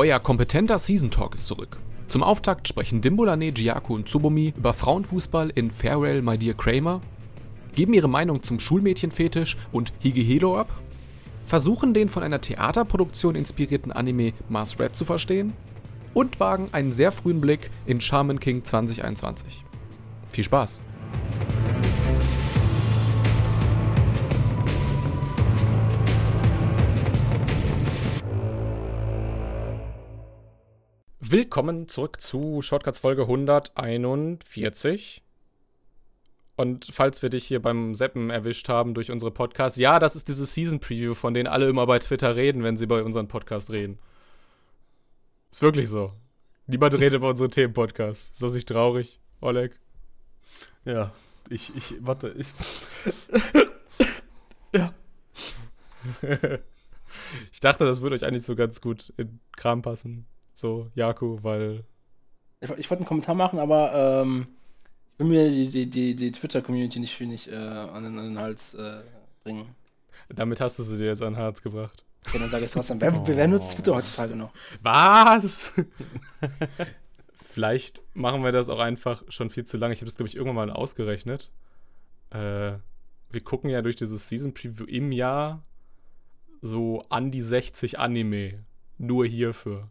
[0.00, 1.76] Euer kompetenter Season Talk ist zurück.
[2.06, 7.02] Zum Auftakt sprechen Dimbolane, Giaco und Tsubomi über Frauenfußball in Farewell My Dear Kramer,
[7.74, 10.70] geben ihre Meinung zum Schulmädchenfetisch und Higehelo ab,
[11.44, 15.52] versuchen den von einer Theaterproduktion inspirierten Anime Mars Red zu verstehen
[16.14, 19.66] und wagen einen sehr frühen Blick in Shaman King 2021.
[20.30, 20.80] Viel Spaß!
[31.32, 35.22] Willkommen zurück zu Shortcuts Folge 141.
[36.56, 40.26] Und falls wir dich hier beim Seppen erwischt haben durch unsere Podcasts, ja, das ist
[40.26, 43.70] diese Season Preview, von denen alle immer bei Twitter reden, wenn sie bei unserem Podcast
[43.70, 44.00] reden.
[45.52, 46.14] Ist wirklich so.
[46.66, 48.32] Niemand redet über unsere Themen-Podcasts.
[48.32, 49.78] Ist das nicht traurig, Oleg?
[50.84, 51.12] Ja,
[51.48, 52.48] ich, ich, warte, ich.
[54.74, 54.92] ja.
[57.52, 61.84] ich dachte, das würde euch eigentlich so ganz gut in Kram passen so, Jaku, weil.
[62.60, 64.46] Ich, ich wollte einen Kommentar machen, aber ähm,
[65.14, 68.38] ich will mir die, die, die, die Twitter-Community nicht, nicht äh, an, den, an, den,
[68.38, 69.02] Hals äh,
[69.42, 69.74] bringen.
[70.28, 72.04] Damit hast du sie dir jetzt an den Hals gebracht.
[72.32, 73.00] Ja, dann sage ich es trotzdem.
[73.00, 73.22] Wer, oh.
[73.26, 74.52] wer nutzt Twitter heutzutage noch?
[74.82, 75.72] Was?
[77.34, 79.92] Vielleicht machen wir das auch einfach schon viel zu lange.
[79.92, 81.50] Ich habe das, glaube ich, irgendwann mal ausgerechnet.
[82.30, 82.78] Äh,
[83.30, 85.62] wir gucken ja durch dieses Season Preview im Jahr
[86.60, 88.64] so an die 60 Anime.
[88.98, 89.90] Nur hierfür.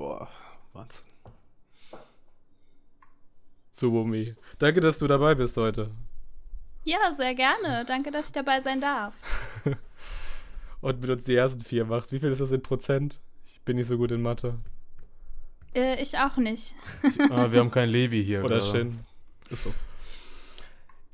[0.00, 0.28] Boah,
[0.72, 1.04] Wahnsinn.
[3.70, 4.34] Tsubumi.
[4.58, 5.90] Danke, dass du dabei bist heute.
[6.84, 7.84] Ja, sehr gerne.
[7.84, 9.14] Danke, dass ich dabei sein darf.
[10.80, 12.12] Und mit uns die ersten vier machst.
[12.12, 13.20] Wie viel ist das in Prozent?
[13.44, 14.54] Ich bin nicht so gut in Mathe.
[15.74, 16.74] Äh, ich auch nicht.
[17.30, 18.42] ah, wir haben keinen Levi hier.
[18.42, 19.00] Oder, oder Shin.
[19.50, 19.74] Ist so.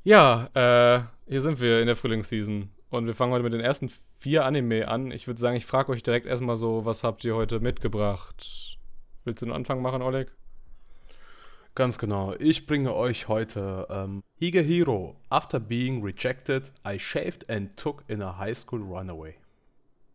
[0.05, 2.69] Ja, äh, hier sind wir in der Frühlingsseason.
[2.89, 5.11] Und wir fangen heute mit den ersten vier Anime an.
[5.11, 8.76] Ich würde sagen, ich frage euch direkt erstmal so, was habt ihr heute mitgebracht?
[9.27, 10.31] Willst du einen Anfang machen, Oleg?
[11.75, 12.33] Ganz genau.
[12.39, 15.17] Ich bringe euch heute ähm, Higehiro.
[15.27, 19.35] After being rejected, I shaved and took in a high school runaway.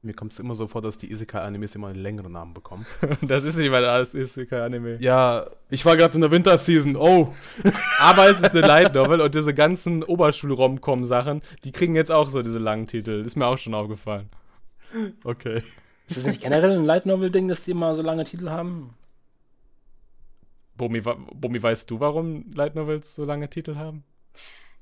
[0.00, 2.86] Mir kommt es immer so vor, dass die Isekai-Animes immer einen längeren Namen bekommen.
[3.20, 4.96] das ist nicht mal alles Isekai-Anime.
[4.98, 6.96] Ja, ich war gerade in der Winterseason.
[6.96, 7.34] Oh.
[8.00, 12.40] Aber es ist eine Light Novel und diese ganzen Oberschul-Rom-Com-Sachen, die kriegen jetzt auch so
[12.40, 13.22] diese langen Titel.
[13.26, 14.30] Ist mir auch schon aufgefallen.
[15.22, 15.62] Okay.
[16.06, 18.94] Ist das nicht generell ein Light Novel-Ding, dass die immer so lange Titel haben?
[20.76, 24.04] Bomi, Bomi, weißt du, warum Light Novels so lange Titel haben?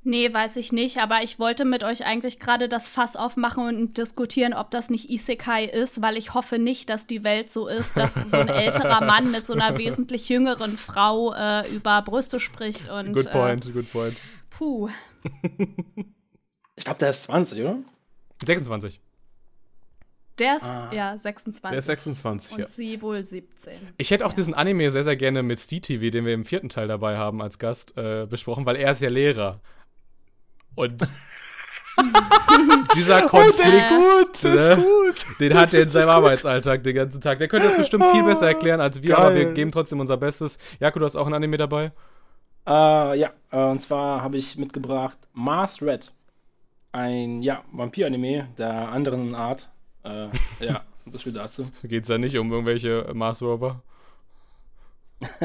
[0.03, 3.99] Nee, weiß ich nicht, aber ich wollte mit euch eigentlich gerade das Fass aufmachen und
[3.99, 7.99] diskutieren, ob das nicht Isekai ist, weil ich hoffe nicht, dass die Welt so ist,
[7.99, 12.89] dass so ein älterer Mann mit so einer wesentlich jüngeren Frau äh, über Brüste spricht
[12.89, 13.13] und.
[13.13, 14.23] Good point, äh, good point.
[14.49, 14.89] Puh.
[16.77, 17.79] ich glaube, der ist 20, oder?
[18.43, 19.03] 26.
[20.41, 20.91] Der ist, ah.
[20.93, 21.71] ja, 26.
[21.71, 22.69] Der ist 26, Und ja.
[22.69, 23.75] sie wohl 17.
[23.99, 24.37] Ich hätte auch ja.
[24.37, 27.43] diesen Anime sehr, sehr gerne mit Steve TV, den wir im vierten Teil dabei haben
[27.43, 29.61] als Gast, äh, besprochen, weil er ist ja Lehrer.
[30.75, 31.01] Und
[32.95, 35.41] dieser Konflikt, oh, das ist gut, das ist ne, gut.
[35.41, 37.39] den das hat er in seinem Arbeitsalltag den ganzen Tag.
[37.39, 39.19] Der könnte das bestimmt viel besser erklären als wir, Geil.
[39.19, 40.57] aber wir geben trotzdem unser Bestes.
[40.79, 41.93] Jakob, du hast auch ein Anime dabei?
[42.67, 46.13] Uh, ja, uh, und zwar habe ich mitgebracht Mars Red.
[46.93, 49.69] Ein, ja, Vampir-Anime der anderen Art.
[50.05, 50.29] Uh,
[50.61, 51.71] ja, so viel dazu.
[51.83, 53.83] Geht es da nicht um irgendwelche Mars Rover?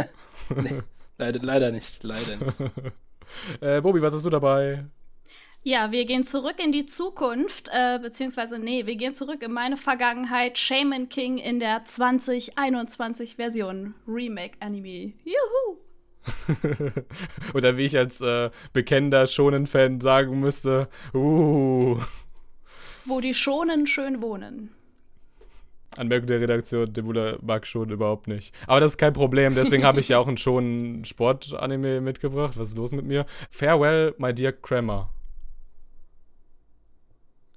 [0.56, 0.82] nee,
[1.18, 2.62] leider, leider nicht, leider nicht.
[3.62, 4.86] äh, Bobi, was hast du dabei?
[5.64, 9.78] Ja, wir gehen zurück in die Zukunft, äh, beziehungsweise, nee, wir gehen zurück in meine
[9.78, 10.60] Vergangenheit.
[10.60, 13.96] Shaman King in der 2021-Version.
[14.08, 15.14] Remake-Anime.
[15.24, 15.80] Juhu!
[17.56, 21.98] Oder wie ich als äh, bekennender Shonen-Fan sagen müsste, uh.
[23.06, 24.74] Wo die Schonen schön wohnen.
[25.98, 28.54] Anmerkung der Redaktion, Debula mag schon überhaupt nicht.
[28.68, 32.58] Aber das ist kein Problem, deswegen habe ich ja auch einen schonen Sport-Anime mitgebracht.
[32.58, 33.26] Was ist los mit mir?
[33.50, 35.10] Farewell, my dear Kramer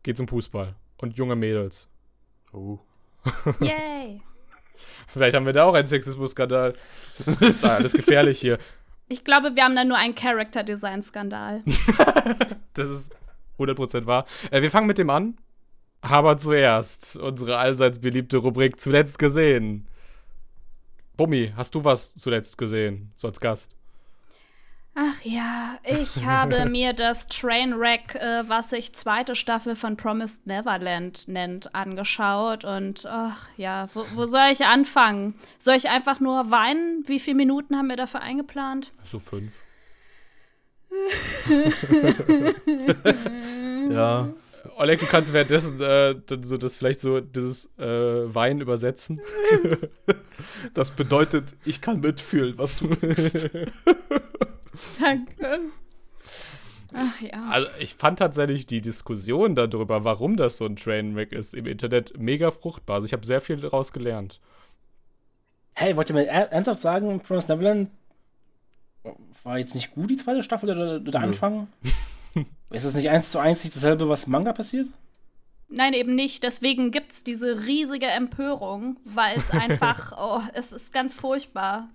[0.09, 1.87] geht um Fußball und junge Mädels.
[2.53, 2.79] Oh.
[3.61, 4.23] Yay!
[5.07, 6.75] Vielleicht haben wir da auch einen Sexismus-Skandal.
[7.15, 8.59] Das ist alles gefährlich hier.
[9.09, 11.63] Ich glaube, wir haben da nur einen Character-Design-Skandal.
[12.75, 13.17] das ist
[13.59, 14.25] 100% wahr.
[14.51, 15.37] Äh, wir fangen mit dem an.
[16.01, 19.87] Aber zuerst unsere allseits beliebte Rubrik Zuletzt gesehen.
[21.17, 23.75] Bummi, hast du was zuletzt gesehen, so als Gast?
[24.95, 31.29] Ach ja, ich habe mir das Trainwreck, äh, was sich zweite Staffel von Promised Neverland
[31.29, 32.65] nennt, angeschaut.
[32.65, 35.35] Und ach ja, wo, wo, soll ich anfangen?
[35.59, 37.05] Soll ich einfach nur weinen?
[37.07, 38.93] Wie viele Minuten haben wir dafür eingeplant?
[39.05, 39.53] So fünf.
[43.91, 44.29] ja.
[44.79, 49.21] Oleg, du kannst währenddessen äh, so das vielleicht so dieses äh, Wein übersetzen.
[50.73, 53.51] Das bedeutet, ich kann mitfühlen, was du willst.
[55.01, 55.61] Danke.
[56.95, 57.43] Ach ja.
[57.51, 62.17] Also ich fand tatsächlich die Diskussion darüber, warum das so ein Trainwreck ist, im Internet
[62.19, 62.95] mega fruchtbar.
[62.97, 64.41] Also ich habe sehr viel daraus gelernt.
[65.75, 67.91] Hey, wollt ihr mir er- ernsthaft sagen, Promised Neverland
[69.43, 71.67] war jetzt nicht gut, die zweite Staffel oder der Anfang?
[72.71, 74.89] ist das nicht eins zu eins nicht dasselbe, was im Manga passiert?
[75.69, 76.43] Nein, eben nicht.
[76.43, 81.91] Deswegen gibt es diese riesige Empörung, weil es einfach, oh, es ist ganz furchtbar.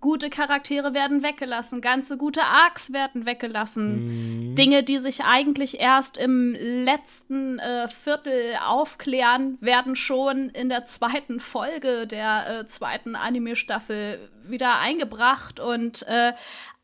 [0.00, 4.56] Gute Charaktere werden weggelassen, ganze gute Arcs werden weggelassen.
[4.56, 11.38] Dinge, die sich eigentlich erst im letzten äh, Viertel aufklären, werden schon in der zweiten
[11.38, 16.32] Folge der äh, zweiten Anime-Staffel wieder eingebracht und äh,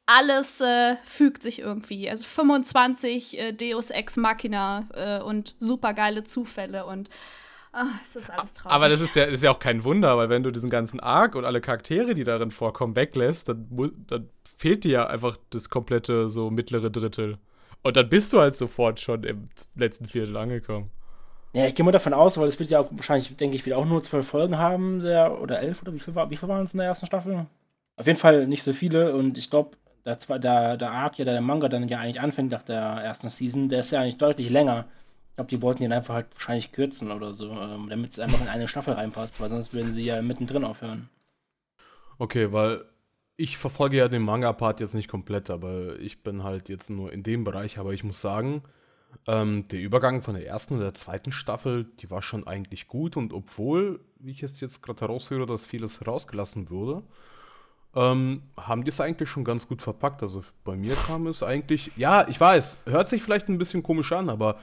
[0.09, 2.09] alles äh, fügt sich irgendwie.
[2.09, 7.11] Also 25 äh, Deus Ex Machina äh, und supergeile Zufälle und
[7.73, 8.75] ah, es ist alles traurig.
[8.75, 11.35] Aber das ist ja, ist ja auch kein Wunder, weil wenn du diesen ganzen Arc
[11.35, 13.69] und alle Charaktere, die darin vorkommen, weglässt, dann,
[14.07, 17.37] dann fehlt dir ja einfach das komplette so mittlere Drittel.
[17.83, 20.91] Und dann bist du halt sofort schon im letzten Viertel angekommen.
[21.53, 23.77] Ja, ich gehe mal davon aus, weil es wird ja auch wahrscheinlich, denke ich, wieder
[23.77, 26.65] auch nur zwölf Folgen haben, der, oder elf, oder wie viel, war, wie viel waren
[26.65, 27.47] es in der ersten Staffel?
[27.97, 29.77] Auf jeden Fall nicht so viele und ich glaube,
[30.09, 33.29] der, zwei- der, der Arc, ja, der Manga dann ja eigentlich anfängt nach der ersten
[33.29, 34.87] Season, der ist ja eigentlich deutlich länger.
[35.31, 38.41] Ich glaube, die wollten den einfach halt wahrscheinlich kürzen oder so, ähm, damit es einfach
[38.41, 41.11] in eine Staffel reinpasst, weil sonst würden sie ja mittendrin aufhören.
[42.19, 42.85] Okay, weil
[43.37, 47.23] ich verfolge ja den Manga-Part jetzt nicht komplett, aber ich bin halt jetzt nur in
[47.23, 47.79] dem Bereich.
[47.79, 48.63] Aber ich muss sagen,
[49.27, 53.17] ähm, der Übergang von der ersten und der zweiten Staffel, die war schon eigentlich gut.
[53.17, 57.05] Und obwohl, wie ich es jetzt gerade heraushöre, dass vieles rausgelassen wurde,
[57.95, 60.23] ähm, haben die es eigentlich schon ganz gut verpackt.
[60.23, 64.13] Also bei mir kam es eigentlich, ja, ich weiß, hört sich vielleicht ein bisschen komisch
[64.13, 64.59] an, aber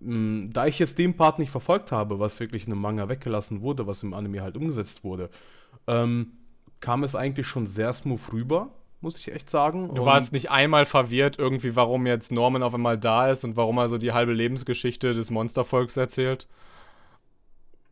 [0.00, 3.60] mh, da ich jetzt den Part nicht verfolgt habe, was wirklich in einem Manga weggelassen
[3.60, 5.30] wurde, was im Anime halt umgesetzt wurde,
[5.86, 6.32] ähm,
[6.80, 8.70] kam es eigentlich schon sehr smooth rüber,
[9.00, 9.94] muss ich echt sagen.
[9.94, 13.78] Du warst nicht einmal verwirrt irgendwie, warum jetzt Norman auf einmal da ist und warum
[13.78, 16.46] er so die halbe Lebensgeschichte des Monstervolks erzählt.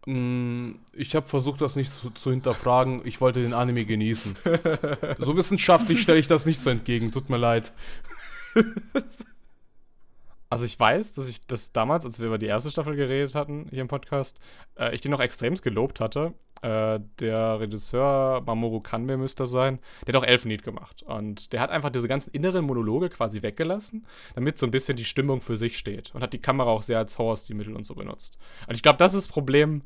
[0.08, 3.00] Mm, Ich habe versucht, das nicht zu, zu hinterfragen.
[3.04, 4.36] Ich wollte den Anime genießen.
[5.18, 7.12] so wissenschaftlich stelle ich das nicht so entgegen.
[7.12, 7.72] Tut mir leid.
[10.50, 13.66] Also ich weiß, dass ich das damals, als wir über die erste Staffel geredet hatten
[13.70, 14.40] hier im Podcast,
[14.78, 16.32] äh, ich den noch extremst gelobt hatte.
[16.62, 21.02] Äh, der Regisseur Mamoru Kanbe müsste sein, der hat auch Elfenlied gemacht.
[21.02, 25.04] Und der hat einfach diese ganzen inneren Monologe quasi weggelassen, damit so ein bisschen die
[25.04, 26.14] Stimmung für sich steht.
[26.14, 28.38] Und hat die Kamera auch sehr als Horrorstilmittel und so benutzt.
[28.66, 29.82] Und ich glaube, das ist das Problem,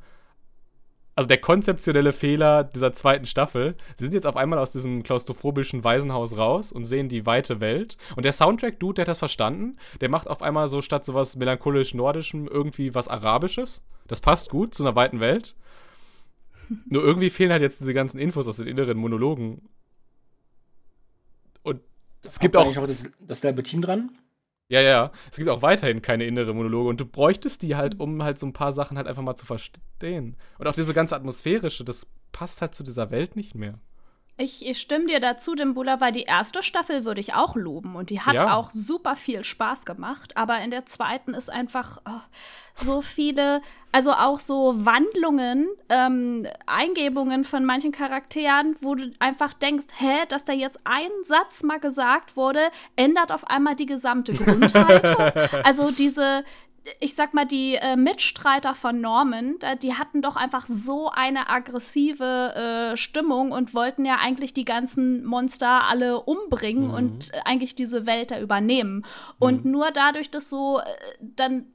[1.14, 5.84] also der konzeptionelle Fehler dieser zweiten Staffel, sie sind jetzt auf einmal aus diesem klaustrophobischen
[5.84, 7.98] Waisenhaus raus und sehen die weite Welt.
[8.16, 9.76] Und der Soundtrack-Dude, der hat das verstanden.
[10.00, 13.82] Der macht auf einmal so statt sowas melancholisch-nordischem irgendwie was Arabisches.
[14.06, 15.54] Das passt gut zu einer weiten Welt.
[16.86, 19.68] Nur irgendwie fehlen halt jetzt diese ganzen Infos aus den inneren Monologen.
[21.62, 21.80] Und
[22.22, 24.16] es gibt auch ihr eigentlich das, dasselbe Team dran?
[24.68, 25.12] Ja, ja.
[25.30, 28.46] Es gibt auch weiterhin keine innere Monologe und du bräuchtest die halt, um halt so
[28.46, 30.36] ein paar Sachen halt einfach mal zu verstehen.
[30.58, 33.78] Und auch diese ganze atmosphärische, das passt halt zu dieser Welt nicht mehr.
[34.38, 38.08] Ich, ich stimme dir dazu, Dimbula, weil die erste Staffel würde ich auch loben und
[38.11, 38.55] die hat Ja.
[38.56, 42.20] auch super viel Spaß gemacht, aber in der zweiten ist einfach oh,
[42.75, 43.61] so viele,
[43.93, 50.44] also auch so Wandlungen, ähm, Eingebungen von manchen Charakteren, wo du einfach denkst, hä, dass
[50.44, 55.20] da jetzt ein Satz mal gesagt wurde, ändert auf einmal die gesamte Grundhaltung.
[55.62, 56.43] also diese,
[57.01, 62.93] ich sag mal, die äh, Mitstreiter von Norman, die hatten doch einfach so eine aggressive
[62.93, 68.06] äh, Stimmung und wollten ja eigentlich die ganzen Monster alle umbringen und äh, eigentlich diese
[68.06, 69.05] Welt da übernehmen.
[69.39, 70.84] Und nur dadurch, dass so äh,
[71.20, 71.67] dann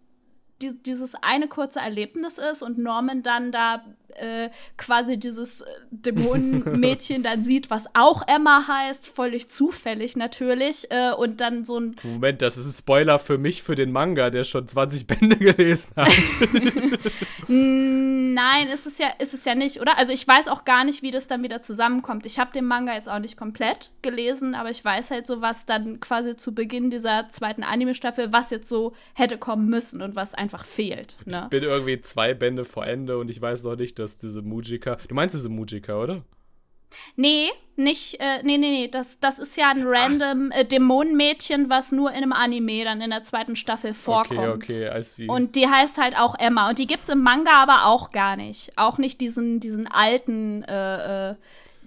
[0.62, 3.84] die, dieses eine kurze Erlebnis ist und Norman dann da
[4.18, 11.12] äh, quasi dieses äh, Dämonenmädchen dann sieht, was auch Emma heißt, völlig zufällig natürlich, äh,
[11.12, 14.44] und dann so ein Moment, das ist ein Spoiler für mich, für den Manga, der
[14.44, 16.12] schon 20 Bände gelesen hat.
[17.48, 19.98] Nein, ist es ja, ist es ja nicht, oder?
[19.98, 22.26] Also ich weiß auch gar nicht, wie das dann wieder zusammenkommt.
[22.26, 25.66] Ich habe den Manga jetzt auch nicht komplett gelesen, aber ich weiß halt so, was
[25.66, 30.34] dann quasi zu Beginn dieser zweiten Anime-Staffel, was jetzt so hätte kommen müssen und was
[30.48, 31.18] einfach fehlt.
[31.26, 31.48] Ich Ne?
[31.50, 34.98] bin irgendwie zwei Bände vor Ende und ich weiß noch nicht, dass diese Mujika.
[35.10, 36.24] Du meinst diese Mujika, oder?
[37.18, 41.92] Nee, nicht, äh, nee, nee, nee, das, das ist ja ein random äh, Dämonenmädchen, was
[41.92, 44.40] nur in einem Anime dann in der zweiten Staffel vorkommt.
[44.64, 45.28] Okay, okay, I see.
[45.28, 46.70] Und die heißt halt auch Emma.
[46.70, 48.72] Und die gibt's im Manga aber auch gar nicht.
[48.78, 51.36] Auch nicht diesen, diesen alten, äh, äh,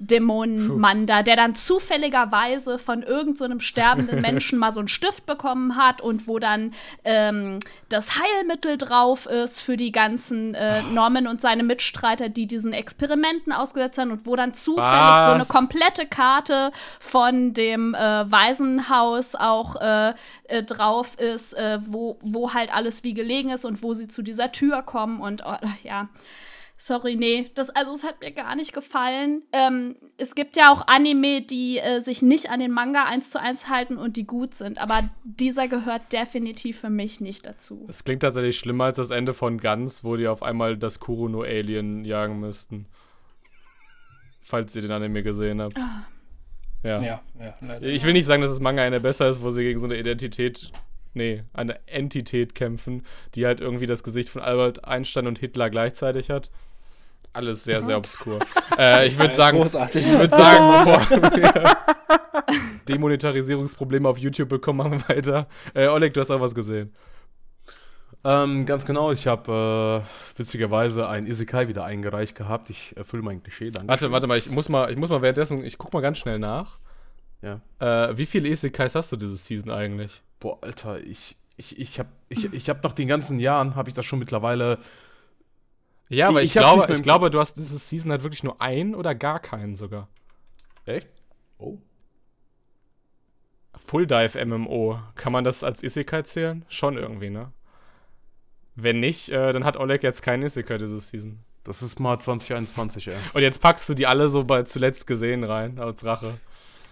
[0.00, 5.76] Dämonenmann da, der dann zufälligerweise von irgendeinem so sterbenden Menschen mal so einen Stift bekommen
[5.76, 6.72] hat und wo dann
[7.04, 7.58] ähm,
[7.90, 13.52] das Heilmittel drauf ist für die ganzen äh, Norman und seine Mitstreiter, die diesen Experimenten
[13.52, 15.26] ausgesetzt haben und wo dann zufällig Was?
[15.26, 17.98] so eine komplette Karte von dem äh,
[18.30, 20.14] Waisenhaus auch äh,
[20.48, 24.22] äh drauf ist, äh, wo, wo halt alles wie gelegen ist und wo sie zu
[24.22, 26.08] dieser Tür kommen und oh, ja.
[26.82, 27.50] Sorry, nee.
[27.54, 29.42] Das, also es hat mir gar nicht gefallen.
[29.52, 33.38] Ähm, es gibt ja auch Anime, die äh, sich nicht an den Manga eins zu
[33.38, 37.84] eins halten und die gut sind, aber dieser gehört definitiv für mich nicht dazu.
[37.86, 42.06] Es klingt tatsächlich schlimmer als das Ende von Guns, wo die auf einmal das Kuruno-Alien
[42.06, 42.86] jagen müssten.
[44.40, 45.76] Falls ihr den Anime gesehen habt.
[45.76, 46.06] Ah.
[46.82, 47.02] Ja.
[47.02, 49.78] ja, ja ich will nicht sagen, dass das Manga eine besser ist, wo sie gegen
[49.78, 50.72] so eine Identität
[51.12, 53.02] nee, eine Entität kämpfen,
[53.34, 56.50] die halt irgendwie das Gesicht von Albert Einstein und Hitler gleichzeitig hat
[57.32, 58.38] alles sehr, sehr obskur.
[58.78, 60.06] äh, ich würde sagen, großartig.
[60.06, 61.76] ich würde sagen, bevor wir
[62.88, 65.46] Demonetarisierungsprobleme auf YouTube bekommen, machen wir weiter.
[65.74, 66.92] Äh, Oleg, du hast auch was gesehen.
[68.22, 72.68] Ähm, ganz genau, ich habe äh, witzigerweise ein Isekai wieder eingereicht gehabt.
[72.68, 73.88] Ich erfülle mein Klischee, danke.
[73.88, 76.38] Warte, warte mal, ich muss mal, ich muss mal währenddessen, ich guck mal ganz schnell
[76.38, 76.78] nach.
[77.40, 77.60] Ja.
[77.78, 80.22] Äh, wie viele Isekais hast du diese Season eigentlich?
[80.38, 83.94] Boah, Alter, ich, ich, ich habe ich, ich hab nach den ganzen Jahren, habe ich
[83.94, 84.78] das schon mittlerweile
[86.10, 88.94] ja, aber ich, ich glaube, ich glaube, du hast diese Season halt wirklich nur einen
[88.94, 90.08] oder gar keinen sogar.
[90.84, 91.08] Echt?
[91.58, 91.78] Oh.
[93.86, 95.00] Full Dive MMO.
[95.14, 96.64] Kann man das als Isekai zählen?
[96.68, 97.52] Schon irgendwie, ne?
[98.74, 101.40] Wenn nicht, äh, dann hat Oleg jetzt keinen Isekai diese Season.
[101.64, 103.14] Das ist mal 2021, ey.
[103.32, 106.38] Und jetzt packst du die alle so bei zuletzt gesehen rein, als Rache.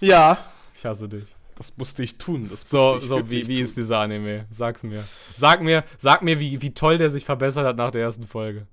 [0.00, 0.38] Ja.
[0.74, 1.24] Ich hasse dich.
[1.56, 2.48] Das musste ich tun.
[2.54, 4.46] so, so wie, wie ist dieser Anime?
[4.48, 5.02] Sag's mir.
[5.34, 8.68] Sag mir, sag mir, wie, wie toll der sich verbessert hat nach der ersten Folge.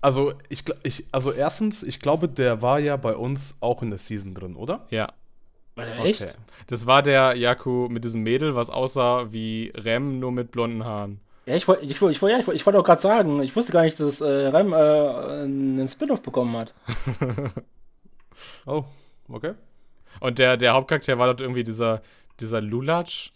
[0.00, 3.98] Also, ich, ich, also erstens, ich glaube, der war ja bei uns auch in der
[3.98, 4.86] Season drin, oder?
[4.90, 5.12] Ja.
[5.74, 6.22] War der echt?
[6.22, 6.32] Okay.
[6.68, 11.20] Das war der Yaku mit diesem Mädel, was aussah wie Rem, nur mit blonden Haaren.
[11.44, 13.82] Ja, ich wollte ich, ich, ja, ich, ich wollt auch gerade sagen, ich wusste gar
[13.82, 16.74] nicht, dass äh, Rem äh, einen Spin-off bekommen hat.
[18.66, 18.84] oh,
[19.28, 19.54] okay.
[20.18, 22.02] Und der, der Hauptcharakter war dort irgendwie dieser,
[22.40, 23.30] dieser Lulatsch,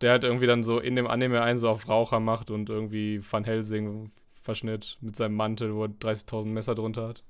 [0.00, 3.20] der halt irgendwie dann so in dem Anime einen so auf Raucher macht und irgendwie
[3.28, 4.10] Van Helsing
[4.42, 7.22] Verschnitt mit seinem Mantel, wo er 30.000 Messer drunter hat.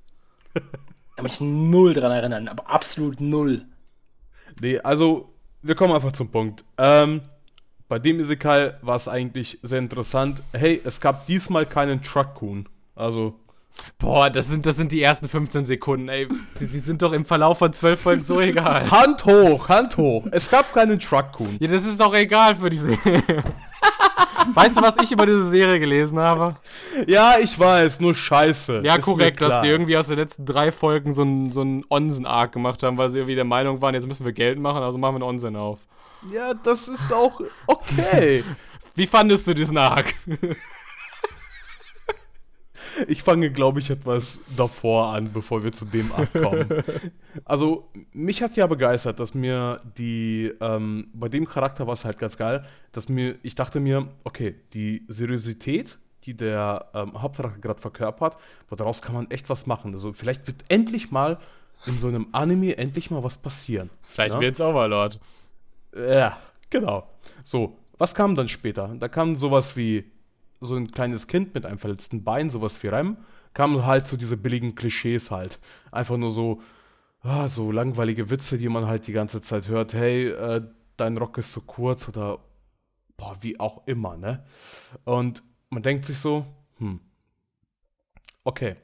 [1.16, 3.66] Kann mich null dran erinnern, aber absolut null.
[4.60, 6.64] Nee, also, wir kommen einfach zum Punkt.
[6.78, 7.22] Ähm,
[7.88, 10.42] bei dem Isekai war es eigentlich sehr interessant.
[10.52, 12.68] Hey, es gab diesmal keinen Truck-Kun.
[12.94, 13.34] Also.
[13.98, 16.28] Boah, das sind, das sind die ersten 15 Sekunden, ey.
[16.58, 18.90] Die, die sind doch im Verlauf von 12 Folgen so egal.
[18.90, 20.26] Hand hoch, Hand hoch.
[20.32, 21.56] Es gab keinen Truck-Kun.
[21.60, 22.90] Ja, das ist doch egal für diese.
[24.54, 26.56] Weißt du, was ich über diese Serie gelesen habe?
[27.06, 28.82] Ja, ich weiß, nur scheiße.
[28.84, 32.82] Ja, korrekt, dass die irgendwie aus den letzten drei Folgen so einen so Onsen-Arc gemacht
[32.82, 35.16] haben, weil sie irgendwie der Meinung waren, jetzt müssen wir Geld machen, also machen wir
[35.16, 35.78] einen Onsen auf.
[36.32, 38.44] Ja, das ist auch okay.
[38.94, 40.14] Wie fandest du diesen Arc?
[43.08, 46.68] Ich fange, glaube ich, etwas davor an, bevor wir zu dem Akt kommen.
[47.44, 52.18] also, mich hat ja begeistert, dass mir die, ähm, bei dem Charakter war es halt
[52.18, 57.80] ganz geil, dass mir, ich dachte mir, okay, die Seriosität, die der ähm, Hauptcharakter gerade
[57.80, 59.92] verkörpert, aber daraus kann man echt was machen.
[59.92, 61.38] Also, vielleicht wird endlich mal
[61.86, 63.90] in so einem Anime endlich mal was passieren.
[64.02, 64.40] Vielleicht ja?
[64.40, 65.18] wird's Overlord.
[65.96, 67.08] Ja, genau.
[67.42, 68.94] So, was kam dann später?
[68.98, 70.04] Da kam sowas wie
[70.60, 73.16] so ein kleines Kind mit einem verletzten Bein, sowas wie Rem,
[73.54, 75.58] kamen halt so diese billigen Klischees halt.
[75.90, 76.60] Einfach nur so,
[77.22, 79.94] ah, so langweilige Witze, die man halt die ganze Zeit hört.
[79.94, 80.62] Hey, äh,
[80.96, 82.38] dein Rock ist zu kurz oder
[83.16, 84.44] boah, wie auch immer, ne?
[85.04, 86.46] Und man denkt sich so,
[86.78, 87.00] hm,
[88.44, 88.76] okay.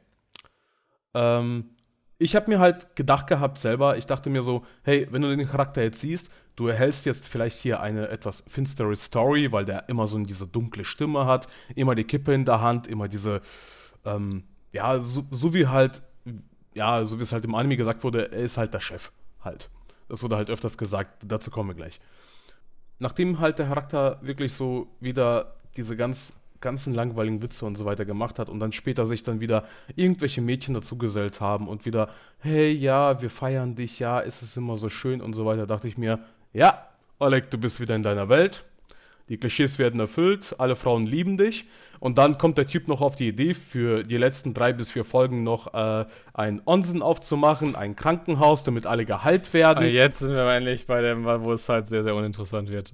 [1.14, 1.75] Ähm,
[2.18, 5.48] ich habe mir halt gedacht gehabt selber, ich dachte mir so, hey, wenn du den
[5.48, 10.06] Charakter jetzt siehst, du erhältst jetzt vielleicht hier eine etwas finstere Story, weil der immer
[10.06, 13.42] so diese dunkle Stimme hat, immer die Kippe in der Hand, immer diese,
[14.04, 16.02] ähm, ja, so, so, wie halt,
[16.74, 19.68] ja, so wie es halt im Anime gesagt wurde, er ist halt der Chef, halt.
[20.08, 22.00] Das wurde halt öfters gesagt, dazu kommen wir gleich.
[22.98, 26.32] Nachdem halt der Charakter wirklich so wieder diese ganz
[26.66, 29.62] ganzen langweiligen Witze und so weiter gemacht hat und dann später sich dann wieder
[29.94, 32.08] irgendwelche Mädchen dazugesellt haben und wieder,
[32.40, 35.86] hey, ja, wir feiern dich, ja, ist es immer so schön und so weiter, dachte
[35.86, 36.18] ich mir,
[36.52, 36.88] ja,
[37.20, 38.64] Oleg, du bist wieder in deiner Welt.
[39.28, 41.66] Die Klischees werden erfüllt, alle Frauen lieben dich.
[42.00, 45.04] Und dann kommt der Typ noch auf die Idee, für die letzten drei bis vier
[45.04, 46.04] Folgen noch äh,
[46.34, 49.84] ein Onsen aufzumachen, ein Krankenhaus, damit alle geheilt werden.
[49.84, 52.92] Ah, jetzt sind wir endlich bei dem, wo es halt sehr, sehr uninteressant wird.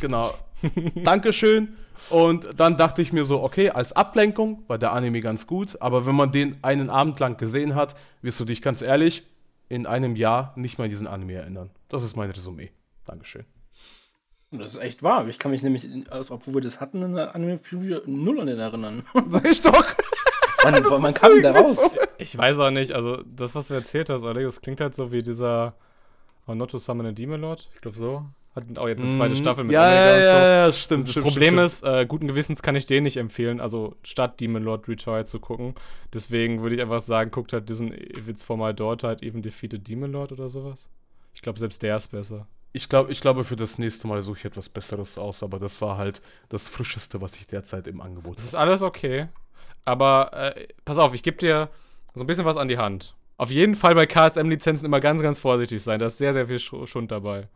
[0.00, 0.34] Genau.
[1.04, 1.76] Dankeschön.
[2.08, 6.06] Und dann dachte ich mir so, okay, als Ablenkung war der Anime ganz gut, aber
[6.06, 9.24] wenn man den einen Abend lang gesehen hat, wirst du dich ganz ehrlich,
[9.68, 11.70] in einem Jahr nicht mal diesen Anime erinnern.
[11.88, 12.70] Das ist mein Resümee.
[13.04, 13.44] Dankeschön.
[14.50, 15.28] Das ist echt wahr.
[15.28, 19.04] Ich kann mich nämlich, obwohl wir das hatten in der Anime-Preview, null an den erinnern.
[19.28, 19.84] Sag ich doch.
[20.64, 21.96] Man, man kam da raus.
[22.18, 25.12] Ich weiß auch nicht, also das, was du erzählt hast, Alex, das klingt halt so
[25.12, 25.74] wie dieser
[26.46, 27.68] Not to Summon a Demon Lord.
[27.74, 28.26] Ich glaube so.
[28.54, 29.38] Hat auch jetzt eine zweite Mhm.
[29.38, 30.26] Staffel mit ja, Omega ja, und so.
[30.68, 31.04] ja, stimmt.
[31.04, 31.66] das stimmt, Problem stimmt.
[31.66, 35.38] ist, äh, guten Gewissens kann ich den nicht empfehlen, also statt Demon Lord Retry zu
[35.38, 35.74] gucken.
[36.12, 39.40] Deswegen würde ich einfach sagen, guckt halt diesen If It's For My Daughter halt Even
[39.42, 40.88] Defeated Demon Lord oder sowas.
[41.32, 42.48] Ich glaube, selbst der ist besser.
[42.72, 45.80] Ich, glaub, ich glaube, für das nächste Mal suche ich etwas Besseres aus, aber das
[45.80, 48.48] war halt das Frischeste, was ich derzeit im Angebot Das habe.
[48.48, 49.28] ist alles okay.
[49.84, 51.68] Aber äh, pass auf, ich gebe dir
[52.14, 53.14] so ein bisschen was an die Hand.
[53.38, 55.98] Auf jeden Fall bei KSM-Lizenzen immer ganz, ganz vorsichtig sein.
[55.98, 57.48] Da ist sehr, sehr viel Sch Schund dabei.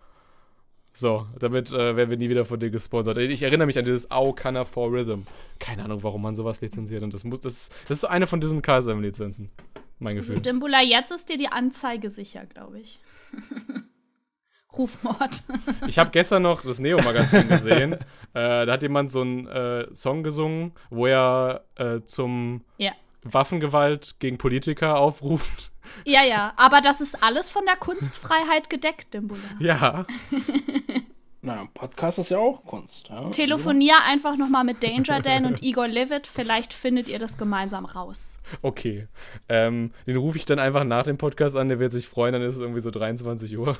[0.96, 3.18] So, damit äh, werden wir nie wieder von dir gesponsert.
[3.18, 5.22] Ich erinnere mich an dieses Aokana for Rhythm.
[5.58, 7.02] Keine Ahnung, warum man sowas lizenziert.
[7.02, 9.50] Und das muss, das, ist- das ist eine von diesen KSM-Lizenzen.
[9.98, 10.40] Mein Gefühl.
[10.40, 13.00] Dimbula, jetzt ist dir die Anzeige sicher, glaube ich.
[14.76, 15.42] Rufmord.
[15.86, 17.92] Ich habe gestern noch das Neo-Magazin gesehen.
[18.34, 22.92] äh, da hat jemand so einen äh, Song gesungen, wo er äh, zum ja.
[23.24, 25.72] Waffengewalt gegen Politiker aufruft.
[26.04, 29.40] Ja, ja, aber das ist alles von der Kunstfreiheit gedeckt, Dimbula.
[29.58, 30.06] Ja.
[31.46, 33.10] Na, Podcast ist ja auch Kunst.
[33.10, 33.28] Ja?
[33.28, 36.26] Telefonier einfach noch mal mit Danger Dan und Igor Levitt.
[36.26, 38.40] Vielleicht findet ihr das gemeinsam raus.
[38.62, 39.08] Okay.
[39.50, 42.40] Ähm, den rufe ich dann einfach nach dem Podcast an, der wird sich freuen, dann
[42.40, 43.76] ist es irgendwie so 23 Uhr.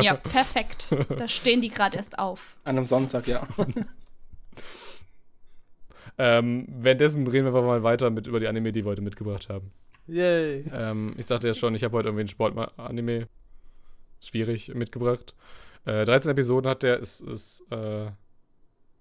[0.00, 0.88] Ja, perfekt.
[1.18, 2.56] Da stehen die gerade erst auf.
[2.64, 3.46] An einem Sonntag, ja.
[6.18, 9.48] Ähm, währenddessen reden wir einfach mal weiter mit über die Anime, die wir heute mitgebracht
[9.48, 9.70] haben.
[10.06, 10.64] Yay.
[10.72, 13.28] Ähm, ich sagte ja schon, ich habe heute irgendwie einen Sport-Anime
[14.20, 15.34] schwierig mitgebracht.
[15.84, 18.10] Äh, 13 Episoden hat der, ist, ist äh,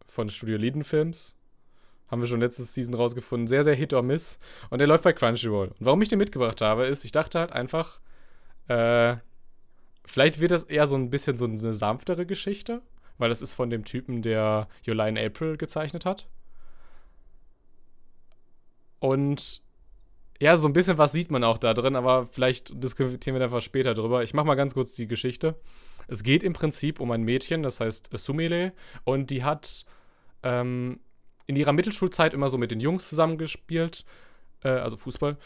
[0.06, 1.36] von Studio Liden Films.
[2.08, 3.48] Haben wir schon letztes Season rausgefunden.
[3.48, 4.40] Sehr, sehr Hit or Miss.
[4.70, 5.70] Und der läuft bei Crunchyroll.
[5.70, 8.00] Und warum ich den mitgebracht habe, ist, ich dachte halt einfach,
[8.68, 9.16] äh,
[10.06, 12.82] vielleicht wird das eher so ein bisschen so eine sanftere Geschichte,
[13.18, 16.30] weil das ist von dem Typen, der July in April gezeichnet hat.
[19.06, 19.62] Und
[20.42, 23.46] ja, so ein bisschen was sieht man auch da drin, aber vielleicht diskutieren wir da
[23.46, 24.24] einfach später drüber.
[24.24, 25.54] Ich mache mal ganz kurz die Geschichte.
[26.08, 29.86] Es geht im Prinzip um ein Mädchen, das heißt Sumile, und die hat
[30.42, 31.00] ähm,
[31.46, 34.06] in ihrer Mittelschulzeit immer so mit den Jungs zusammengespielt,
[34.64, 35.38] äh, also Fußball.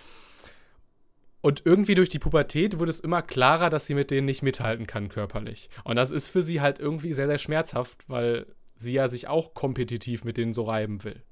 [1.41, 4.87] Und irgendwie durch die Pubertät wurde es immer klarer, dass sie mit denen nicht mithalten
[4.87, 5.69] kann körperlich.
[5.83, 8.45] Und das ist für sie halt irgendwie sehr, sehr schmerzhaft, weil
[8.77, 11.23] sie ja sich auch kompetitiv mit denen so reiben will.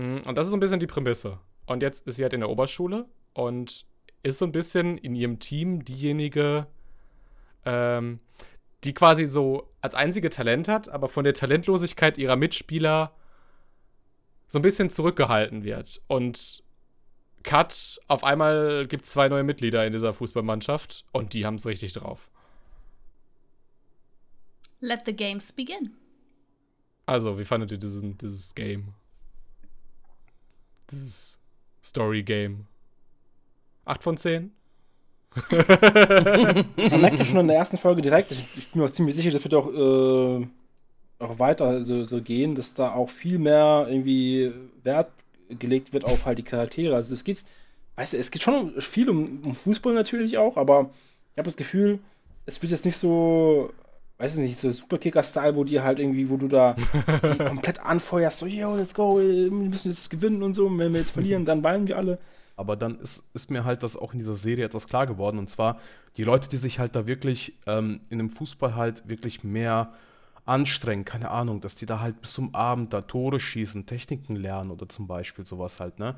[0.00, 1.38] Mm, Und das ist so ein bisschen die Prämisse.
[1.66, 3.84] Und jetzt ist sie halt in der Oberschule und
[4.22, 6.66] ist so ein bisschen in ihrem Team diejenige,
[7.64, 8.20] ähm,
[8.84, 13.14] die quasi so als einzige Talent hat, aber von der Talentlosigkeit ihrer Mitspieler
[14.46, 16.00] so ein bisschen zurückgehalten wird.
[16.06, 16.62] Und
[17.42, 21.66] Cut, auf einmal gibt es zwei neue Mitglieder in dieser Fußballmannschaft und die haben es
[21.66, 22.30] richtig drauf.
[24.80, 25.92] Let the games begin.
[27.06, 28.94] Also, wie fandet ihr diesen, dieses Game?
[30.90, 31.38] Dieses
[31.84, 32.66] Story-Game.
[33.84, 34.52] 8 von 10?
[35.50, 39.14] Man merkt ja schon in der ersten Folge direkt, ich, ich bin mir auch ziemlich
[39.14, 40.46] sicher, das wird auch, äh,
[41.20, 45.10] auch weiter so, so gehen, dass da auch viel mehr irgendwie Wert
[45.48, 46.96] gelegt wird auf halt die Charaktere.
[46.96, 47.44] Also es geht,
[47.96, 50.90] weißt du, es geht schon viel um, um Fußball natürlich auch, aber
[51.32, 52.00] ich habe das Gefühl,
[52.46, 53.72] es wird jetzt nicht so,
[54.20, 56.76] weiß ich nicht, so Superkicker-Style, wo die halt irgendwie, wo du da
[57.38, 61.00] komplett anfeuerst, so, yo, let's go, wir müssen jetzt gewinnen und so, und wenn wir
[61.00, 62.18] jetzt verlieren, dann weinen wir alle.
[62.56, 65.38] Aber dann ist, ist mir halt das auch in dieser Serie etwas klar geworden.
[65.38, 65.78] Und zwar
[66.18, 69.94] die Leute, die sich halt da wirklich ähm, in dem Fußball halt wirklich mehr
[70.44, 74.70] anstrengen, keine Ahnung, dass die da halt bis zum Abend da Tore schießen, Techniken lernen
[74.70, 76.16] oder zum Beispiel sowas halt, ne?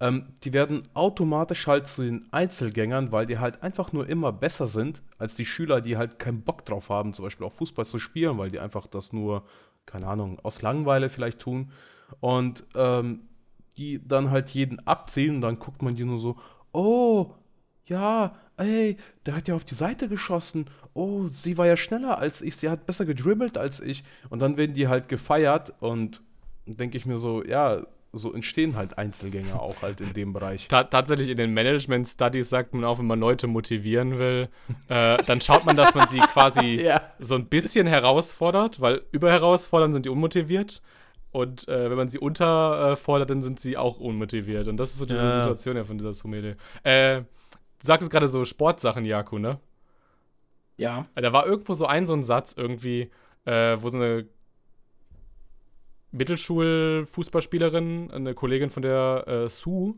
[0.00, 4.66] Ähm, die werden automatisch halt zu den Einzelgängern, weil die halt einfach nur immer besser
[4.66, 7.98] sind als die Schüler, die halt keinen Bock drauf haben, zum Beispiel auch Fußball zu
[7.98, 9.44] spielen, weil die einfach das nur,
[9.84, 11.70] keine Ahnung, aus Langeweile vielleicht tun.
[12.20, 13.28] Und ähm,
[13.76, 16.36] die dann halt jeden abziehen und dann guckt man die nur so,
[16.72, 17.34] oh,
[17.86, 20.70] ja, ey, der hat ja auf die Seite geschossen.
[20.94, 24.04] Oh, sie war ja schneller als ich, sie hat besser gedribbelt als ich.
[24.28, 26.22] Und dann werden die halt gefeiert und
[26.66, 27.82] denke ich mir so, ja,
[28.12, 30.66] so entstehen halt Einzelgänger auch halt in dem Bereich.
[30.68, 34.48] Ta tatsächlich in den Management-Studies sagt man auch, wenn man Leute motivieren will,
[34.88, 37.00] äh, dann schaut man, dass man sie quasi Ja.
[37.20, 40.82] so ein bisschen herausfordert, weil über herausfordern sind die unmotiviert.
[41.32, 44.66] Und äh, wenn man sie unterfordert, dann sind sie auch unmotiviert.
[44.66, 45.38] Und das ist so diese Ja.
[45.38, 46.56] Situation ja von dieser Sumele.
[46.82, 47.26] Äh, du
[47.78, 49.60] sagtest gerade so Sportsachen, Jaku, ne?
[50.76, 51.06] Ja.
[51.14, 53.10] Da war irgendwo so ein so ein Satz irgendwie,
[53.44, 54.26] äh, wo so eine
[56.12, 59.94] Mittelschul-Fußballspielerin, eine Kollegin von der äh, Sue,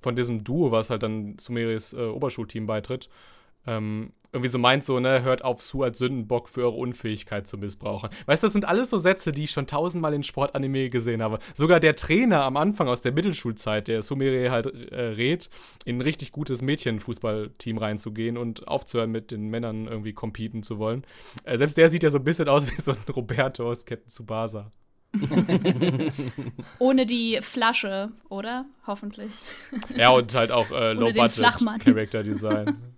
[0.00, 3.08] von diesem Duo, was halt dann Sumeris äh, Oberschulteam beitritt,
[3.66, 7.58] ähm, irgendwie so meint, so, ne, hört auf Su als Sündenbock für eure Unfähigkeit zu
[7.58, 8.10] missbrauchen.
[8.26, 11.40] Weißt du, das sind alles so Sätze, die ich schon tausendmal in Sportanime gesehen habe.
[11.52, 15.50] Sogar der Trainer am Anfang aus der Mittelschulzeit, der Sumire halt äh, rät,
[15.84, 21.04] in ein richtig gutes Mädchenfußballteam reinzugehen und aufzuhören, mit den Männern irgendwie competen zu wollen.
[21.42, 24.08] Äh, selbst der sieht ja so ein bisschen aus wie so ein Roberto aus Captain
[24.08, 24.70] Tsubasa.
[26.78, 28.66] Ohne die Flasche, oder?
[28.86, 29.32] Hoffentlich.
[29.96, 32.76] Ja, und halt auch äh, Low-Budget-Character-Design.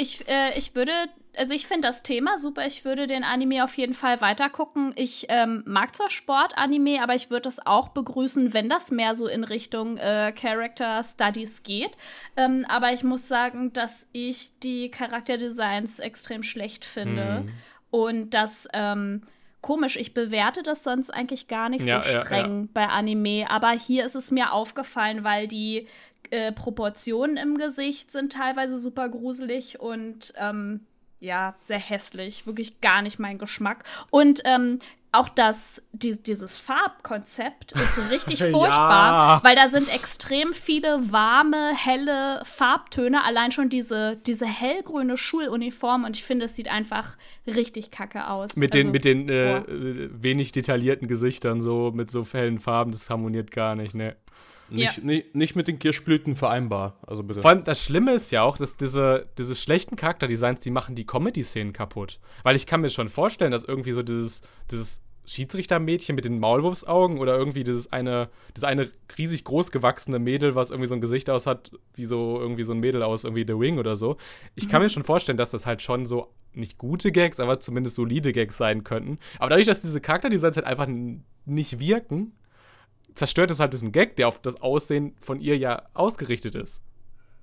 [0.00, 0.92] Ich, äh, ich würde,
[1.36, 2.64] also ich finde das Thema super.
[2.64, 4.92] Ich würde den Anime auf jeden Fall weitergucken.
[4.94, 9.26] Ich ähm, mag zwar Sport-Anime, aber ich würde das auch begrüßen, wenn das mehr so
[9.26, 11.90] in Richtung äh, Character Studies geht.
[12.36, 17.40] Ähm, aber ich muss sagen, dass ich die Charakterdesigns extrem schlecht finde.
[17.40, 17.48] Mm.
[17.90, 19.22] Und das, ähm,
[19.60, 23.70] komisch, ich bewerte das sonst eigentlich gar nicht ja, so streng ja, bei Anime, aber
[23.70, 25.86] hier ist es mir aufgefallen, weil die
[26.30, 30.80] äh, Proportionen im Gesicht sind teilweise super gruselig und ähm,
[31.20, 32.46] ja, sehr hässlich.
[32.46, 33.84] Wirklich gar nicht mein Geschmack.
[34.10, 34.78] Und ähm,
[35.10, 39.40] auch das, die, dieses Farbkonzept ist richtig furchtbar, ja.
[39.42, 43.24] weil da sind extrem viele warme, helle Farbtöne.
[43.24, 47.16] Allein schon diese, diese hellgrüne Schuluniform und ich finde, es sieht einfach
[47.46, 48.56] richtig kacke aus.
[48.56, 53.08] Mit also, den, mit den äh, wenig detaillierten Gesichtern, so mit so hellen Farben, das
[53.08, 54.16] harmoniert gar nicht, ne?
[54.70, 55.04] Nicht, ja.
[55.04, 56.98] nicht, nicht mit den Kirschblüten vereinbar.
[57.06, 57.42] Also bitte.
[57.42, 61.06] Vor allem das Schlimme ist ja auch, dass diese, diese schlechten Charakterdesigns, die machen die
[61.06, 62.20] Comedy-Szenen kaputt.
[62.42, 67.18] Weil ich kann mir schon vorstellen, dass irgendwie so dieses, dieses Schiedsrichtermädchen mit den Maulwurfsaugen
[67.18, 71.28] oder irgendwie dieses eine, das eine riesig groß gewachsene Mädel, was irgendwie so ein Gesicht
[71.28, 74.16] aus hat, wie so irgendwie so ein Mädel aus irgendwie The Ring oder so.
[74.54, 74.70] Ich mhm.
[74.70, 78.32] kann mir schon vorstellen, dass das halt schon so nicht gute Gags, aber zumindest solide
[78.32, 79.18] Gags sein könnten.
[79.38, 80.88] Aber dadurch, dass diese Charakterdesigns halt einfach
[81.44, 82.32] nicht wirken,
[83.18, 86.82] zerstört es halt diesen Gag, der auf das Aussehen von ihr ja ausgerichtet ist.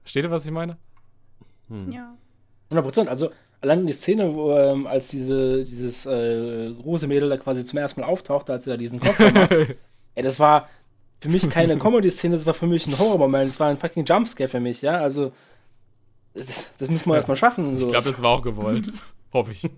[0.02, 0.78] Versteht ihr, was ich meine?
[1.70, 1.92] Hm.
[1.92, 2.16] Ja.
[2.70, 3.10] 100 Prozent.
[3.10, 7.80] Also, allein die Szene, wo, ähm, als diese, dieses äh, große Mädel da quasi zum
[7.80, 9.52] ersten Mal auftaucht, als sie da diesen Kopf macht,
[10.16, 10.70] ey, das war
[11.20, 14.48] für mich keine Comedy-Szene, das war für mich ein Horror-Moment, das war ein fucking Jumpscare
[14.48, 15.32] für mich, ja, also
[16.34, 17.18] das, das muss man ja.
[17.18, 17.78] erstmal schaffen.
[17.78, 17.86] So.
[17.86, 18.92] Ich glaube, das war auch gewollt.
[19.36, 19.70] Hoffe ich.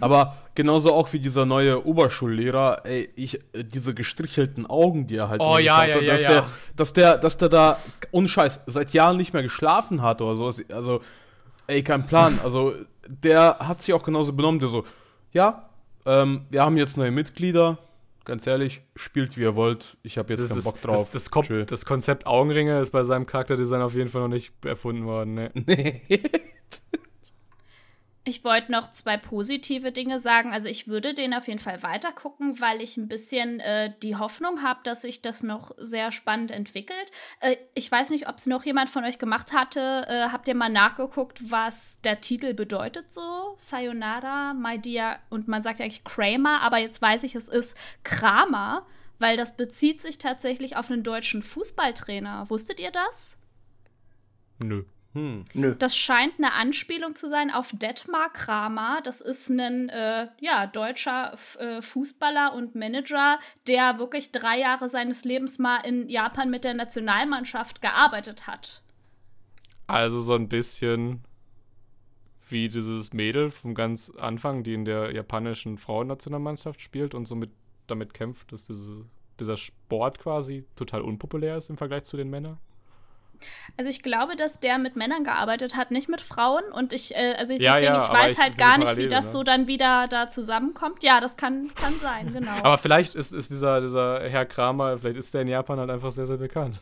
[0.00, 5.40] Aber genauso auch wie dieser neue Oberschullehrer, ey, ich, diese gestrichelten Augen, die er halt.
[5.40, 6.28] Oh ja, ja, hat, ja, dass ja.
[6.28, 7.78] Der, dass der, dass der da,
[8.10, 10.50] ohne Scheiß, seit Jahren nicht mehr geschlafen hat oder so.
[10.74, 11.02] Also,
[11.68, 12.40] ey, kein Plan.
[12.42, 12.74] Also,
[13.06, 14.82] der hat sich auch genauso benommen, der so,
[15.30, 15.70] ja,
[16.04, 17.78] ähm, wir haben jetzt neue Mitglieder.
[18.24, 19.98] Ganz ehrlich, spielt wie ihr wollt.
[20.02, 21.10] Ich habe jetzt das keinen ist, Bock drauf.
[21.12, 25.06] Das, das, das, Konzept Augenringe ist bei seinem Charakterdesign auf jeden Fall noch nicht erfunden
[25.06, 25.34] worden.
[25.34, 25.52] Ne?
[25.64, 26.02] Nee.
[28.26, 30.50] Ich wollte noch zwei positive Dinge sagen.
[30.50, 34.62] Also ich würde den auf jeden Fall weitergucken, weil ich ein bisschen äh, die Hoffnung
[34.62, 37.10] habe, dass sich das noch sehr spannend entwickelt.
[37.40, 40.06] Äh, ich weiß nicht, ob es noch jemand von euch gemacht hatte.
[40.08, 43.52] Äh, habt ihr mal nachgeguckt, was der Titel bedeutet so?
[43.58, 45.18] Sayonara, My Dear.
[45.28, 48.86] Und man sagt eigentlich Kramer, aber jetzt weiß ich, es ist Kramer,
[49.18, 52.48] weil das bezieht sich tatsächlich auf einen deutschen Fußballtrainer.
[52.48, 53.36] Wusstet ihr das?
[54.60, 54.84] Nö.
[55.14, 55.44] Hm.
[55.54, 55.76] Nö.
[55.78, 59.00] Das scheint eine Anspielung zu sein auf Detmar Kramer.
[59.04, 64.88] Das ist ein äh, ja, deutscher F äh, Fußballer und Manager, der wirklich drei Jahre
[64.88, 68.82] seines Lebens mal in Japan mit der Nationalmannschaft gearbeitet hat.
[69.86, 71.22] Also so ein bisschen
[72.48, 77.50] wie dieses Mädel vom ganz Anfang, die in der japanischen Frauennationalmannschaft spielt und somit
[77.86, 79.06] damit kämpft, dass diese,
[79.38, 82.58] dieser Sport quasi total unpopulär ist im Vergleich zu den Männern.
[83.76, 86.64] Also ich glaube, dass der mit Männern gearbeitet hat, nicht mit Frauen.
[86.72, 89.26] Und ich, äh, also ich, ja, deswegen, ja, ich weiß halt gar nicht, wie das
[89.26, 89.32] ne?
[89.32, 91.02] so dann wieder da zusammenkommt.
[91.02, 92.52] Ja, das kann, kann sein, genau.
[92.62, 96.12] aber vielleicht ist, ist dieser, dieser Herr Kramer, vielleicht ist der in Japan halt einfach
[96.12, 96.80] sehr, sehr bekannt.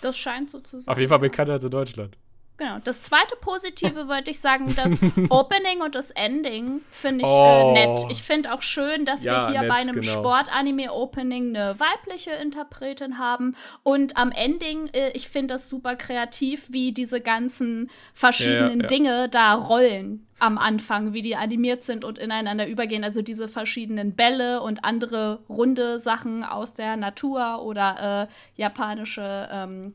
[0.00, 0.92] Das scheint so zu sein.
[0.92, 2.18] Auf jeden Fall bekannter als in Deutschland.
[2.56, 2.78] Genau.
[2.84, 7.74] Das zweite Positive wollte ich sagen, das Opening und das Ending finde ich oh.
[7.76, 8.06] äh, nett.
[8.10, 10.12] Ich finde auch schön, dass ja, wir hier nett, bei einem genau.
[10.12, 13.56] Sport-Anime-Opening eine weibliche Interpretin haben.
[13.82, 18.86] Und am Ending, äh, ich finde das super kreativ, wie diese ganzen verschiedenen ja, ja,
[18.86, 23.04] Dinge da rollen am Anfang, wie die animiert sind und ineinander übergehen.
[23.04, 29.94] Also diese verschiedenen Bälle und andere runde Sachen aus der Natur oder äh, japanische ähm,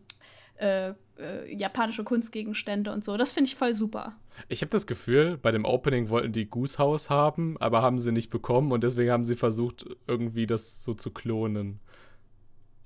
[0.60, 3.18] äh, äh, japanische Kunstgegenstände und so.
[3.18, 4.14] Das finde ich voll super.
[4.48, 8.12] Ich habe das Gefühl, bei dem Opening wollten die Goose House haben, aber haben sie
[8.12, 11.80] nicht bekommen und deswegen haben sie versucht, irgendwie das so zu klonen.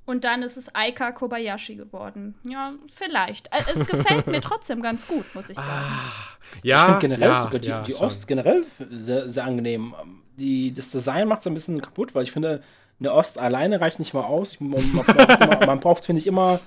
[0.05, 2.35] Und dann ist es Aika Kobayashi geworden.
[2.43, 3.47] Ja, vielleicht.
[3.47, 5.85] Äh, es gefällt mir trotzdem ganz gut, muss ich sagen.
[5.85, 9.93] Ah, ja, ich finde generell ja, sogar die, ja, die Ost generell sehr, sehr angenehm.
[10.37, 12.61] Die, das Design macht es ein bisschen kaputt, weil ich finde,
[12.99, 14.59] in der Ost alleine reicht nicht mal aus.
[14.59, 16.59] Man, man braucht, man braucht finde ich, immer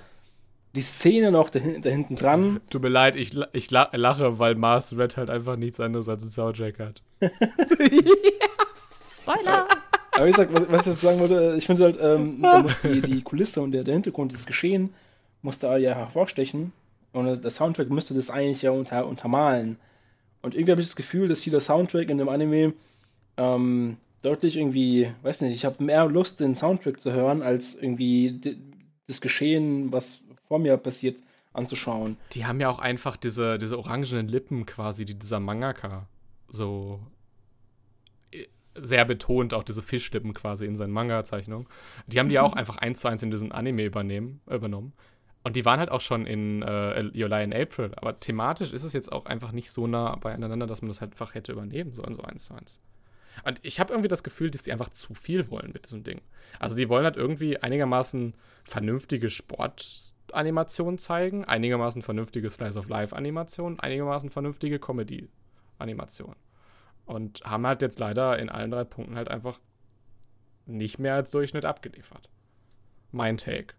[0.77, 2.61] die Szene noch da, da hinten dran.
[2.69, 6.29] Tut mir leid, ich, ich lache, weil Mars Red halt einfach nichts anderes als ein
[6.29, 7.01] Soundtrack hat.
[9.09, 9.67] Spoiler!
[10.13, 12.81] Aber wie gesagt, was, was ich jetzt sagen wollte, ich finde halt, ähm, da muss
[12.81, 14.93] die, die Kulisse und der, der Hintergrund, das Geschehen,
[15.41, 16.71] muss da ja hervorstechen.
[17.13, 19.77] Und das, der Soundtrack müsste das eigentlich ja unter, untermalen.
[20.41, 22.73] Und irgendwie habe ich das Gefühl, dass hier der Soundtrack in dem Anime
[23.37, 28.39] ähm, deutlich irgendwie, weiß nicht, ich habe mehr Lust, den Soundtrack zu hören, als irgendwie
[29.07, 31.17] das Geschehen, was vor mir passiert,
[31.53, 32.17] anzuschauen.
[32.33, 36.07] Die haben ja auch einfach diese, diese orangenen Lippen quasi, die dieser Mangaka
[36.49, 36.99] so
[38.31, 41.67] äh, sehr betont, auch diese Fischlippen quasi in seinen Manga-Zeichnungen.
[42.05, 44.93] Die haben die auch einfach eins zu eins in diesen Anime übernehmen, übernommen.
[45.43, 47.91] Und die waren halt auch schon in äh, July in April.
[47.95, 51.13] Aber thematisch ist es jetzt auch einfach nicht so nah beieinander, dass man das halt
[51.13, 52.81] einfach hätte übernehmen sollen, so eins zu eins.
[53.45, 56.21] Und ich habe irgendwie das Gefühl, dass die einfach zu viel wollen mit diesem Ding.
[56.59, 58.33] Also die wollen halt irgendwie einigermaßen
[58.65, 59.29] vernünftige
[60.27, 65.29] Sportanimationen zeigen, einigermaßen vernünftige Slice of Life Animationen, einigermaßen vernünftige Comedy
[65.79, 66.35] Animationen.
[67.05, 69.59] Und haben halt jetzt leider in allen drei Punkten halt einfach
[70.65, 72.29] nicht mehr als Durchschnitt abgeliefert.
[73.11, 73.73] Mein Take.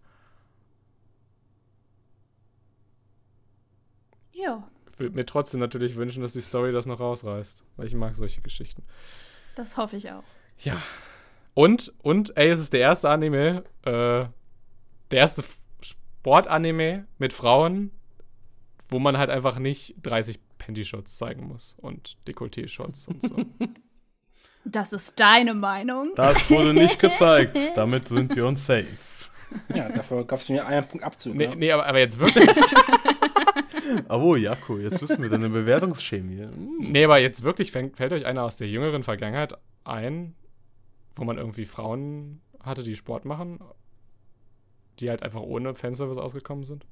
[4.32, 4.66] Ja.
[4.90, 8.16] Ich würde mir trotzdem natürlich wünschen, dass die Story das noch rausreißt, weil ich mag
[8.16, 8.82] solche Geschichten.
[9.54, 10.24] Das hoffe ich auch.
[10.60, 10.80] Ja.
[11.52, 14.26] Und, und, ey, es ist der erste Anime, äh,
[15.10, 15.42] der erste
[16.20, 17.92] Sportanime mit Frauen,
[18.88, 23.36] wo man halt einfach nicht 30 Panty-Shots zeigen muss und Dekolleté-Shots und so.
[24.64, 26.12] Das ist deine Meinung.
[26.14, 27.56] Das wurde nicht gezeigt.
[27.74, 28.86] Damit sind wir uns safe.
[29.74, 31.34] Ja, dafür gab es mir einen Punkt Abzug.
[31.34, 31.54] Nee, ja.
[31.54, 32.50] nee aber, aber jetzt wirklich.
[34.10, 36.42] oh, Jaco, jetzt wissen wir deine Bewertungschemie.
[36.42, 36.90] Hm.
[36.90, 39.54] Nee, aber jetzt wirklich, fällt, fällt euch einer aus der jüngeren Vergangenheit
[39.84, 40.34] ein,
[41.16, 43.60] wo man irgendwie Frauen hatte, die Sport machen,
[45.00, 46.86] die halt einfach ohne Fanservice ausgekommen sind?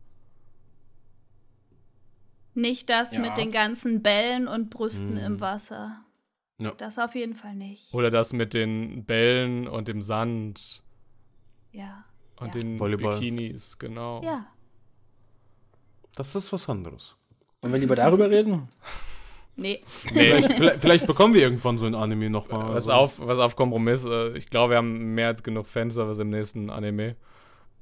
[2.55, 3.21] Nicht das Ja.
[3.21, 5.19] mit den ganzen Bällen und Brüsten Mm.
[5.27, 6.01] im Wasser.
[6.59, 6.73] Ja.
[6.79, 7.93] Das auf jeden Fall nicht.
[7.93, 10.83] Oder das mit den Bällen und dem Sand
[11.73, 12.05] Ja.
[12.41, 12.61] und Ja.
[12.61, 13.13] den Volleyball.
[13.15, 14.23] Bikinis, genau.
[14.23, 14.47] Ja.
[16.15, 17.15] Das ist was anderes.
[17.61, 18.69] Wollen wir lieber darüber reden?
[19.59, 19.83] Nee.
[20.13, 22.75] Nee, Vielleicht, vielleicht, vielleicht bekommen wir irgendwann so ein Anime nochmal.
[22.75, 24.05] was, auf, was auf Kompromiss.
[24.05, 27.17] Äh, ich glaube, wir haben mehr als genug Fanservice im nächsten Anime.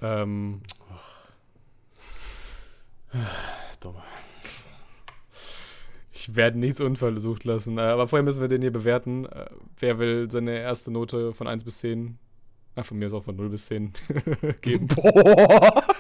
[0.03, 0.63] Ähm,
[3.81, 4.03] Dumme.
[6.13, 7.79] ich werde nichts unversucht lassen.
[7.79, 9.27] Äh, aber vorher müssen wir den hier bewerten.
[9.27, 9.47] Äh,
[9.79, 12.19] wer will seine erste Note von 1 bis 10?
[12.77, 13.93] Na, von mir ist auch von 0 bis 10
[14.61, 14.89] geben.
[14.89, 15.85] Boah.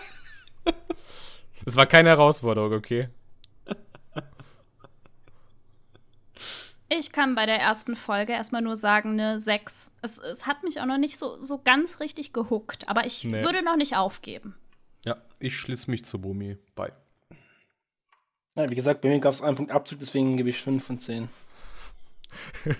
[1.66, 3.08] Das war keine Herausforderung, okay?
[6.90, 9.92] Ich kann bei der ersten Folge erstmal nur sagen, eine 6.
[10.02, 13.42] Es, es hat mich auch noch nicht so, so ganz richtig gehuckt, aber ich Nee.
[13.42, 14.54] würde noch nicht aufgeben.
[15.06, 16.92] Ja, ich schließe mich zu Bumi bei.
[18.56, 20.98] Ja, wie gesagt, bei mir gab es einen Punkt Abzug, deswegen gebe ich 5 von
[20.98, 21.28] 10.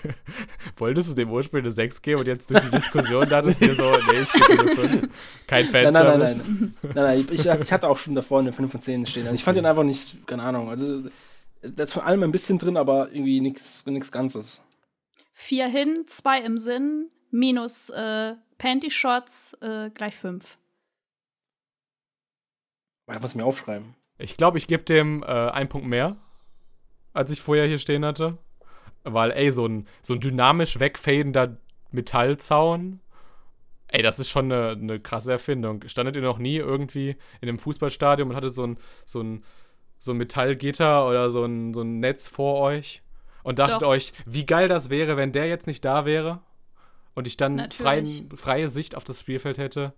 [0.76, 3.74] Wolltest du dem ursprünglich eine 6 geben und jetzt durch die Diskussion dachtest du dir
[3.74, 5.08] so, nee, ich gebe eine 5.
[5.46, 6.44] Kein Nein, nein, nein, Fanservice.
[6.48, 6.74] nein.
[6.82, 9.24] nein, nein ich, ich hatte auch schon davor eine 5 von 10 stehen.
[9.26, 10.68] Also ich fand den einfach nicht, keine Ahnung.
[10.70, 11.04] Also,
[11.70, 14.62] da ist von allem ein bisschen drin, aber irgendwie nichts Ganzes.
[15.32, 20.58] Vier hin, zwei im Sinn, minus äh, Panty-Shots, äh, gleich fünf.
[23.10, 23.94] Ich muss mir aufschreiben.
[24.18, 26.16] Ich glaube, ich gebe dem äh, einen Punkt mehr,
[27.12, 28.38] als ich vorher hier stehen hatte.
[29.02, 31.58] Weil, ey, so ein, so ein dynamisch wegfadender
[31.90, 33.00] Metallzaun,
[33.88, 35.86] ey, das ist schon eine, eine krasse Erfindung.
[35.86, 39.44] Standet ihr noch nie irgendwie in einem Fußballstadion und hattet so ein, so ein,
[39.98, 43.02] so ein Metallgitter oder so ein, so ein Netz vor euch
[43.42, 43.88] und dachtet Doch.
[43.88, 46.40] euch, wie geil das wäre, wenn der jetzt nicht da wäre
[47.14, 49.92] und ich dann freien, freie Sicht auf das Spielfeld hätte?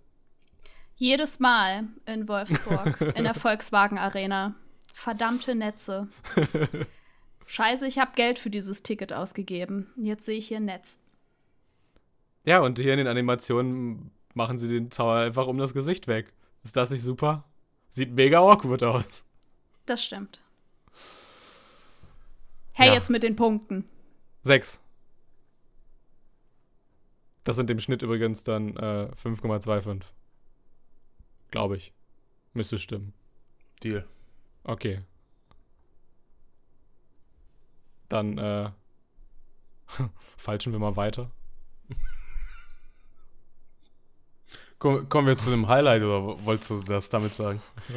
[0.95, 4.55] Jedes Mal in Wolfsburg, in der Volkswagen Arena.
[4.93, 6.07] Verdammte Netze.
[7.45, 9.91] Scheiße, ich habe Geld für dieses Ticket ausgegeben.
[9.95, 11.03] Jetzt sehe ich hier ein Netz.
[12.45, 16.33] Ja, und hier in den Animationen machen sie den Zauber einfach um das Gesicht weg.
[16.63, 17.43] Ist das nicht super?
[17.89, 19.25] Sieht mega awkward aus.
[19.87, 20.41] Das stimmt.
[22.73, 22.93] Hey, Ja.
[22.93, 23.85] jetzt mit den Punkten.
[24.43, 24.81] Sechs.
[27.43, 30.03] Das sind im Schnitt übrigens dann äh, 5,25.
[31.49, 31.93] Glaube ich.
[32.53, 33.13] Müsste stimmen.
[33.81, 34.05] Deal.
[34.63, 35.01] Okay.
[38.09, 38.71] Dann äh,
[40.37, 41.31] falschen wir mal weiter.
[44.79, 47.61] Kommen wir zu dem Highlight oder wolltest du das damit sagen?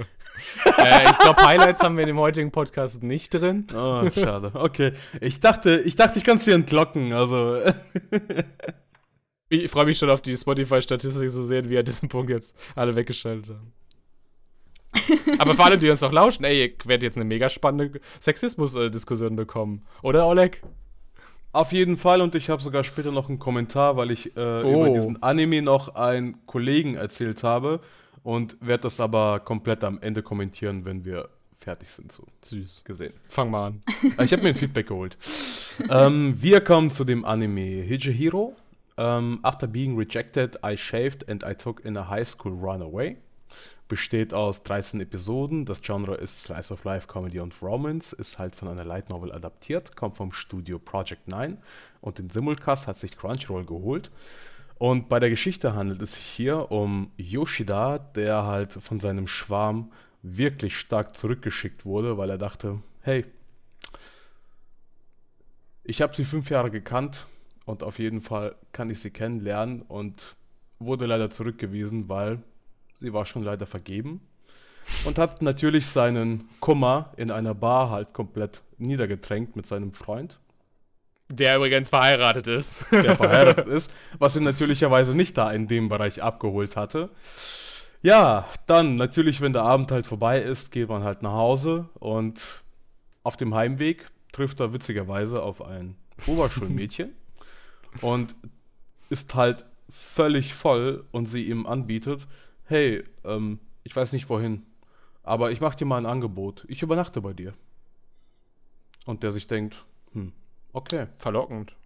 [0.79, 3.67] äh, ich glaube, Highlights haben wir in dem heutigen Podcast nicht drin.
[3.75, 4.53] Oh, schade.
[4.55, 4.93] Okay.
[5.21, 7.13] Ich dachte, ich dachte, ich kann es dir entlocken.
[7.13, 7.61] Also.
[9.53, 12.95] Ich freue mich schon auf die Spotify-Statistik zu sehen, wie er diesen Punkt jetzt alle
[12.95, 13.73] weggeschaltet haben.
[15.39, 19.35] Aber vor allem, die uns noch lauschen, ey, ihr werdet jetzt eine mega spannende Sexismus-Diskussion
[19.35, 19.85] bekommen.
[20.03, 20.63] Oder, Oleg?
[21.53, 24.85] Auf jeden Fall und ich habe sogar später noch einen Kommentar, weil ich äh, Oh.
[24.85, 27.81] über diesen Anime noch einen Kollegen erzählt habe
[28.23, 32.85] und werde das aber komplett am Ende kommentieren, wenn wir fertig sind, so Süß.
[32.85, 33.13] gesehen.
[33.29, 33.83] Fang mal an.
[34.17, 35.19] Äh, Ich habe mir ein Feedback geholt.
[35.91, 38.55] ähm, wir kommen zu dem Anime Hijihiro.
[38.97, 43.17] Ähm, after being rejected, I shaved and I took in a high school runaway.
[43.91, 45.67] Besteht aus 13 Episoden.
[45.67, 48.13] Das Genre ist Slice of Life, Comedy und Romance.
[48.13, 49.97] Ist halt von einer Light Novel adaptiert.
[49.97, 51.59] Kommt vom Studio Project 9.
[52.01, 54.13] Und den Simulcast hat sich Crunchyroll geholt.
[54.79, 59.91] Und bei der Geschichte handelt es sich hier um Yoshida, der halt von seinem Schwarm
[60.23, 63.25] wirklich stark zurückgeschickt wurde, weil er dachte, hey,
[65.83, 67.27] ich habe sie fünf Jahre gekannt
[67.65, 70.37] und auf jeden Fall kann ich sie kennenlernen und
[70.79, 72.45] wurde leider zurückgewiesen, weil
[73.01, 74.21] sie war schon leider vergeben
[75.05, 80.39] und hat natürlich seinen Kummer in einer Bar halt komplett niedergetränkt mit seinem Freund,
[81.31, 82.85] Der übrigens verheiratet ist.
[82.91, 87.09] der verheiratet ist, was ihn natürlicherweise nicht da in dem Bereich abgeholt hatte.
[88.03, 92.63] Ja, dann natürlich, wenn der Abend halt vorbei ist, geht man halt nach Hause und
[93.23, 97.13] auf dem Heimweg trifft er witzigerweise auf ein Oberschulmädchen
[98.03, 98.35] und
[99.11, 102.27] ist halt völlig voll und sie ihm anbietet,
[102.71, 104.65] hey, ähm, ich weiß nicht wohin,
[105.23, 107.53] aber ich mach dir mal ein Angebot, ich übernachte bei dir.
[109.07, 110.33] Und der sich denkt, hm,
[110.73, 111.07] okay.
[111.17, 111.77] Verlockend.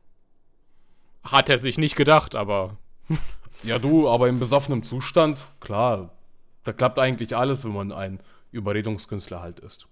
[1.24, 2.76] Hat er sich nicht gedacht, aber
[3.62, 6.10] Ja, du, aber im besoffenen Zustand, klar,
[6.64, 8.20] da klappt eigentlich alles, wenn man ein
[8.50, 9.86] Überredungskünstler halt ist.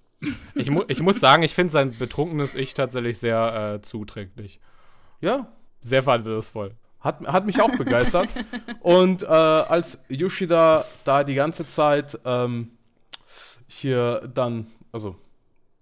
[0.54, 4.60] ich, mu ich muss sagen, ich finde sein betrunkenes Ich tatsächlich sehr äh, zuträglich.
[5.20, 6.74] Ja, Sehr verantwortungsvoll.
[7.02, 8.28] Hat, hat mich auch begeistert.
[8.80, 12.70] Und äh, als Yoshida da die ganze Zeit ähm,
[13.66, 15.16] hier dann, also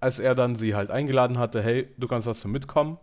[0.01, 2.99] als er dann sie halt eingeladen hatte, hey, du kannst also mitkommen.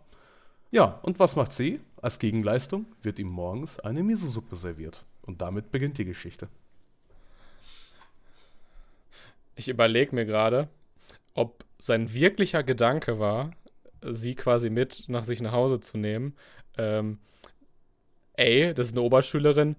[0.72, 1.80] Ja, und was macht sie?
[2.02, 5.06] Als Gegenleistung wird ihm morgens eine Miso-Suppe serviert.
[5.22, 6.50] Und damit beginnt die Geschichte.
[9.56, 10.68] Ich überlege mir gerade,
[11.34, 13.52] ob sein wirklicher Gedanke war,
[14.02, 16.36] sie quasi mit nach sich nach Hause zu nehmen.
[16.78, 17.20] Ähm,
[18.38, 19.76] ey, das ist eine Oberschülerin,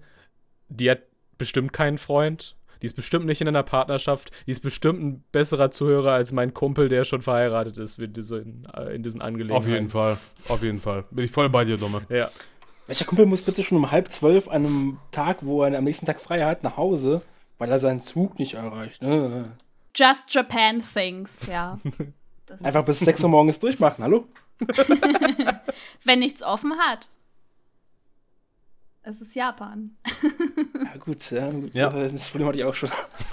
[0.69, 1.01] die hat
[1.37, 2.55] bestimmt keinen Freund.
[2.81, 4.31] Die ist bestimmt nicht in einer Partnerschaft.
[4.47, 8.67] Die ist bestimmt ein besserer Zuhörer als mein Kumpel, der schon verheiratet ist in diesen,
[8.73, 9.63] äh, in diesen Angelegenheiten.
[9.63, 10.17] Auf jeden Fall,
[10.47, 11.03] auf jeden Fall.
[11.11, 12.03] Bin ich voll bei dir, Dumme.
[12.07, 12.29] Ja.
[12.87, 16.05] Welcher Kumpel muss bitte schon um halb zwölf an einem Tag, wo er am nächsten
[16.05, 17.21] Tag frei hat, nach Hause,
[17.57, 19.01] weil er seinen Zug nicht erreicht?
[19.01, 19.51] Ne?
[19.93, 21.79] Just Japan Things, ja.
[22.45, 24.27] Das Einfach bis 6 Uhr morgens durchmachen, hallo?
[26.03, 27.07] Wenn nichts offen hat.
[29.01, 29.95] Es ist Japan.
[30.83, 31.73] Ja, gut, ja, gut.
[31.73, 31.89] Ja.
[31.89, 32.89] Das Problem hatte ich auch schon.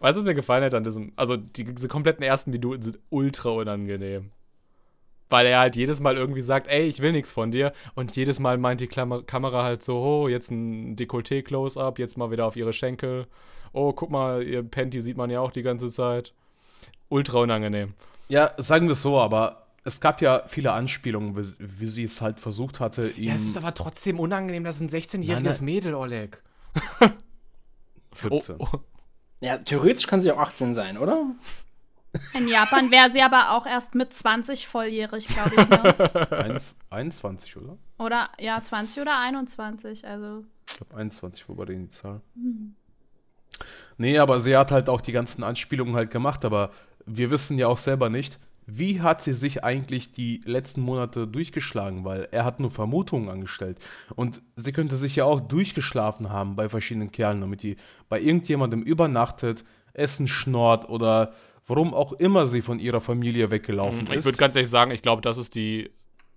[0.00, 2.98] Weißt du, was mir gefallen hat an diesem, also die, diese kompletten ersten Minuten sind
[3.10, 4.30] ultra unangenehm.
[5.28, 7.72] Weil er halt jedes Mal irgendwie sagt, ey, ich will nichts von dir.
[7.94, 12.30] Und jedes Mal meint die Klammer Kamera halt so, oh, jetzt ein Dekolleté-Close-Up, jetzt mal
[12.32, 13.26] wieder auf ihre Schenkel.
[13.72, 16.34] Oh, guck mal, ihr Panty sieht man ja auch die ganze Zeit.
[17.08, 17.94] Ultra unangenehm.
[18.28, 22.20] Ja, sagen wir es so, aber es gab ja viele Anspielungen, wie, wie sie es
[22.20, 23.24] halt versucht hatte, ihm.
[23.24, 26.42] Ja, es ist aber trotzdem unangenehm, das ist ein 16-jähriges Nein, Mädel, Oleg.
[28.14, 28.56] 17.
[28.58, 28.78] Oh, oh.
[29.40, 31.26] Ja, theoretisch kann sie auch 18 sein, oder?
[32.34, 35.68] In Japan wäre sie aber auch erst mit 20 volljährig, glaube ich.
[35.68, 36.30] Ne?
[36.32, 37.78] Eins- 21, oder?
[37.98, 40.06] Oder ja, 20 oder 21.
[40.06, 42.20] Also Ich glaube 21 war bei denen die Zahl.
[43.96, 46.72] Nee, aber sie hat halt auch die ganzen Anspielungen halt gemacht, aber
[47.06, 52.04] wir wissen ja auch selber nicht, wie hat sie sich eigentlich die letzten Monate durchgeschlagen,
[52.04, 53.78] weil er hat nur Vermutungen angestellt.
[54.14, 57.76] Und sie könnte sich ja auch durchgeschlafen haben bei verschiedenen Kerlen, damit die
[58.08, 61.32] bei irgendjemandem übernachtet, Essen schnort oder
[61.66, 64.24] warum auch immer sie von ihrer Familie weggelaufen Ich ist.
[64.24, 65.90] würde ganz ehrlich sagen, ich glaube, das ist die,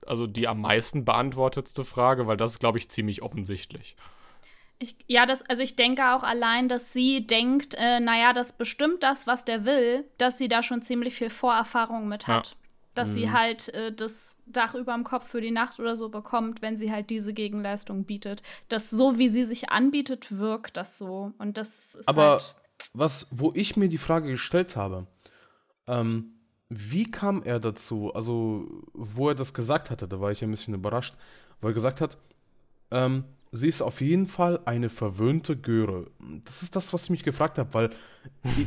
[0.06, 3.96] also die am meisten beantwortetste Frage, weil das ist, glaube ich, ziemlich offensichtlich.
[4.80, 9.02] Ich, ja, das, also ich denke auch allein, dass sie denkt, äh, naja, das bestimmt
[9.04, 12.36] das, was der will, dass sie da schon ziemlich viel Vorerfahrung mit Ja.
[12.38, 12.56] hat.
[12.96, 16.62] Dass sie halt äh, das Dach über dem Kopf für die Nacht oder so bekommt,
[16.62, 18.44] wenn sie halt diese Gegenleistung bietet.
[18.70, 21.34] Dass so, wie sie sich anbietet, wirkt das so.
[21.40, 22.56] Und das ist Aber halt.
[22.94, 25.08] was, wo ich mir die Frage gestellt habe,
[25.88, 26.36] ähm,
[26.70, 28.14] wie kam er dazu?
[28.14, 31.16] Also, wo er das gesagt hatte, da war ich ein bisschen überrascht,
[31.62, 32.18] wo er gesagt hat,
[32.92, 33.24] ähm,
[33.54, 36.08] sie ist auf jeden Fall eine verwöhnte Göre.
[36.44, 37.90] Das ist das, was ich mich gefragt habe, weil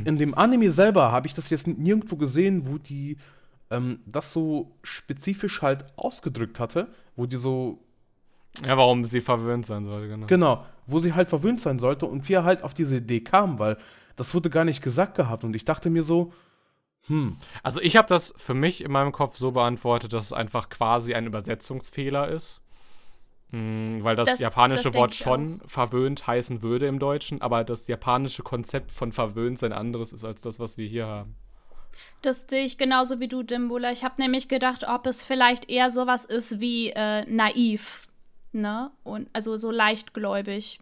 [0.05, 3.19] in dem Anime selber habe ich das jetzt nirgendwo gesehen, wo die
[3.71, 7.83] ähm, das so spezifisch halt ausgedrückt hatte, wo die so
[8.65, 10.27] Ja, warum sie verwöhnt sein sollte, genau.
[10.27, 13.59] Genau, wo sie halt verwöhnt sein sollte und wie er halt auf diese Idee kam,
[13.59, 13.77] weil
[14.15, 16.33] das wurde gar nicht gesagt gehabt und ich dachte mir so,
[17.09, 20.69] hm, Also ich habe das für mich in meinem Kopf so beantwortet, dass es einfach
[20.69, 22.61] quasi ein Übersetzungsfehler ist.
[23.51, 27.87] Mm, weil das, Das- japanische das Wort schon verwöhnt heißen würde im Deutschen, aber das
[27.87, 31.37] japanische Konzept von verwöhnt ein anderes ist als das, was wir hier haben.
[32.23, 33.93] Das sehe ich genauso wie du, Dimbula.
[33.93, 38.09] Ich habe nämlich gedacht, ob es vielleicht eher sowas ist wie äh, naiv,
[38.53, 38.91] ne?
[39.05, 40.81] Und also so leichtgläubig.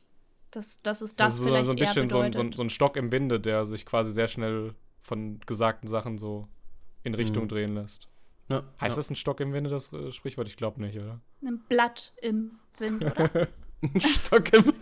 [0.50, 2.34] Dass, dass es das Das ist so, vielleicht so ein bisschen eher so ein, bedeutet.
[2.36, 6.16] so, ein, so ein Stock im Winde, der sich quasi sehr schnell von gesagten Sachen
[6.16, 6.46] so
[7.02, 7.48] in Richtung Mhm.
[7.48, 8.08] drehen lässt.
[8.49, 8.97] Ja, Heißt ja.
[8.97, 10.49] das ein Stock im Winde, das äh, Sprichwort?
[10.49, 11.20] Ich glaube nicht, oder?
[11.42, 13.49] Ein Blatt im Wind, oder?
[13.82, 14.72] ein Stock im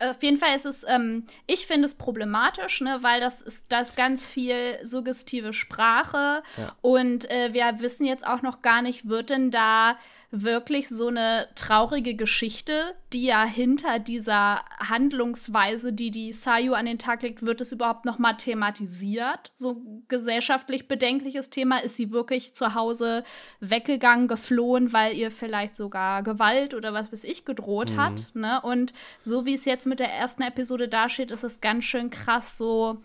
[0.00, 3.80] Auf jeden Fall ist es, ähm, ich finde es problematisch, ne, weil das ist, da
[3.80, 6.76] ist ganz viel suggestive Sprache Ja.
[6.82, 9.98] und äh, wir wissen jetzt auch noch gar nicht, wird denn da
[10.30, 16.98] wirklich so eine traurige Geschichte, die ja hinter dieser Handlungsweise, die die Sayu an den
[16.98, 19.50] Tag legt, wird es überhaupt noch mal thematisiert?
[19.54, 23.24] So gesellschaftlich bedenkliches Thema, ist sie wirklich zu Hause
[23.60, 28.60] weggegangen, geflohen, weil ihr vielleicht sogar Gewalt oder was weiß ich gedroht hat, ne?
[28.60, 32.58] Und so wie es jetzt mit der ersten Episode dasteht, ist es ganz schön krass
[32.58, 32.98] so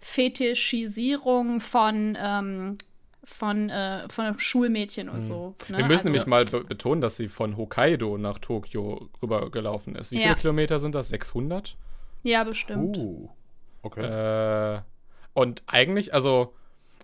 [0.00, 2.78] Fetischisierung von ähm,
[3.26, 5.54] von, äh, von Schulmädchen und so.
[5.68, 5.78] Ne?
[5.78, 10.12] Wir müssen Also- nämlich mal be betonen, dass sie von Hokkaido nach Tokio rübergelaufen ist.
[10.12, 10.22] Wie Ja.
[10.28, 11.08] viele Kilometer sind das?
[11.08, 11.76] 600?
[12.22, 12.96] Ja, bestimmt.
[12.96, 13.28] Uh,
[13.82, 14.76] okay.
[14.76, 14.80] Äh,
[15.34, 16.54] und eigentlich, also,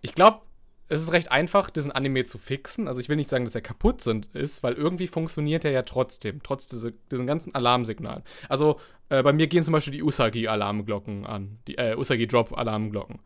[0.00, 0.40] ich glaube,
[0.88, 2.86] es ist recht einfach, diesen Anime zu fixen.
[2.86, 5.82] Also ich will nicht sagen, dass er kaputt sind, ist, weil irgendwie funktioniert er ja
[5.82, 8.22] trotzdem, trotz diese, diesen ganzen Alarmsignalen.
[8.48, 13.20] Also äh, bei mir gehen zum Beispiel die Usagi-Alarmglocken an, die äh, Usagi-Drop-Alarmglocken.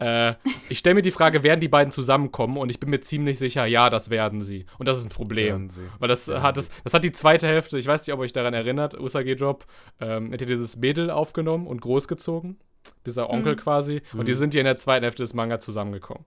[0.00, 0.34] Äh,
[0.70, 2.56] ich stelle mir die Frage, werden die beiden zusammenkommen?
[2.56, 4.66] Und ich bin mir ziemlich sicher, ja, das werden sie.
[4.78, 5.68] Und das ist ein Problem.
[5.98, 8.24] Weil das Werden hat, das, das hat die zweite Hälfte, ich weiß nicht, ob ihr
[8.24, 9.66] euch daran erinnert, Usagi Drop,
[10.00, 12.58] ähm, hat ja dieses Mädel aufgenommen und großgezogen.
[13.04, 14.00] Dieser Onkel quasi.
[14.14, 16.24] Und die sind hier in der zweiten Hälfte des Manga zusammengekommen.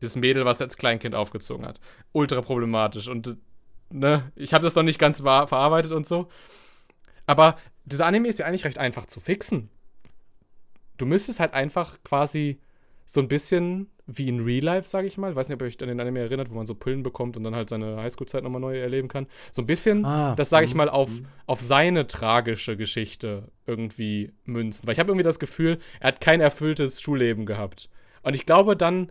[0.00, 1.80] Dieses Mädel, was er als Kleinkind aufgezogen hat.
[2.12, 3.08] Ultra problematisch.
[3.08, 3.36] Und
[3.90, 6.28] ne, ich habe das noch nicht ganz ver verarbeitet und so.
[7.26, 9.70] Aber dieser Anime ist ja eigentlich recht einfach zu fixen.
[10.98, 12.60] Du müsstest halt einfach quasi
[13.04, 15.30] so ein bisschen wie in Real Life, sage ich mal.
[15.30, 17.36] Ich weiß nicht, ob ihr euch an den Anime erinnert, wo man so Pillen bekommt
[17.36, 19.26] und dann halt seine Highschool-Zeit nochmal neu erleben kann.
[19.52, 21.26] So ein bisschen, Ah, das sage ich mhm, mal, auf, mhm.
[21.46, 24.86] auf seine tragische Geschichte irgendwie münzen.
[24.86, 27.88] Weil ich habe irgendwie das Gefühl, er hat kein erfülltes Schulleben gehabt.
[28.22, 29.10] Und ich glaube, dann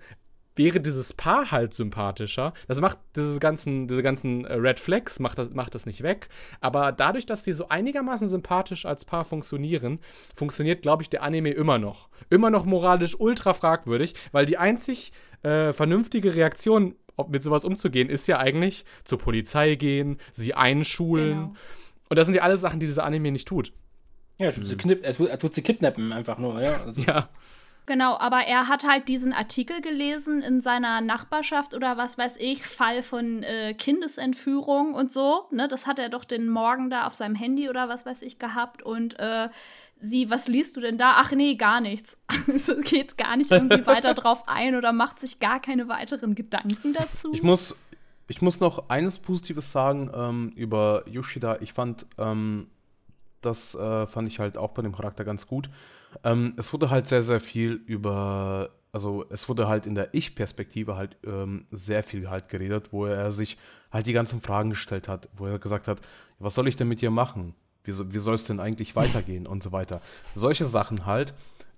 [0.56, 2.54] wäre dieses Paar halt sympathischer.
[2.68, 6.30] Das macht diese ganzen, diese ganzen äh, Red Flags, macht das, macht das nicht weg.
[6.60, 10.00] Aber dadurch, dass die so einigermaßen sympathisch als Paar funktionieren,
[10.36, 12.10] funktioniert, glaube ich, der Anime immer noch.
[12.30, 15.12] Immer noch moralisch ultra fragwürdig, weil die einzig
[15.44, 21.36] äh, vernünftige Reaktion, ob mit sowas umzugehen, ist ja eigentlich zur Polizei gehen, sie einschulen.
[21.36, 21.54] Genau.
[22.10, 23.74] Und das sind ja alles Sachen, die dieser Anime nicht tut.
[24.38, 26.82] Ja, er tut, sie, knipp, er, tut, er tut sie kidnappen einfach nur, ja.
[26.84, 27.30] Also, Ja.
[27.92, 32.66] Genau, aber er hat halt diesen Artikel gelesen in seiner Nachbarschaft oder was weiß ich,
[32.66, 35.48] Fall von äh, Kindesentführung und so.
[35.52, 35.68] Ne?
[35.68, 38.82] Das hat er doch den Morgen da auf seinem Handy oder was weiß ich gehabt
[38.82, 39.50] und äh,
[39.98, 41.16] sie, was liest du denn da?
[41.18, 42.18] Ach nee, gar nichts.
[42.48, 46.94] es geht gar nicht irgendwie weiter drauf ein oder macht sich gar keine weiteren Gedanken
[46.94, 47.34] dazu.
[47.34, 47.76] Ich muss,
[48.30, 51.58] ich muss noch eines Positives sagen ähm, über Yoshida.
[51.60, 52.68] Ich fand, ähm,
[53.42, 55.70] das äh, fand ich halt auch bei dem Charakter ganz gut.
[56.24, 60.96] Ähm, es wurde halt sehr, sehr viel über, also es wurde halt in der Ich-Perspektive
[60.96, 63.58] halt ähm, sehr viel halt geredet, wo er sich
[63.92, 66.00] halt die ganzen Fragen gestellt hat, wo er gesagt hat,
[66.40, 67.56] was soll ich denn mit dir machen?
[67.84, 70.02] Wie, wie soll es denn eigentlich weitergehen und so weiter.
[70.36, 71.34] Solche Sachen halt,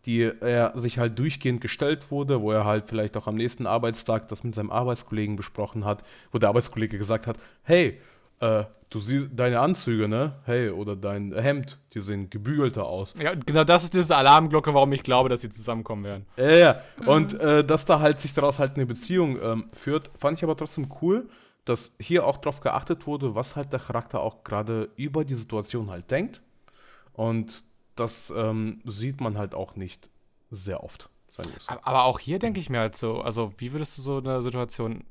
[0.06, 4.28] die er sich halt durchgehend gestellt wurde, wo er halt vielleicht auch am nächsten Arbeitstag
[4.28, 8.02] das mit seinem Arbeitskollegen besprochen hat, wo der Arbeitskollege gesagt hat, hey,
[8.44, 10.34] äh, du siehst deine Anzüge, ne?
[10.44, 13.16] Hey, oder dein Hemd, die sehen gebügelter aus.
[13.20, 16.26] ja, genau das ist diese Alarmglocke, warum ich glaube, dass sie zusammenkommen werden.
[16.36, 16.82] Ja, ja.
[17.06, 20.58] Und äh, dass da halt sich daraus halt eine Beziehung ähm, führt, fand ich aber
[20.58, 21.30] trotzdem cool,
[21.66, 25.89] dass hier auch drauf geachtet wurde, was halt der Charakter auch gerade über die Situation
[25.89, 26.41] halt denkt.
[27.14, 27.64] Und
[27.96, 30.10] das ähm, sieht man halt auch nicht
[30.50, 31.76] sehr oft, sagen wir es so.
[31.82, 35.06] Aber auch hier denke ich mir halt so, also wie würdest du so eine Situation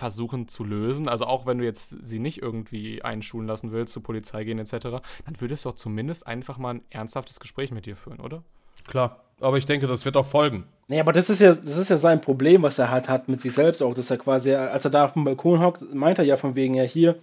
[0.00, 1.08] versuchen zu lösen?
[1.08, 4.78] Also auch wenn du jetzt sie nicht irgendwie einschulen lassen willst, zur Polizei gehen etc.,
[4.80, 8.42] dann würdest du doch zumindest einfach mal ein ernsthaftes Gespräch mit dir führen, oder?
[8.88, 10.64] Klar, aber ich denke, das wird auch folgen.
[10.88, 13.42] Nee, aber das ist ja, das ist ja sein Problem, was er halt hat mit
[13.42, 16.24] sich selbst auch, dass er quasi, als er da auf dem Balkon hockt, meint er
[16.24, 17.18] ja von wegen, ja hier,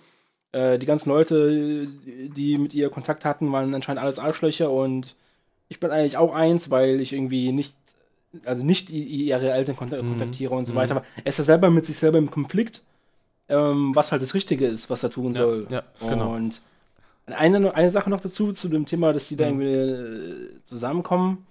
[0.51, 5.15] äh, die ganzen Leute, die mit ihr Kontakt hatten, waren anscheinend alles Arschlöcher und
[5.67, 7.75] ich bin eigentlich auch eins, weil ich irgendwie nicht
[8.45, 10.09] also nicht ihre Eltern Mhm.
[10.09, 10.77] kontaktiere und so Mhm.
[10.77, 10.95] weiter.
[10.97, 12.83] Aber er ist ja selber mit sich selber im Konflikt,
[13.49, 15.67] ähm, was halt das Richtige ist, was er tun Ja, soll.
[15.69, 16.33] ja, genau.
[16.35, 16.61] Und
[17.25, 19.61] eine, eine Sache noch dazu, zu dem Thema, dass die da Mhm.
[19.61, 21.45] irgendwie äh, zusammenkommen.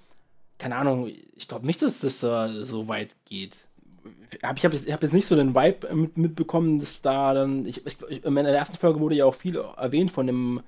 [0.58, 3.58] Keine Ahnung, ich glaube nicht, dass das äh, so weit geht.
[4.42, 7.66] Hab, ich habe jetzt, hab jetzt nicht so den Vibe mit, mitbekommen, dass da dann.
[7.66, 10.60] Ich, ich, in der ersten Folge wurde ja auch viel erwähnt von dem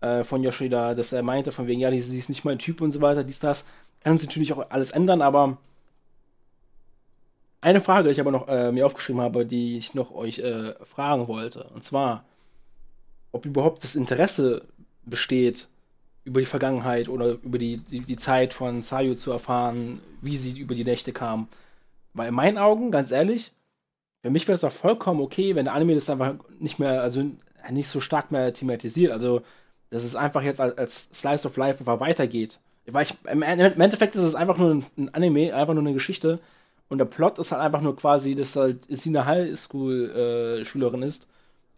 [0.00, 2.80] äh, von Yoshida, dass er meinte, von wegen, ja, die, sie ist nicht mein Typ
[2.80, 3.64] und so weiter, dies, das.
[4.02, 5.58] Kann sich natürlich auch alles ändern, aber
[7.60, 10.74] eine Frage, die ich aber noch äh, mir aufgeschrieben habe, die ich noch euch äh,
[10.84, 11.64] fragen wollte.
[11.74, 12.24] Und zwar,
[13.32, 14.64] ob überhaupt das Interesse
[15.04, 15.68] besteht,
[16.24, 20.58] über die Vergangenheit oder über die, die, die Zeit von Sayu zu erfahren, wie sie
[20.58, 21.48] über die Nächte kam.
[22.14, 23.52] Weil in meinen Augen, ganz ehrlich,
[24.22, 27.24] für mich wäre es doch vollkommen okay, wenn der Anime das einfach nicht mehr, also
[27.70, 29.12] nicht so stark mehr thematisiert.
[29.12, 29.42] Also,
[29.90, 32.58] dass es einfach jetzt als, als Slice of Life einfach weitergeht.
[32.92, 36.40] Weil ich, im, Endeffekt ist es einfach nur ein, Anime, einfach nur eine Geschichte.
[36.88, 41.28] Und der Plot ist halt einfach nur quasi, dass halt sie eine Highschool-Schülerin ist,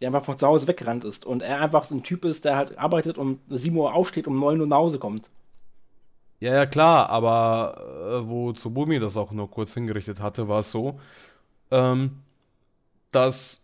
[0.01, 1.25] die einfach von zu Hause weggerannt ist.
[1.25, 4.39] Und er einfach so ein Typ ist, der halt arbeitet und 7 Uhr aufsteht, um
[4.39, 5.29] 9 Uhr nach Hause kommt.
[6.39, 10.71] Ja, ja, klar, aber äh, wo Tsubumi das auch nur kurz hingerichtet hatte, war es
[10.71, 10.99] so,
[11.71, 12.19] ähm,
[13.11, 13.63] dass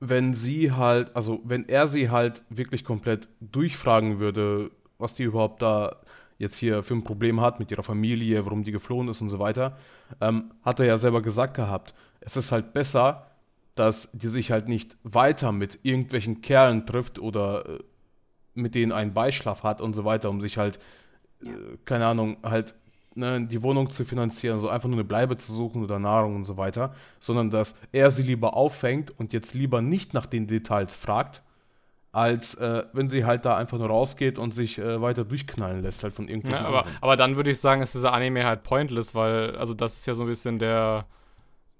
[0.00, 5.62] wenn sie halt, also wenn er sie halt wirklich komplett durchfragen würde, was die überhaupt
[5.62, 5.96] da
[6.38, 9.38] jetzt hier für ein Problem hat mit ihrer Familie, warum die geflohen ist und so
[9.38, 9.76] weiter,
[10.20, 13.26] ähm, hat er ja selber gesagt gehabt, es ist halt besser,
[13.74, 17.78] dass die sich halt nicht weiter mit irgendwelchen Kerlen trifft oder äh,
[18.54, 20.78] mit denen einen Beischlaf hat und so weiter, um sich halt,
[21.42, 21.48] äh,
[21.84, 22.74] keine Ahnung, halt
[23.14, 26.44] ne, die Wohnung zu finanzieren, so einfach nur eine Bleibe zu suchen oder Nahrung und
[26.44, 30.94] so weiter, sondern dass er sie lieber auffängt und jetzt lieber nicht nach den Details
[30.94, 31.42] fragt,
[32.16, 36.02] als äh, wenn sie halt da einfach nur rausgeht und sich äh, weiter durchknallen lässt
[36.02, 36.96] halt von irgendwelchen Ja, aber, anderen.
[37.02, 40.14] aber dann würde ich sagen, ist dieser Anime halt pointless, weil, also das ist ja
[40.14, 41.04] so ein bisschen der,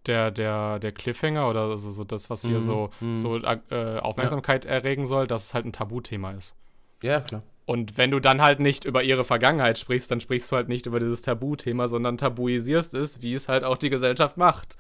[0.04, 3.16] der, der, der Cliffhanger oder also so das, was hier Mhm, so, mhm.
[3.16, 6.54] so äh, Aufmerksamkeit erregen soll, dass es halt ein Tabuthema ist.
[7.02, 7.42] Ja, klar.
[7.64, 10.84] Und wenn du dann halt nicht über ihre Vergangenheit sprichst, dann sprichst du halt nicht
[10.84, 14.76] über dieses Tabuthema, sondern tabuisierst es, wie es halt auch die Gesellschaft macht.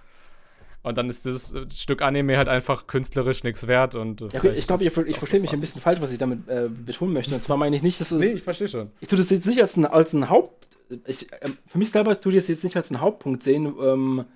[0.86, 4.38] Und dann ist dieses äh, Stück Anime halt einfach künstlerisch nichts wert und äh, Ja,
[4.38, 6.48] okay, ich glaube, es ich auch verstehe das mich ein bisschen falsch, was ich damit
[6.48, 7.34] äh, betonen möchte.
[7.34, 8.20] Und zwar meine ich nicht, dass es.
[8.20, 8.92] Nee, ich verstehe schon.
[9.00, 10.78] ich tue das jetzt nicht als ein, als ein Haupt.
[11.06, 13.74] Ich, ähm, für mich selber tue ich das jetzt nicht als einen Hauptpunkt sehen.
[13.82, 14.26] Ähm,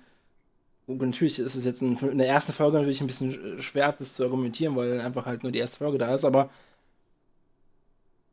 [0.87, 3.95] und natürlich ist es jetzt ein, in der ersten Folge natürlich ein bisschen äh, schwer,
[3.97, 6.25] das zu argumentieren, weil einfach halt nur die erste Folge da ist.
[6.25, 6.49] Aber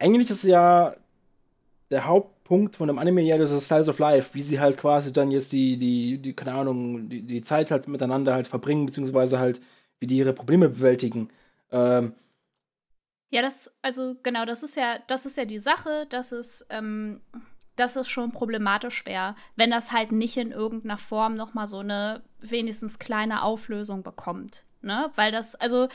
[0.01, 0.97] eigentlich ist ja
[1.91, 5.13] der Hauptpunkt von dem Anime ja das ist Styles of Life, wie sie halt quasi
[5.13, 9.39] dann jetzt die, die, die keine Ahnung, die, die Zeit halt miteinander halt verbringen, beziehungsweise
[9.39, 9.61] halt,
[10.01, 11.31] wie die ihre Probleme bewältigen.
[11.71, 12.15] Ähm,
[13.31, 17.21] Ja, das, also genau, das ist ja, das ist ja die Sache, dass es, ähm,
[17.77, 21.79] das ist schon problematisch wäre, wenn das halt nicht in irgendeiner Form noch mal so
[21.81, 25.11] eine wenigstens kleine Auflösung bekommt, ne?
[25.15, 25.89] Weil das, also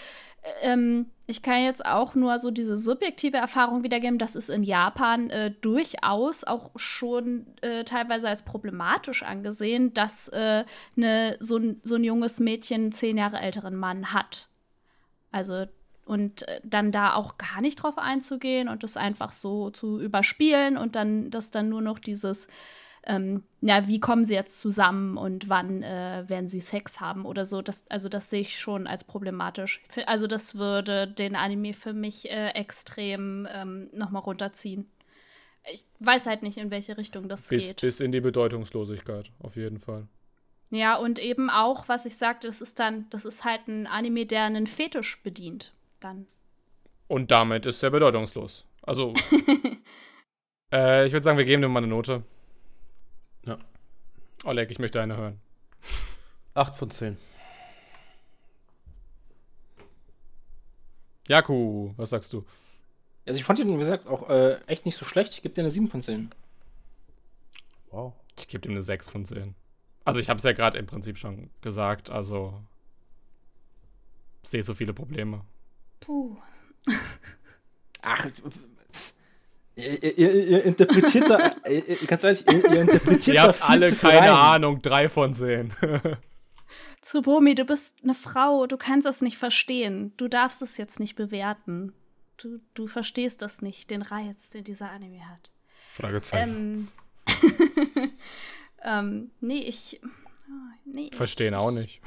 [0.62, 5.30] ähm, ich kann jetzt auch nur so diese subjektive Erfahrung wiedergeben, dass es in Japan
[5.30, 10.66] äh, durchaus auch schon äh, teilweise als problematisch angesehen, dass äh,
[10.96, 14.50] ne, so, ein, so ein junges Mädchen einen zehn Jahre älteren Mann hat.
[15.32, 15.66] Also
[16.06, 20.78] und äh, dann da auch gar nicht drauf einzugehen und das einfach so zu überspielen
[20.78, 22.48] und dann das dann nur noch dieses
[23.06, 27.46] ähm, ja, wie kommen sie jetzt zusammen und wann äh, werden sie Sex haben oder
[27.46, 27.62] so.
[27.62, 29.82] Das, also das sehe ich schon als problematisch.
[30.06, 34.90] Also das würde den Anime für mich äh, extrem ähm, nochmal runterziehen.
[35.72, 37.82] Ich weiß halt nicht, in welche Richtung das Bis, geht.
[37.82, 40.08] bis in die Bedeutungslosigkeit, auf jeden Fall.
[40.72, 44.26] Ja, und eben auch, was ich sagte, das ist dann, das ist halt ein Anime,
[44.26, 45.72] der einen Fetisch bedient.
[46.00, 46.28] Dann.
[47.08, 48.66] Und damit ist er bedeutungslos.
[48.82, 49.14] Also,
[50.74, 52.24] äh, ich würde sagen, wir geben dem mal eine Note.
[53.46, 53.58] Ja.
[54.44, 55.40] Oleg, ich möchte eine hören.
[56.54, 57.18] 8 von 10.
[61.28, 62.46] Jaku, was sagst du?
[63.26, 65.34] also ich fand ihn, wie gesagt, auch äh, echt nicht so schlecht.
[65.34, 66.32] Ich gebe dir eine 7 von 10.
[67.92, 68.14] Wow.
[68.38, 69.56] Ich gebe ihm eine 6 von 10.
[70.06, 72.10] Also, ich habe es ja gerade im Prinzip schon gesagt.
[72.10, 72.62] Also,
[74.42, 75.46] ich sehe so viele Probleme.
[76.02, 76.36] Puh.
[78.02, 78.28] Ach,
[79.76, 83.42] ihr, ihr, ihr, ihr interpretiert da, ihr, ihr- ganz ehrlich, ihr, ihr interpretiert Ihr da
[83.48, 84.38] habt viel alle zu viel keine rein.
[84.38, 84.82] Ahnung.
[84.82, 85.74] 3 von 10.
[87.02, 90.14] Tsubomi, du bist eine Frau, du kannst das nicht verstehen.
[90.18, 91.94] Du darfst es jetzt nicht bewerten.
[92.38, 95.52] Du, du verstehst das nicht, den Reiz, den dieser Anime hat.
[95.96, 96.88] Fragezeichen.
[97.28, 98.08] Ähm,
[98.84, 100.00] ähm, nee, ich.
[100.04, 100.50] oh,
[100.86, 102.02] Nee, Verstehen ich, auch nicht.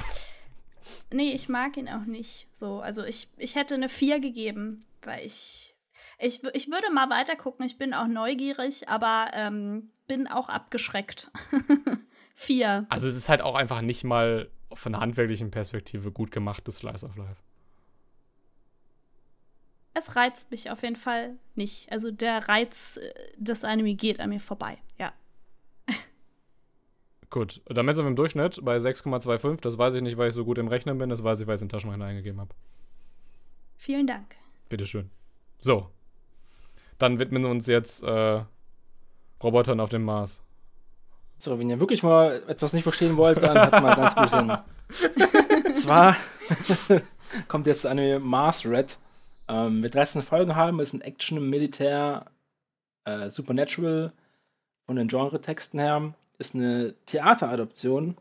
[1.12, 2.80] Nee, ich mag ihn auch nicht so.
[2.80, 5.74] Also ich, ich hätte eine 4 gegeben, weil ich.
[6.18, 7.66] Ich, ich würde mal weiter gucken.
[7.66, 11.30] Ich bin auch neugierig, aber ähm, bin auch abgeschreckt.
[12.34, 12.86] Vier.
[12.88, 17.04] Also es ist halt auch einfach nicht mal von einer handwerklichen Perspektive gut gemachtes Slice
[17.04, 17.42] of Life.
[19.94, 21.90] Es reizt mich auf jeden Fall nicht.
[21.90, 25.12] Also der Reiz äh, des Anime geht an mir vorbei, ja.
[27.30, 29.62] Gut, damit sind wir im Durchschnitt bei 6,25.
[29.62, 31.08] Das weiß ich nicht, weil ich so gut im Rechnen bin.
[31.08, 32.54] Das weiß ich, weil ich es in den Taschenrechner eingegeben habe.
[33.78, 34.36] Vielen Dank.
[34.68, 35.10] Bitteschön.
[35.58, 35.90] So.
[36.98, 38.42] Dann widmen wir uns jetzt äh,
[39.42, 40.42] Robotern auf dem Mars.
[41.38, 45.74] So, wenn ihr wirklich mal etwas nicht verstehen wollt, dann hat man ganz gut hin.
[45.74, 46.16] Zwar
[47.48, 48.98] kommt jetzt eine Mars Red.
[49.48, 52.26] Ähm, wir 13 Folgen haben, ist ein Action, Militär,
[53.04, 54.12] äh, Supernatural
[54.86, 56.14] von den Genre-Texten her.
[56.38, 58.16] Ist eine Theateradoption.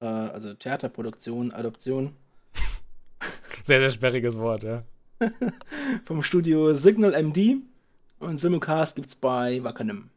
[0.00, 2.14] Äh, also Theaterproduktion, Adoption.
[3.62, 4.84] Sehr, sehr sperriges Wort, ja.
[6.04, 7.56] vom Studio Signal MD
[8.18, 10.10] und Simulcast gibt's bei Wakanim.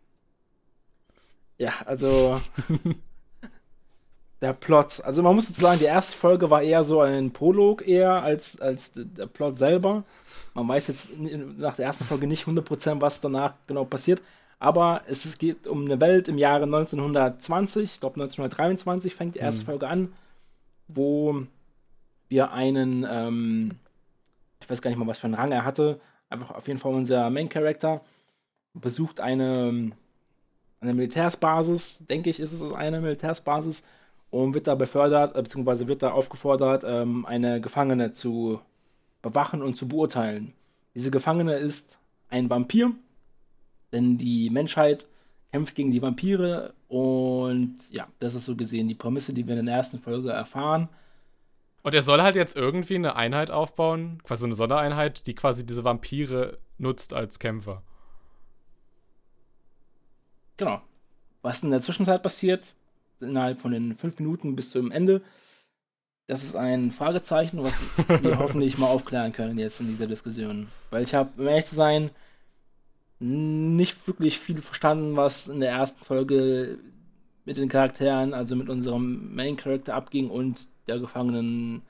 [1.58, 2.42] Ja, also
[4.42, 5.02] der Plot.
[5.04, 8.60] Also man muss jetzt sagen, die erste Folge war eher so ein Prolog eher als,
[8.62, 10.04] als der Plot selber.
[10.54, 14.22] Man weiß jetzt nach der ersten Folge nicht 100% was danach genau passiert.
[14.60, 19.62] Aber es geht um eine Welt im Jahre 1920, ich glaube 1923 fängt die erste
[19.62, 19.66] mhm.
[19.66, 20.14] Folge an,
[20.88, 21.44] wo
[22.28, 23.72] wir einen, ähm,
[24.60, 26.00] ich weiß gar nicht mal, was für einen Rang er hatte,
[26.30, 28.02] einfach auf jeden Fall unser Main Character
[28.74, 29.92] besucht eine,
[30.80, 33.86] eine Militärsbasis, denke ich, ist es eine Militärsbasis
[34.30, 38.60] und wird da befördert, äh, beziehungsweise wird da aufgefordert, ähm, eine Gefangene zu
[39.22, 40.54] bewachen und zu beurteilen.
[40.94, 41.98] Diese Gefangene ist
[42.30, 42.92] ein Vampir,
[43.92, 45.08] denn die Menschheit
[45.52, 49.66] kämpft gegen die Vampire und ja, das ist so gesehen die Prämisse, die wir in
[49.66, 50.90] der ersten Folge erfahren.
[51.88, 55.86] Und er soll halt jetzt irgendwie eine Einheit aufbauen, quasi eine Sondereinheit, die quasi diese
[55.86, 57.82] Vampire nutzt als Kämpfer.
[60.58, 60.82] Genau.
[61.44, 62.76] Was in der Zwischenzeit passiert,
[63.22, 65.22] innerhalb von den fünf Minuten bis zum Ende,
[66.28, 67.86] das ist ein Fragezeichen, was
[68.22, 70.68] wir hoffentlich mal aufklären können jetzt in dieser Diskussion.
[70.90, 72.12] Weil ich habe, um ehrlich zu sein,
[73.20, 76.80] nicht wirklich viel verstanden, was in der ersten Folge
[77.48, 81.82] mit den Charakteren, also mit unserem Main Character abging und der gefangenen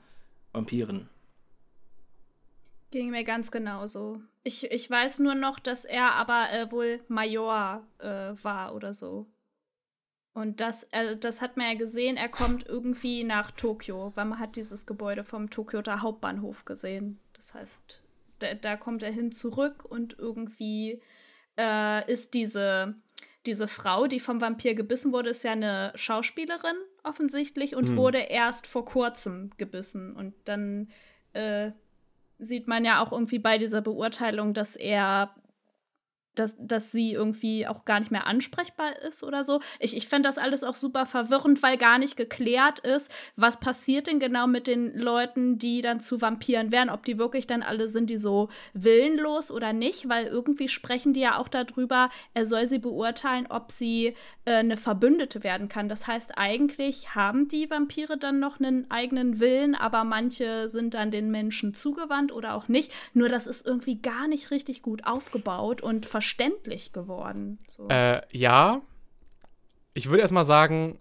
[0.52, 1.08] Vampiren.
[2.92, 4.22] Ging mir ganz genauso.
[4.44, 9.26] Ich, ich weiß nur noch, dass er aber äh, wohl Major äh, war oder so.
[10.32, 14.38] Und das, äh, das hat man ja gesehen, er kommt irgendwie nach Tokio, weil man
[14.38, 17.18] hat dieses Gebäude vom Tokioter Hauptbahnhof gesehen.
[17.32, 18.04] Das heißt,
[18.38, 21.02] da, da kommt er hin zurück und irgendwie
[21.58, 22.94] äh, ist diese,
[23.48, 27.96] diese Frau, die vom Vampir gebissen wurde, ist ja eine Schauspielerin offensichtlich und hm.
[27.96, 30.14] wurde erst vor kurzem gebissen.
[30.14, 30.90] Und dann
[31.32, 31.70] äh,
[32.38, 35.34] sieht man ja auch irgendwie bei dieser Beurteilung, dass er
[36.38, 39.60] dass, dass sie irgendwie auch gar nicht mehr ansprechbar ist oder so.
[39.80, 44.06] Ich, ich fände das alles auch super verwirrend, weil gar nicht geklärt ist, was passiert
[44.06, 47.88] denn genau mit den Leuten, die dann zu Vampiren werden, ob die wirklich dann alle
[47.88, 52.66] sind, die so willenlos oder nicht, weil irgendwie sprechen die ja auch darüber, er soll
[52.66, 54.14] sie beurteilen, ob sie
[54.44, 55.88] äh, eine Verbündete werden kann.
[55.88, 61.10] Das heißt, eigentlich haben die Vampire dann noch einen eigenen Willen, aber manche sind dann
[61.10, 62.92] den Menschen zugewandt oder auch nicht.
[63.14, 67.58] Nur das ist irgendwie gar nicht richtig gut aufgebaut und verstanden verständlich geworden.
[67.68, 67.88] So.
[67.88, 68.82] Äh, ja.
[69.94, 70.98] Ich würde erstmal sagen,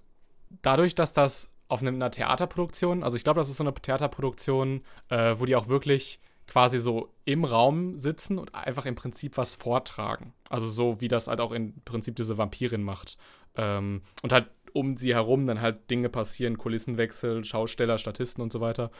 [0.61, 5.35] dadurch, dass das auf einer Theaterproduktion, also ich glaube, das ist so eine Theaterproduktion, äh,
[5.37, 10.33] wo die auch wirklich quasi so im Raum sitzen und einfach im Prinzip was vortragen.
[10.49, 13.17] Also so wie das halt auch im Prinzip diese Vampirin macht.
[13.55, 18.61] Ähm, und halt um sie herum dann halt Dinge passieren, Kulissenwechsel, Schausteller, Statisten und so
[18.61, 18.91] weiter.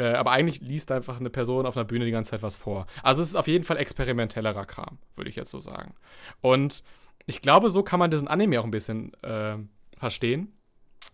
[0.00, 2.86] Äh, aber eigentlich liest einfach eine Person auf einer Bühne die ganze Zeit was vor.
[3.02, 5.94] Also es ist auf jeden Fall experimentellerer Kram, würde ich jetzt so sagen.
[6.40, 6.84] Und
[7.26, 9.58] ich glaube, so kann man diesen Anime auch ein bisschen äh,
[9.98, 10.56] verstehen.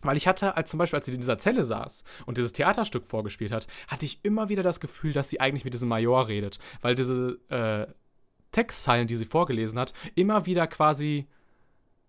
[0.02, 3.06] Weil ich hatte, als zum Beispiel, als sie in dieser Zelle saß und dieses Theaterstück
[3.06, 6.60] vorgespielt hat, hatte ich immer wieder das Gefühl, dass sie eigentlich mit diesem Major redet.
[6.80, 7.92] Weil diese äh,
[8.52, 11.26] Textzeilen, die sie vorgelesen hat, immer wieder quasi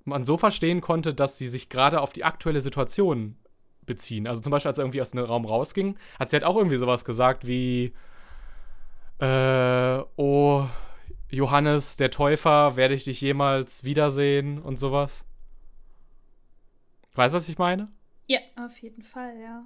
[0.03, 3.35] man so verstehen konnte, dass sie sich gerade auf die aktuelle Situation
[3.87, 4.27] beziehen.
[4.27, 6.77] Also zum Beispiel, als er irgendwie aus dem Raum rausging, hat sie halt auch irgendwie
[6.77, 7.93] sowas gesagt wie,
[9.19, 10.65] äh, oh,
[11.29, 15.25] Johannes, der Täufer, werde ich dich jemals wiedersehen und sowas.
[17.15, 17.87] Weißt du, was ich meine?
[18.27, 19.65] Ja, auf jeden Fall, ja.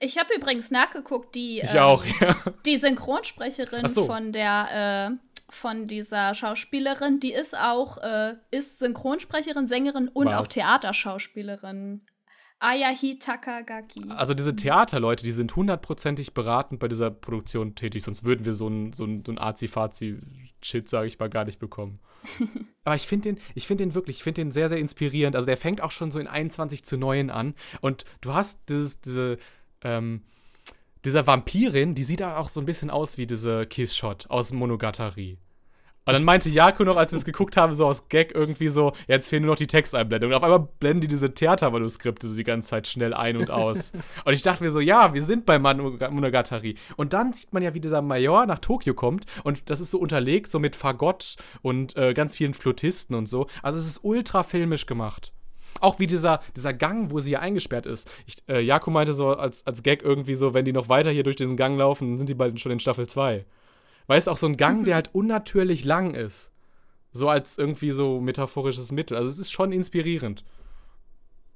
[0.00, 2.36] Ich habe übrigens nachgeguckt, die, ich ähm, auch, ja.
[2.66, 4.06] die Synchronsprecherin so.
[4.06, 5.18] von der äh,
[5.50, 10.34] von dieser Schauspielerin, die ist auch äh, ist Synchronsprecherin, Sängerin und was?
[10.34, 12.02] auch Theaterschauspielerin.
[12.60, 14.02] Ayahi Takagaki.
[14.08, 18.68] Also diese Theaterleute, die sind hundertprozentig beratend bei dieser Produktion tätig, sonst würden wir so
[18.68, 22.00] ein, so ein, so ein Azi-Fazi-Shit, sage ich mal, gar nicht bekommen.
[22.84, 25.36] Aber ich finde den, ich finde den wirklich, ich finde den sehr, sehr inspirierend.
[25.36, 29.00] Also der fängt auch schon so in 21 zu 9 an und du hast dieses,
[29.00, 29.38] diese,
[29.82, 30.22] ähm,
[31.04, 35.38] dieser Vampirin, die sieht auch so ein bisschen aus wie diese Kiss-Shot aus Monogatari.
[36.08, 38.94] Und dann meinte Jaco noch, als wir es geguckt haben, so aus Gag irgendwie so,
[39.08, 40.32] jetzt fehlen nur noch die Texteinblendungen.
[40.32, 43.92] Und auf einmal blenden die diese Theatermanuskripte so die ganze Zeit schnell ein und aus.
[44.24, 46.76] und ich dachte mir so, ja, wir sind bei Monogatari.
[46.96, 49.98] Und dann sieht man ja, wie dieser Major nach Tokio kommt und das ist so
[49.98, 53.46] unterlegt, so mit Fagott und äh, ganz vielen Flutisten und so.
[53.62, 55.34] Also es ist ultra filmisch gemacht.
[55.78, 58.10] Auch wie dieser, dieser Gang, wo sie hier eingesperrt ist.
[58.24, 61.22] Ich, äh, Jakob meinte so als, als Gag irgendwie so, wenn die noch weiter hier
[61.22, 63.44] durch diesen Gang laufen, dann sind die bald schon in Staffel 2.
[64.08, 66.50] Weißt du, auch so ein Gang, der halt unnatürlich lang ist.
[67.12, 69.16] So als irgendwie so metaphorisches Mittel.
[69.16, 70.44] Also es ist schon inspirierend.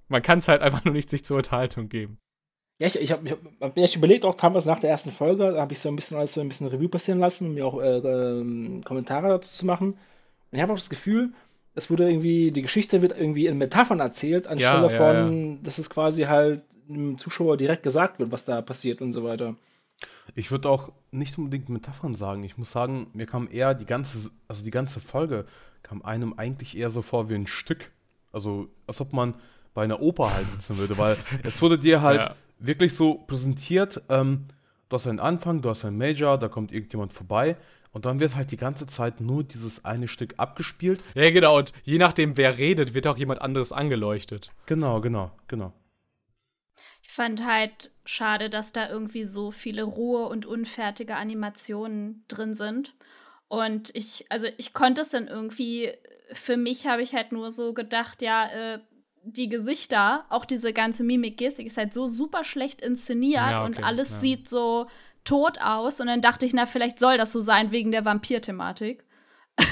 [0.08, 2.18] Man kann es halt einfach nur nicht sich zur Unterhaltung geben.
[2.78, 5.60] Ja, ich, ich habe ich hab, ich überlegt, auch teilweise nach der ersten Folge, da
[5.60, 7.80] habe ich so ein bisschen alles so ein bisschen Revue passieren lassen, um mir auch
[7.80, 9.88] äh, äh, Kommentare dazu zu machen.
[9.92, 11.32] Und ich habe auch das Gefühl,
[11.74, 15.58] es wurde irgendwie, die Geschichte wird irgendwie in Metaphern erzählt, anstelle ja, ja, von, ja.
[15.62, 19.54] dass es quasi halt dem Zuschauer direkt gesagt wird, was da passiert und so weiter.
[20.34, 22.44] Ich würde auch nicht unbedingt Metaphern sagen.
[22.44, 25.46] Ich muss sagen, mir kam eher die ganze, also die ganze Folge
[25.82, 27.90] kam einem eigentlich eher so vor wie ein Stück.
[28.32, 29.34] Also, als ob man
[29.74, 32.34] bei einer Oper halt sitzen würde, weil es wurde dir halt ja.
[32.58, 34.46] wirklich so präsentiert, ähm,
[34.88, 37.56] du hast einen Anfang, du hast einen Major, da kommt irgendjemand vorbei
[37.92, 41.02] und dann wird halt die ganze Zeit nur dieses eine Stück abgespielt.
[41.14, 44.50] Ja, genau, und je nachdem, wer redet, wird auch jemand anderes angeleuchtet.
[44.66, 45.72] Genau, genau, genau.
[47.02, 52.94] Ich fand halt schade, dass da irgendwie so viele rohe und unfertige Animationen drin sind.
[53.48, 55.92] Und ich, also ich konnte es dann irgendwie,
[56.32, 58.78] für mich habe ich halt nur so gedacht, ja, äh,
[59.24, 63.84] die Gesichter, auch diese ganze Mimik-Gestik ist halt so super schlecht inszeniert ja, okay, und
[63.84, 64.16] alles ja.
[64.16, 64.88] sieht so
[65.24, 66.00] tot aus.
[66.00, 69.04] Und dann dachte ich, na, vielleicht soll das so sein wegen der Vampir-Thematik.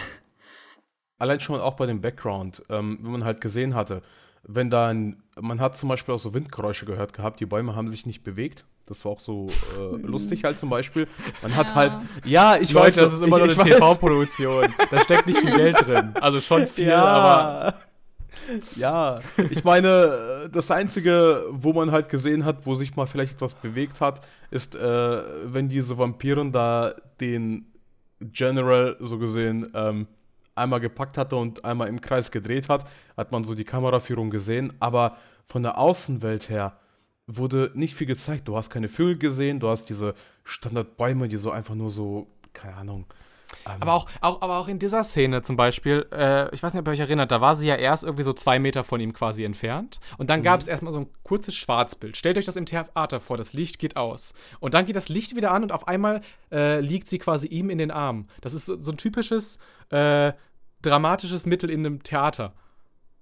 [1.18, 4.02] Allein schon auch bei dem Background, ähm, wenn man halt gesehen hatte,
[4.42, 8.06] wenn dann, man hat zum Beispiel auch so Windgeräusche gehört gehabt, die Bäume haben sich
[8.06, 8.64] nicht bewegt.
[8.86, 9.46] Das war auch so
[9.78, 11.06] äh, lustig halt zum Beispiel.
[11.42, 11.74] Man hat ja.
[11.74, 14.74] halt, ja, ich Leute, weiß, das ist immer ich, nur eine TV-Produktion.
[14.90, 16.12] da steckt nicht viel Geld drin.
[16.20, 17.04] Also schon viel, ja.
[17.04, 17.74] aber
[18.76, 19.20] ja,
[19.50, 24.00] ich meine, das Einzige, wo man halt gesehen hat, wo sich mal vielleicht etwas bewegt
[24.00, 27.66] hat, ist, äh, wenn diese Vampiren da den
[28.20, 30.06] General so gesehen ähm,
[30.60, 32.84] einmal gepackt hatte und einmal im Kreis gedreht hat,
[33.16, 34.72] hat man so die Kameraführung gesehen.
[34.80, 36.78] Aber von der Außenwelt her
[37.26, 38.48] wurde nicht viel gezeigt.
[38.48, 42.76] Du hast keine Vögel gesehen, du hast diese Standardbäume, die so einfach nur so, keine
[42.76, 43.06] Ahnung.
[43.66, 46.80] Ähm aber, auch, auch, aber auch in dieser Szene zum Beispiel, äh, ich weiß nicht,
[46.80, 49.12] ob ihr euch erinnert, da war sie ja erst irgendwie so zwei Meter von ihm
[49.12, 50.00] quasi entfernt.
[50.18, 50.44] Und dann mhm.
[50.44, 52.16] gab es erstmal so ein kurzes Schwarzbild.
[52.16, 54.34] Stellt euch das im Theater vor, das Licht geht aus.
[54.60, 56.20] Und dann geht das Licht wieder an und auf einmal
[56.52, 58.28] äh, liegt sie quasi ihm in den Armen.
[58.40, 59.58] Das ist so, so ein typisches
[59.90, 60.32] äh,
[60.82, 62.54] dramatisches Mittel in einem Theater.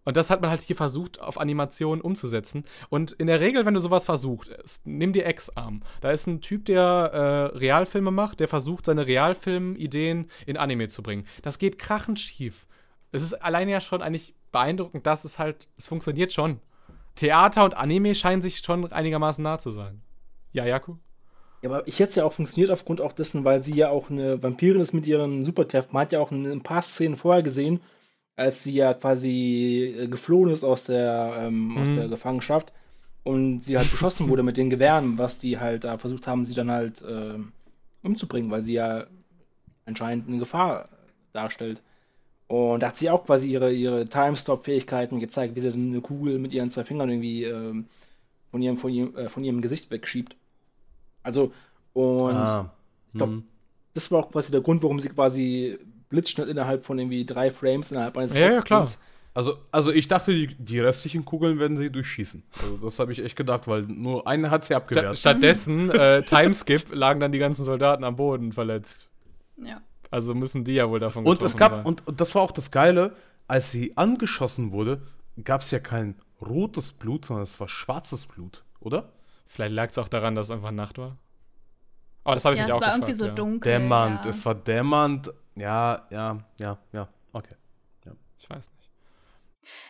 [0.04, 2.64] Und das hat man halt hier versucht, auf Animationen umzusetzen.
[2.88, 5.82] Und in der Regel, wenn du sowas versuchst, nimm dir X-Arm.
[6.00, 6.80] Da ist ein Typ, der
[7.52, 11.26] äh, Realfilme macht, der versucht, seine Realfilm-Ideen in Anime zu bringen.
[11.42, 12.66] Das geht krachend schief.
[13.12, 16.60] Es ist alleine ja schon eigentlich beeindruckend, dass es halt, es funktioniert schon.
[17.14, 20.00] Theater und Anime scheinen sich schon einigermaßen nah zu sein.
[20.52, 20.96] Ja, Jaku?
[21.62, 24.10] Ja, aber ich hätte es ja auch funktioniert aufgrund auch dessen, weil sie ja auch
[24.10, 25.92] eine Vampirin ist mit ihren Superkräften.
[25.92, 27.80] Man hat ja auch in ein paar Szenen vorher gesehen,
[28.36, 31.78] als sie ja quasi äh, geflohen ist aus der, ähm, mhm.
[31.78, 32.72] aus der Gefangenschaft
[33.24, 36.54] und sie halt beschossen wurde mit den Gewehren, was die halt da versucht haben, sie
[36.54, 37.38] dann halt äh,
[38.02, 39.06] umzubringen, weil sie ja
[39.84, 40.88] anscheinend eine Gefahr
[41.32, 41.82] darstellt.
[42.46, 46.38] Und da hat sie auch quasi ihre, ihre Time-Stop-Fähigkeiten gezeigt, wie sie dann eine Kugel
[46.38, 47.84] mit ihren zwei Fingern irgendwie äh,
[48.50, 50.34] von, ihrem, von, ihrem, äh, von ihrem Gesicht wegschiebt.
[51.28, 51.52] Also,
[51.92, 52.72] und ah,
[53.12, 53.44] ich glaube, hm.
[53.92, 57.92] das war auch quasi der Grund, warum sie quasi blitzschnell innerhalb von irgendwie drei Frames
[57.92, 58.88] innerhalb eines Ja, ja, klar.
[59.34, 62.42] Also, also ich dachte, die, die, restlichen Kugeln werden sie durchschießen.
[62.62, 65.18] Also das habe ich echt gedacht, weil nur eine hat sie abgewehrt.
[65.18, 69.10] Stattdessen, äh, Timeskip, lagen dann die ganzen Soldaten am Boden verletzt.
[69.62, 69.82] Ja.
[70.10, 71.84] Also müssen die ja wohl davon und es gab sein.
[71.84, 73.14] Und, und das war auch das Geile,
[73.46, 75.02] als sie angeschossen wurde,
[75.44, 79.12] gab es ja kein rotes Blut, sondern es war schwarzes Blut, oder?
[79.48, 81.16] Vielleicht lag es auch daran, dass es einfach Nacht war.
[82.22, 82.98] Aber das habe ich ja, mich auch gefragt.
[82.98, 83.72] Ja, es war irgendwie so dunkel.
[83.72, 84.30] Dämmernd, ja.
[84.30, 85.32] es war dämmernd.
[85.56, 87.54] Ja, ja, ja, ja, okay.
[88.04, 88.12] Ja.
[88.38, 88.77] Ich weiß nicht.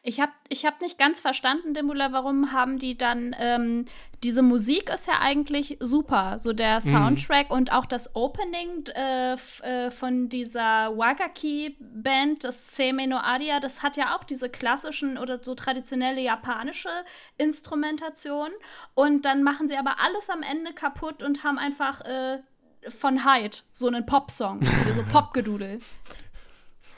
[0.02, 3.84] Ich habe ich hab nicht ganz verstanden, Demula, warum haben die dann, ähm,
[4.22, 7.56] diese Musik ist ja eigentlich super, so der Soundtrack mhm.
[7.56, 13.96] und auch das Opening äh, äh, von dieser Wagaki-Band, das Seme no Aria, das hat
[13.96, 16.90] ja auch diese klassischen oder so traditionelle japanische
[17.36, 18.50] Instrumentation
[18.94, 22.40] und dann machen sie aber alles am Ende kaputt und haben einfach äh,
[22.88, 24.60] von Hyde so einen Popsong,
[24.94, 25.80] so Popgedudel.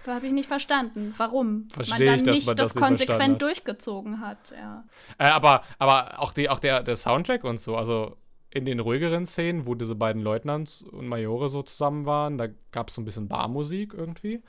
[0.05, 1.13] Das habe ich nicht verstanden.
[1.17, 3.43] Warum Versteh man dann nicht man das, das konsequent hat.
[3.43, 4.39] durchgezogen hat.
[4.51, 4.85] Ja.
[5.19, 8.17] Äh, aber aber auch, die, auch der, der Soundtrack und so, also
[8.51, 12.89] in den ruhigeren Szenen, wo diese beiden Leutnants und Majore so zusammen waren, da gab
[12.89, 14.43] es so ein bisschen Barmusik irgendwie.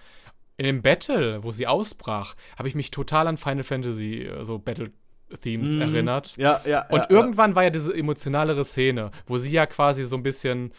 [0.58, 4.58] In dem Battle, wo sie ausbrach, habe ich mich total an Final Fantasy, äh, so
[4.58, 4.91] Battle
[5.39, 5.82] Themes mm.
[5.82, 6.38] erinnert.
[6.38, 6.86] Ja, ja.
[6.89, 7.56] Und ja, irgendwann ja.
[7.56, 10.74] war ja diese emotionalere Szene, wo sie ja quasi so ein bisschen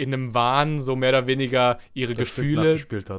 [0.00, 2.78] in einem Wahn so mehr oder weniger ihre das Gefühle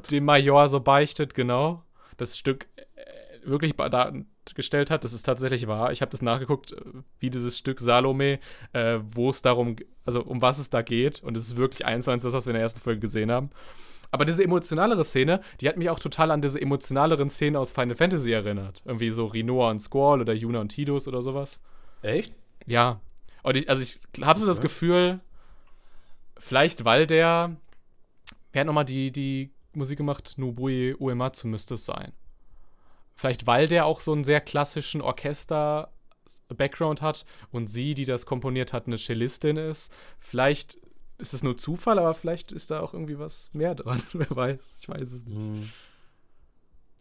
[0.10, 1.84] dem Major so beichtet, genau.
[2.18, 5.92] Das Stück äh, wirklich dargestellt hat, das ist tatsächlich wahr.
[5.92, 6.76] Ich habe das nachgeguckt,
[7.20, 8.40] wie dieses Stück Salome,
[8.74, 9.76] äh, wo es darum,
[10.06, 11.22] also um was es da geht.
[11.22, 13.32] Und es ist wirklich eins zu eins das, was wir in der ersten Folge gesehen
[13.32, 13.52] haben.
[14.10, 17.96] Aber diese emotionalere Szene, die hat mich auch total an diese emotionaleren Szenen aus Final
[17.96, 18.82] Fantasy erinnert.
[18.86, 21.62] Irgendwie so Rinoa und Squall oder Yuna und Tidus oder sowas.
[22.02, 22.34] Echt?
[22.66, 23.00] Ja.
[23.44, 25.22] Und ich, also ich habe so das Gefühl,
[26.42, 27.56] Vielleicht, weil der.
[28.52, 30.34] Wer hat nochmal die, die Musik gemacht?
[30.38, 32.14] Nobue Uematsu müsste es sein.
[33.16, 38.74] Vielleicht, weil der auch so einen sehr klassischen Orchester-Background hat und sie, die das komponiert
[38.74, 39.94] hat, eine Cellistin ist.
[40.20, 40.80] Vielleicht
[41.20, 44.02] ist es nur Zufall, aber vielleicht ist da auch irgendwie was mehr dran.
[44.14, 44.80] Wer weiß.
[44.82, 45.38] Ich weiß es nicht.
[45.38, 45.70] Hm.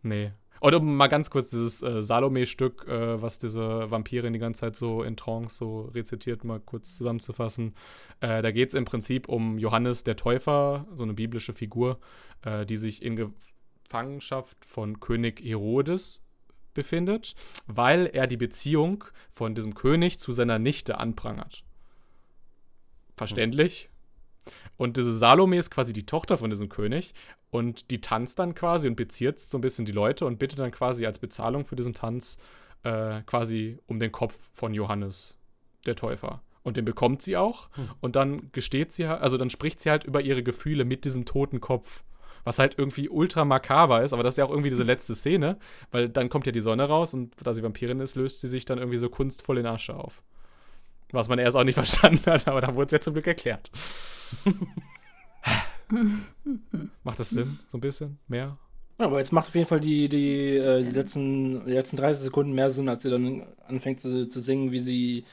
[0.03, 0.33] Nee.
[0.61, 5.03] Oder mal ganz kurz dieses äh, Salome-Stück, äh, was diese Vampirin die ganze Zeit so
[5.03, 7.75] in Trance so rezitiert, mal kurz zusammenzufassen.
[8.21, 11.99] Äh, da geht es im Prinzip um Johannes der Täufer, so eine biblische Figur,
[12.43, 16.21] äh, die sich in Gefangenschaft von König Herodes
[16.75, 17.35] befindet,
[17.67, 21.65] weil er die Beziehung von diesem König zu seiner Nichte anprangert.
[23.15, 23.89] Verständlich?
[24.77, 27.13] Und diese Salome ist quasi die Tochter von diesem König
[27.51, 30.71] und die tanzt dann quasi und beziert so ein bisschen die Leute und bittet dann
[30.71, 32.39] quasi als Bezahlung für diesen Tanz
[32.85, 35.37] äh, quasi um den Kopf von Johannes,
[35.87, 36.43] der Täufer.
[36.63, 37.69] Und den bekommt sie auch.
[37.75, 37.89] Hm.
[38.01, 41.61] Und dann gesteht sie, also dann spricht sie halt über ihre Gefühle mit diesem toten
[41.61, 42.05] Kopf.
[42.43, 45.59] Was halt irgendwie ultra makaber ist, aber das ist ja auch irgendwie diese letzte Szene,
[45.91, 48.65] weil dann kommt ja die Sonne raus und da sie Vampirin ist, löst sie sich
[48.65, 50.23] dann irgendwie so kunstvoll in Asche auf.
[51.13, 53.71] Was man erst auch nicht verstanden hat, aber da wurde es ja zum Glück erklärt.
[57.05, 57.59] macht das Sinn?
[57.69, 58.19] So ein bisschen?
[58.29, 58.57] Mehr?
[58.99, 62.25] Ja, aber jetzt macht auf jeden Fall die, die, äh, die, letzten, die letzten 30
[62.25, 65.25] Sekunden mehr Sinn, als sie dann anfängt zu, zu singen, wie sie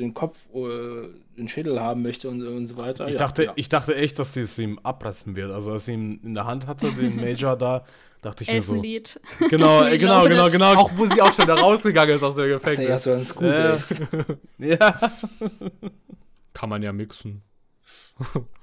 [0.00, 3.06] den Kopf, äh, den Schädel haben möchte und, und so weiter.
[3.06, 3.52] Ich, ja, dachte, ja.
[3.56, 5.50] ich dachte echt, dass sie es ihm abreißen wird.
[5.50, 7.84] Also, als sie ihn in der Hand hatte, den Major da,
[8.22, 8.74] dachte ich mir so.
[8.74, 9.20] Lied.
[9.50, 10.74] Genau, genau, genau, genau.
[10.74, 12.88] Auch wo sie auch schon da rausgegangen ist aus dem Gefängnis.
[12.88, 13.48] ja, so ganz gut.
[13.48, 13.78] Ja.
[14.58, 15.12] ja.
[16.54, 17.42] Kann man ja mixen.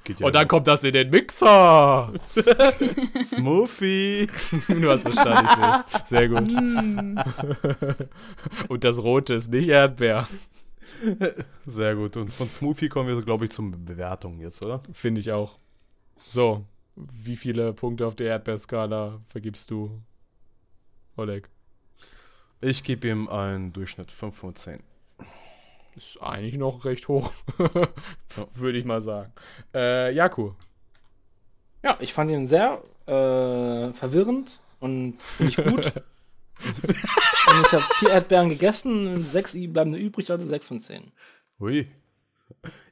[0.07, 0.49] Ja Und dann nicht.
[0.49, 2.13] kommt das in den Mixer.
[3.25, 4.27] Smoothie.
[4.67, 6.51] du hast verstanden, ich sehe Sehr gut.
[6.51, 7.19] Mm.
[8.69, 10.27] Und das Rote ist nicht Erdbeer.
[11.65, 12.15] Sehr gut.
[12.17, 14.81] Und von Smoothie kommen wir, glaube ich, zum Bewertung jetzt, oder?
[14.93, 15.57] Finde ich auch.
[16.19, 20.01] So, wie viele Punkte auf der Erdbeerskala vergibst du,
[21.15, 21.49] Oleg?
[22.61, 24.79] Ich gebe ihm einen Durchschnitt 5 von 10.
[25.97, 27.31] Ist eigentlich noch recht hoch,
[28.53, 29.33] würde ich mal sagen.
[29.73, 30.51] Äh, Jaku.
[31.83, 35.85] Ja, ich fand ihn sehr äh, verwirrend und finde ich gut.
[36.65, 41.11] und ich habe vier Erdbeeren gegessen, sechs bleiben übrig, also sechs von zehn.
[41.59, 41.87] Ui.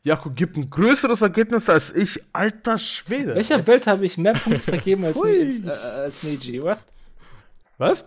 [0.01, 3.35] Jakob gibt ein größeres Ergebnis als ich, alter Schwede.
[3.35, 6.63] Welcher Welt habe ich mehr Punkte vergeben als, als, äh, als Neji?
[6.63, 6.79] What?
[7.77, 8.03] Was?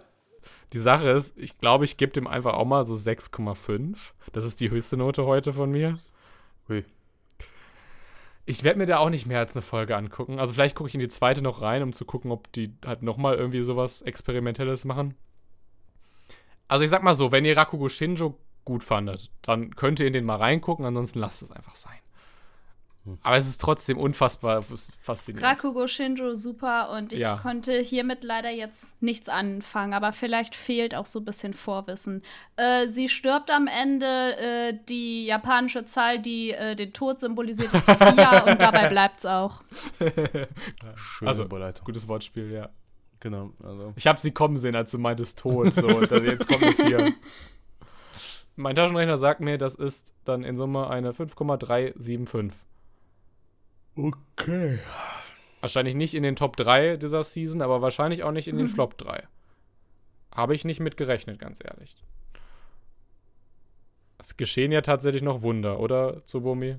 [0.73, 3.97] Die Sache ist, ich glaube, ich gebe dem einfach auch mal so 6,5.
[4.33, 5.99] Das ist die höchste Note heute von mir.
[6.69, 6.85] Ui.
[8.45, 10.39] Ich werde mir da auch nicht mehr als eine Folge angucken.
[10.39, 13.03] Also vielleicht gucke ich in die zweite noch rein, um zu gucken, ob die halt
[13.03, 15.15] nochmal irgendwie sowas Experimentelles machen.
[16.67, 20.13] Also ich sag mal so, wenn ihr Rakugo Shinjo gut fandet, dann könnt ihr in
[20.13, 21.99] den mal reingucken, ansonsten lasst es einfach sein.
[23.23, 24.65] Aber es ist trotzdem unfassbar
[25.01, 25.47] faszinierend.
[25.47, 27.37] Rakugo Shinjo super und ich ja.
[27.37, 32.23] konnte hiermit leider jetzt nichts anfangen, aber vielleicht fehlt auch so ein bisschen Vorwissen.
[32.57, 37.87] Äh, sie stirbt am Ende, äh, die japanische Zahl, die äh, den Tod symbolisiert, ist
[37.87, 39.63] die 4 und dabei bleibt es auch.
[40.97, 41.85] Schöne also, Überleitung.
[41.85, 42.69] Gutes Wortspiel, ja.
[43.21, 43.53] Genau.
[43.63, 43.93] Also.
[43.97, 45.73] Ich habe sie kommen sehen, als du meintest Tod.
[45.73, 47.15] So, und dann, jetzt kommt eine 4.
[48.57, 52.68] Mein Taschenrechner sagt mir, das ist dann in Summe eine 5,375.
[53.99, 54.79] Okay.
[55.61, 58.71] Wahrscheinlich nicht in den Top 3 dieser Season, aber wahrscheinlich auch nicht in den mhm.
[58.71, 59.27] Flop 3.
[60.33, 61.97] habe ich nicht mit gerechnet, ganz ehrlich.
[64.19, 66.77] Es geschehen ja tatsächlich noch Wunder, oder, Tsubomi?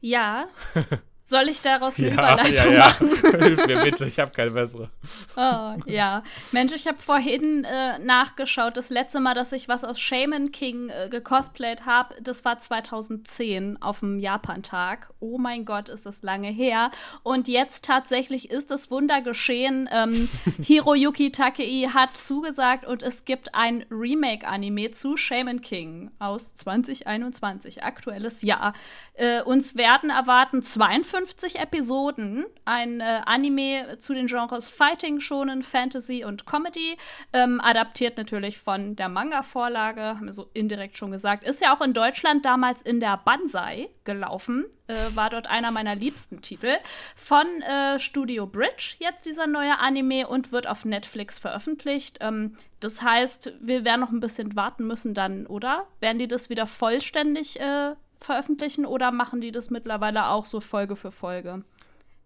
[0.00, 0.48] Ja.
[1.28, 2.86] Soll ich daraus eine ja, Überleitung ja, ja.
[2.86, 3.08] machen?
[3.42, 4.90] Hilf mir bitte, ich habe keine bessere.
[5.36, 6.22] Oh, ja.
[6.52, 8.76] Mensch, ich habe vorhin äh, nachgeschaut.
[8.76, 13.82] Das letzte Mal, dass ich was aus Shaman King äh, gecosplayt habe, das war 2010
[13.82, 15.12] auf dem Japan-Tag.
[15.18, 16.92] Oh mein Gott, ist das lange her.
[17.24, 19.88] Und jetzt tatsächlich ist das Wunder geschehen.
[19.92, 20.28] Ähm,
[20.62, 28.42] Hiroyuki Takei hat zugesagt und es gibt ein Remake-Anime zu Shaman King aus 2021, aktuelles
[28.42, 28.74] Jahr.
[29.14, 31.15] Äh, uns werden erwarten 52
[31.54, 36.96] Episoden, ein äh, Anime zu den Genres Fighting, Shonen, Fantasy und Comedy,
[37.32, 41.44] ähm, adaptiert natürlich von der Manga-Vorlage, haben wir so indirekt schon gesagt.
[41.44, 45.94] Ist ja auch in Deutschland damals in der Banzai gelaufen, äh, war dort einer meiner
[45.94, 46.76] liebsten Titel.
[47.14, 52.18] Von äh, Studio Bridge jetzt dieser neue Anime und wird auf Netflix veröffentlicht.
[52.20, 55.86] Ähm, das heißt, wir werden noch ein bisschen warten müssen dann, oder?
[56.00, 57.94] Werden die das wieder vollständig äh,
[58.26, 61.64] veröffentlichen oder machen die das mittlerweile auch so Folge für Folge?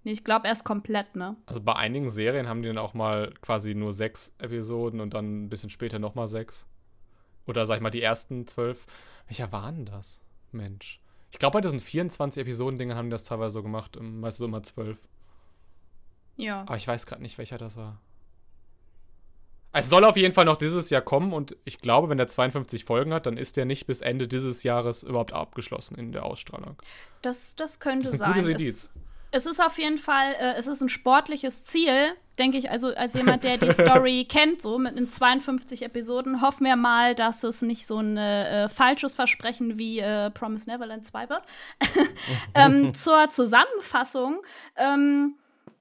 [0.03, 1.37] Nee, ich glaube erst komplett, ne?
[1.47, 5.45] Also bei einigen Serien haben die dann auch mal quasi nur sechs Episoden und dann
[5.45, 6.67] ein bisschen später nochmal sechs.
[7.47, 8.87] Oder sag ich mal die ersten zwölf.
[9.27, 10.23] Welcher waren das?
[10.53, 11.01] Mensch.
[11.31, 13.99] Ich glaube, bei diesen 24 Episoden-Dingen haben die das teilweise so gemacht.
[14.01, 15.07] Meistens immer zwölf.
[16.37, 16.63] Ja.
[16.63, 18.01] Aber ich weiß gerade nicht, welcher das war.
[19.73, 22.85] Es soll auf jeden Fall noch dieses Jahr kommen und ich glaube, wenn der 52
[22.85, 26.77] Folgen hat, dann ist der nicht bis Ende dieses Jahres überhaupt abgeschlossen in der Ausstrahlung.
[27.23, 28.45] Das, das könnte Das ist ein sein.
[28.45, 28.91] gutes Es- Indiz.
[29.33, 32.69] Es ist auf jeden Fall, äh, es ist ein sportliches Ziel, denke ich.
[32.69, 37.15] Also als jemand, der die Story kennt, so mit den 52 Episoden, hoffen wir mal,
[37.15, 41.43] dass es nicht so ein äh, falsches Versprechen wie äh, Promise Neverland 2 wird.
[42.57, 44.43] ähm, zur Zusammenfassung.
[44.77, 45.37] Ähm,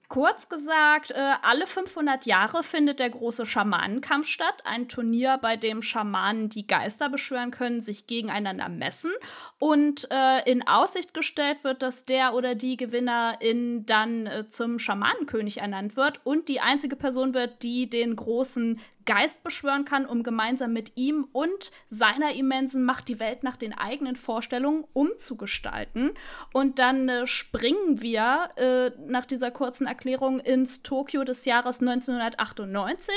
[0.10, 4.64] Kurz gesagt, äh, alle 500 Jahre findet der große Schamanenkampf statt.
[4.66, 9.12] Ein Turnier, bei dem Schamanen, die Geister beschwören können, sich gegeneinander messen.
[9.60, 15.60] Und äh, in Aussicht gestellt wird, dass der oder die Gewinnerin dann äh, zum Schamanenkönig
[15.60, 20.73] ernannt wird und die einzige Person wird, die den großen Geist beschwören kann, um gemeinsam
[20.73, 26.11] mit ihm und seiner immensen Macht die Welt nach den eigenen Vorstellungen umzugestalten.
[26.53, 33.13] Und dann äh, springen wir äh, nach dieser kurzen Erklärung ins Tokio des Jahres 1998,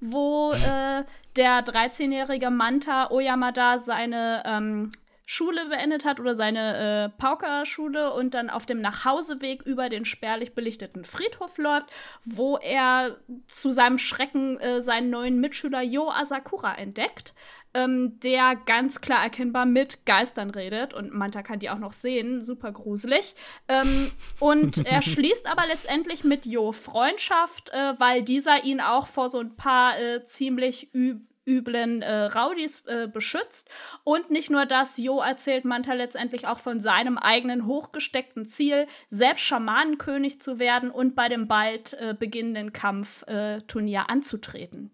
[0.00, 1.04] wo äh,
[1.36, 4.90] der 13-jährige Manta Oyamada seine ähm,
[5.26, 10.54] Schule beendet hat oder seine äh, Paukerschule und dann auf dem Nachhauseweg über den spärlich
[10.54, 11.88] belichteten Friedhof läuft,
[12.24, 13.16] wo er
[13.46, 17.34] zu seinem Schrecken äh, seinen neuen Mitschüler Yo Asakura entdeckt,
[17.72, 22.42] ähm, der ganz klar erkennbar mit Geistern redet und Manta kann die auch noch sehen,
[22.42, 23.34] super gruselig.
[23.68, 24.10] Ähm,
[24.40, 29.40] und er schließt aber letztendlich mit Yo Freundschaft, äh, weil dieser ihn auch vor so
[29.40, 33.68] ein paar äh, ziemlich üb üblen äh, Rowdies äh, beschützt.
[34.02, 39.42] Und nicht nur das, Jo erzählt Manta letztendlich auch von seinem eigenen hochgesteckten Ziel, selbst
[39.42, 44.90] Schamanenkönig zu werden und bei dem bald äh, beginnenden Kampfturnier anzutreten.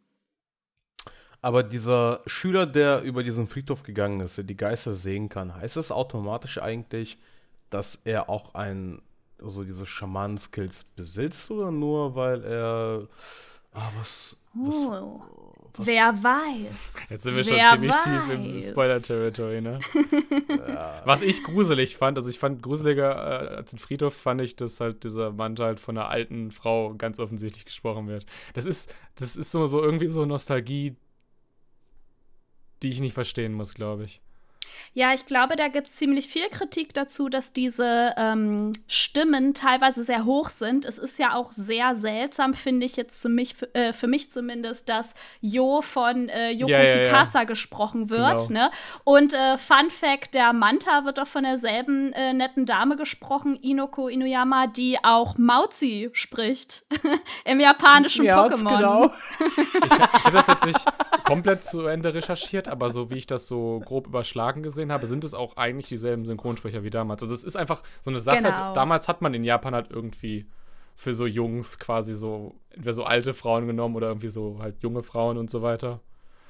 [1.42, 5.76] Aber dieser Schüler, der über diesen Friedhof gegangen ist, der die Geister sehen kann, heißt
[5.78, 7.18] es automatisch eigentlich,
[7.70, 9.00] dass er auch ein,
[9.38, 13.08] so diese Schamanen-Skills besitzt oder nur, weil er.
[13.72, 14.36] Ah, was.
[14.52, 15.22] was, Oh.
[15.78, 17.08] Was Wer weiß.
[17.10, 18.68] Jetzt sind wir schon Wer ziemlich tief im weiß.
[18.68, 19.78] Spoiler-Territory, ne?
[21.04, 24.80] Was ich gruselig fand, also ich fand gruseliger äh, als ein Friedhof, fand ich, dass
[24.80, 28.26] halt dieser Mann halt von einer alten Frau ganz offensichtlich gesprochen wird.
[28.54, 30.96] Das ist, das ist so, so irgendwie so Nostalgie,
[32.82, 34.20] die ich nicht verstehen muss, glaube ich.
[34.92, 40.02] Ja, ich glaube, da gibt es ziemlich viel Kritik dazu, dass diese ähm, Stimmen teilweise
[40.02, 40.84] sehr hoch sind.
[40.84, 44.88] Es ist ja auch sehr seltsam, finde ich jetzt für mich, äh, für mich zumindest,
[44.88, 47.04] dass Jo von äh, Yoko Ja, ja, ja.
[47.04, 48.48] Hikasa gesprochen wird.
[48.48, 48.60] Genau.
[48.60, 48.70] Ne?
[49.04, 54.08] Und äh, Fun Fact: Der Manta wird doch von derselben äh, netten Dame gesprochen, Inoko
[54.08, 56.84] Inuyama, die auch Mauzi spricht
[57.44, 58.76] im japanischen Pokémon.
[58.76, 59.10] genau.
[59.82, 60.80] Ich habe ich hab das jetzt nicht
[61.30, 65.24] komplett zu Ende recherchiert, aber so wie ich das so grob überschlagen gesehen habe, sind
[65.24, 67.22] es auch eigentlich dieselben Synchronsprecher wie damals.
[67.22, 68.42] Also es ist einfach so eine Sache.
[68.42, 68.72] Genau.
[68.72, 70.46] Damals hat man in Japan halt irgendwie
[70.94, 75.02] für so Jungs quasi so entweder so alte Frauen genommen oder irgendwie so halt junge
[75.02, 76.00] Frauen und so weiter.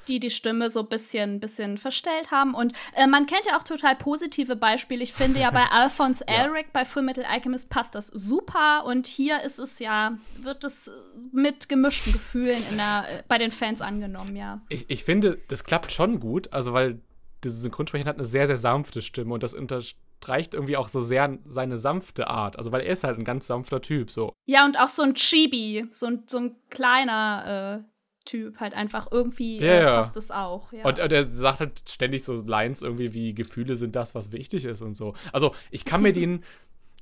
[0.09, 2.55] Die die Stimme so ein bisschen, bisschen verstellt haben.
[2.55, 5.03] Und äh, man kennt ja auch total positive Beispiele.
[5.03, 6.45] Ich finde ja bei Alphonse Ja.
[6.45, 8.85] Elric bei Full Metal Alchemist passt das super.
[8.87, 10.91] Und hier ist es ja, wird es
[11.33, 14.61] mit gemischten Gefühlen der, äh, bei den Fans angenommen, ja.
[14.69, 17.01] Ich, ich finde, das klappt schon gut, also weil
[17.45, 21.39] diese Synchronsprecher hat eine sehr, sehr sanfte Stimme und das unterstreicht irgendwie auch so sehr
[21.47, 22.59] seine sanfte Art.
[22.59, 24.33] Also weil er ist halt ein ganz sanfter Typ, so.
[24.47, 27.90] Ja, und auch so ein Chibi, so ein, so ein kleiner, äh,
[28.25, 29.97] Typ halt einfach irgendwie Ja, äh, ja.
[29.97, 30.73] passt es auch.
[30.73, 30.85] Ja.
[30.85, 34.65] Und, und er sagt halt ständig so Lines irgendwie wie Gefühle sind das, was wichtig
[34.65, 35.15] ist und so.
[35.33, 36.45] Also ich kann mir den,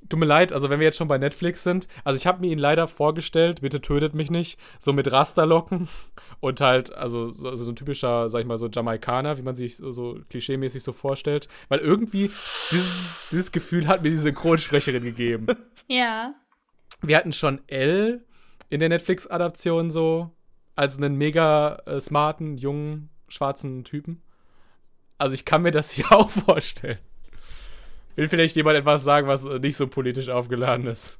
[0.07, 2.51] tut mir leid, also wenn wir jetzt schon bei Netflix sind, also ich habe mir
[2.51, 5.89] ihn leider vorgestellt, bitte tötet mich nicht, so mit Rasterlocken
[6.39, 9.55] und halt, also so, also so ein typischer, sag ich mal, so Jamaikaner, wie man
[9.55, 11.49] sich so, so klischeemäßig so vorstellt.
[11.67, 12.31] Weil irgendwie
[12.71, 15.47] dieses, dieses Gefühl hat mir die Synchronsprecherin gegeben.
[15.87, 16.33] ja.
[17.01, 18.25] Wir hatten schon L
[18.69, 20.31] in der Netflix-Adaption so
[20.79, 24.21] als einen mega äh, smarten, jungen, schwarzen Typen.
[25.17, 26.99] Also ich kann mir das hier auch vorstellen.
[28.15, 31.19] Will vielleicht jemand etwas sagen, was äh, nicht so politisch aufgeladen ist?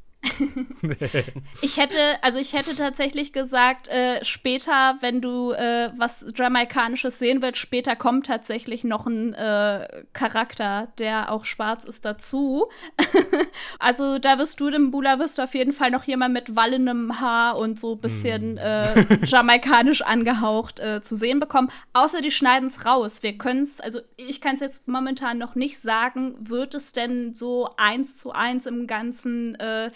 [1.62, 7.42] Ich hätte, also ich hätte tatsächlich gesagt, äh, später, wenn du äh, was Jamaikanisches sehen
[7.42, 12.68] willst, später kommt tatsächlich noch ein äh, Charakter, der auch schwarz ist, dazu.
[13.80, 17.20] also da wirst du, dem Bula, wirst du auf jeden Fall noch jemand mit wallendem
[17.20, 21.72] Haar und so ein bisschen äh, jamaikanisch angehaucht äh, zu sehen bekommen.
[21.94, 23.24] Außer die schneiden es raus.
[23.24, 27.34] Wir können es, also ich kann es jetzt momentan noch nicht sagen, wird es denn
[27.34, 29.92] so eins zu eins im ganzen äh,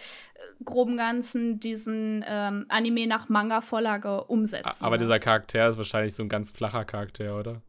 [0.63, 4.83] groben Ganzen diesen ähm, Anime nach Manga-Vorlage umsetzen.
[4.83, 5.03] Aber ne?
[5.03, 7.61] dieser Charakter ist wahrscheinlich so ein ganz flacher Charakter, oder?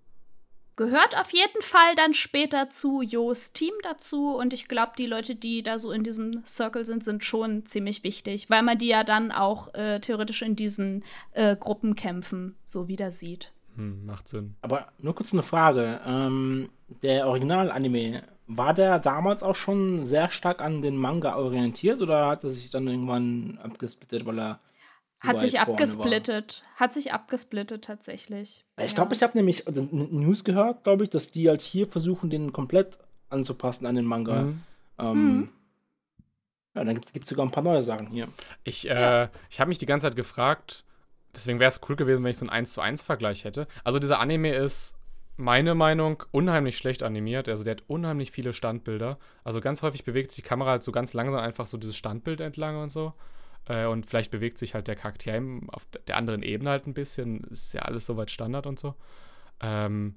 [0.77, 5.37] Gehört auf jeden Fall dann später zu Jos Team dazu und ich glaube, die Leute,
[5.37, 9.05] die da so in diesem Circle sind, sind schon ziemlich wichtig, weil man die ja
[9.05, 13.53] dann auch äh, theoretisch in diesen äh, Gruppenkämpfen so wieder sieht.
[13.77, 14.57] Hm, macht Sinn.
[14.63, 16.01] Aber nur kurz eine Frage.
[16.05, 16.71] Ähm,
[17.03, 22.45] der Original-Anime, war der damals auch schon sehr stark an den Manga orientiert oder hat
[22.45, 24.61] er sich dann irgendwann abgesplittet, weil er.
[25.21, 25.73] Hat sich vorne war?
[25.75, 26.63] abgesplittet.
[26.77, 28.65] Hat sich abgesplittet tatsächlich.
[28.79, 28.95] Ich Ja.
[28.97, 32.99] glaube, ich habe nämlich News gehört, glaube ich, dass die halt hier versuchen, den komplett
[33.31, 34.43] anzupassen an den Manga.
[34.43, 34.63] Mhm.
[34.99, 35.49] Ähm, Mhm.
[36.77, 38.27] Ja, dann gibt es sogar ein paar neue Sachen hier.
[38.65, 40.85] Ich, äh, ich habe mich die ganze Zeit gefragt,
[41.33, 43.67] deswegen wäre es cool gewesen, wenn ich so einen 1 zu 1 Vergleich hätte.
[43.85, 44.97] Also dieser Anime ist,
[45.37, 47.49] meine Meinung, unheimlich schlecht animiert.
[47.49, 49.19] Also der hat unheimlich viele Standbilder.
[49.43, 52.41] Also ganz häufig bewegt sich die Kamera halt so ganz langsam einfach so dieses Standbild
[52.41, 53.15] entlang und so.
[53.67, 57.45] Äh, und vielleicht bewegt sich halt der Charakter auf der anderen Ebene halt ein bisschen.
[57.45, 58.95] Ist ja alles soweit Standard und so.
[59.61, 60.17] Ähm,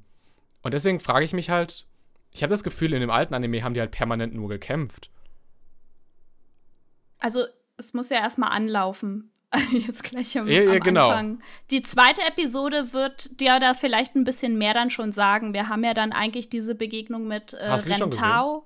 [0.61, 1.88] und deswegen frage ich mich halt,
[2.32, 5.09] ich habe das Gefühl, in dem alten Anime haben die halt permanent nur gekämpft.
[7.20, 7.45] Also,
[7.78, 9.32] es muss ja erstmal anlaufen.
[9.72, 11.10] Jetzt gleich am, Ja, ja, am genau.
[11.10, 11.39] Anfang.
[11.72, 15.54] Die zweite Episode wird dir da vielleicht ein bisschen mehr dann schon sagen.
[15.54, 18.66] Wir haben ja dann eigentlich diese Begegnung mit äh, Rentao.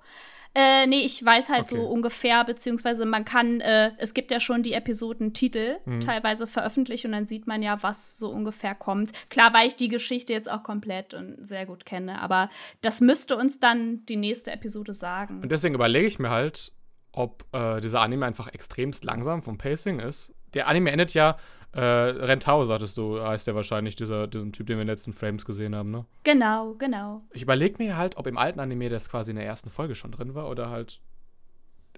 [0.53, 1.85] Äh, nee, ich weiß halt so Okay.
[1.85, 6.01] ungefähr, beziehungsweise man kann, äh, es gibt ja schon die Episodentitel Mhm.
[6.01, 9.11] teilweise veröffentlicht und dann sieht man ja, was so ungefähr kommt.
[9.29, 12.49] Klar, weil ich die Geschichte jetzt auch komplett und sehr gut kenne, aber
[12.81, 15.41] das müsste uns dann die nächste Episode sagen.
[15.41, 16.73] Und deswegen überlege ich mir halt,
[17.13, 20.33] ob äh, dieser Anime einfach extremst langsam vom Pacing ist.
[20.53, 21.37] Der Anime endet ja,
[21.73, 25.13] äh, Rentao, sagtest du, heißt der wahrscheinlich, dieser, diesen Typ, den wir in den letzten
[25.13, 26.05] Frames gesehen haben, ne?
[26.23, 27.21] Genau, genau.
[27.31, 30.11] Ich überlege mir halt, ob im alten Anime das quasi in der ersten Folge schon
[30.11, 30.99] drin war oder halt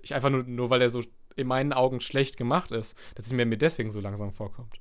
[0.03, 1.01] ich einfach nur, nur weil der so
[1.35, 4.75] in meinen Augen schlecht gemacht ist, dass es mir mir deswegen so langsam vorkommt.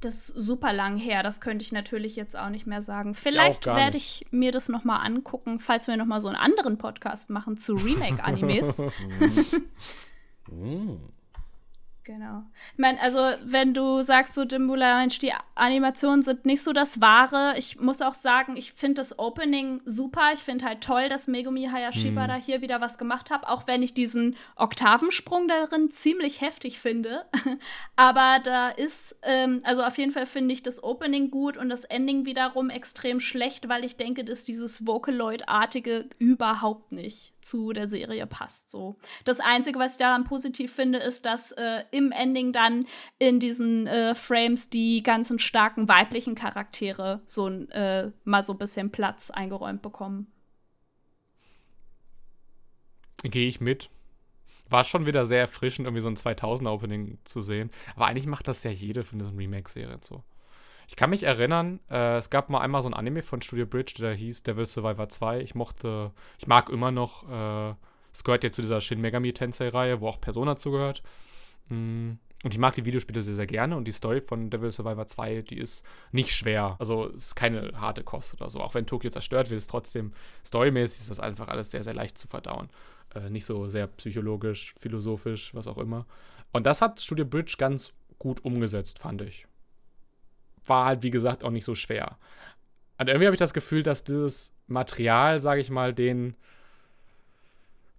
[0.00, 3.14] Das ist super lang her, das könnte ich natürlich jetzt auch nicht mehr sagen.
[3.14, 6.76] Vielleicht werde ich mir das noch mal angucken, falls wir noch mal so einen anderen
[6.76, 8.82] Podcast machen zu Remake-Animes.
[10.50, 10.96] Mm.
[12.08, 12.42] Genau.
[12.72, 17.02] Ich meine, also, wenn du sagst, so Dimbula, Mensch, die Animationen sind nicht so das
[17.02, 17.52] Wahre.
[17.58, 20.30] Ich muss auch sagen, ich finde das Opening super.
[20.32, 23.82] Ich finde halt toll, dass Megumi Hayashiba da hier wieder was gemacht hat, auch wenn
[23.82, 27.26] ich diesen Oktavensprung darin ziemlich heftig finde.
[27.96, 31.84] Aber da ist, ähm, also auf jeden Fall finde ich das Opening gut und das
[31.84, 38.26] Ending wiederum extrem schlecht, weil ich denke, dass dieses Vocaloid-artige überhaupt nicht zu der Serie
[38.26, 38.70] passt.
[38.70, 38.96] So.
[39.24, 42.86] Das Einzige, was ich daran positiv finde, ist, dass äh, im Ending dann
[43.18, 48.90] in diesen äh, Frames die ganzen starken weiblichen Charaktere so äh, mal so ein bisschen
[48.90, 50.28] Platz eingeräumt bekommen.
[53.22, 53.90] Gehe ich mit.
[54.70, 57.70] War schon wieder sehr erfrischend, irgendwie so ein 2000er-Opening zu sehen.
[57.96, 60.22] Aber eigentlich macht das ja jede von diesen Remake-Serien so.
[60.88, 63.94] Ich kann mich erinnern, äh, es gab mal einmal so ein Anime von Studio Bridge,
[63.98, 65.40] der hieß Devil Survivor 2.
[65.40, 67.74] Ich mochte, ich mag immer noch, äh,
[68.12, 71.02] es gehört jetzt zu dieser Shin Megami Tensei-Reihe, wo auch Persona zugehört.
[71.68, 72.12] Mm,
[72.44, 75.42] Und ich mag die Videospiele sehr, sehr gerne und die Story von Devil Survivor 2,
[75.42, 76.76] die ist nicht schwer.
[76.78, 78.60] Also ist keine harte Kost oder so.
[78.60, 80.12] Auch wenn Tokio zerstört wird, ist trotzdem
[80.44, 82.68] storymäßig ist das einfach alles sehr, sehr leicht zu verdauen.
[83.14, 86.06] Äh, nicht so sehr psychologisch, philosophisch, was auch immer.
[86.52, 89.46] Und das hat Studio Bridge ganz gut umgesetzt, fand ich.
[90.64, 92.18] War halt, wie gesagt, auch nicht so schwer.
[92.98, 96.36] Und irgendwie habe ich das Gefühl, dass dieses Material, sage ich mal, den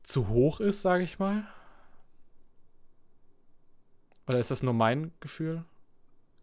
[0.04, 1.46] zu hoch ist, sage ich mal.
[4.30, 5.66] Oder ist das nur mein Gefühl?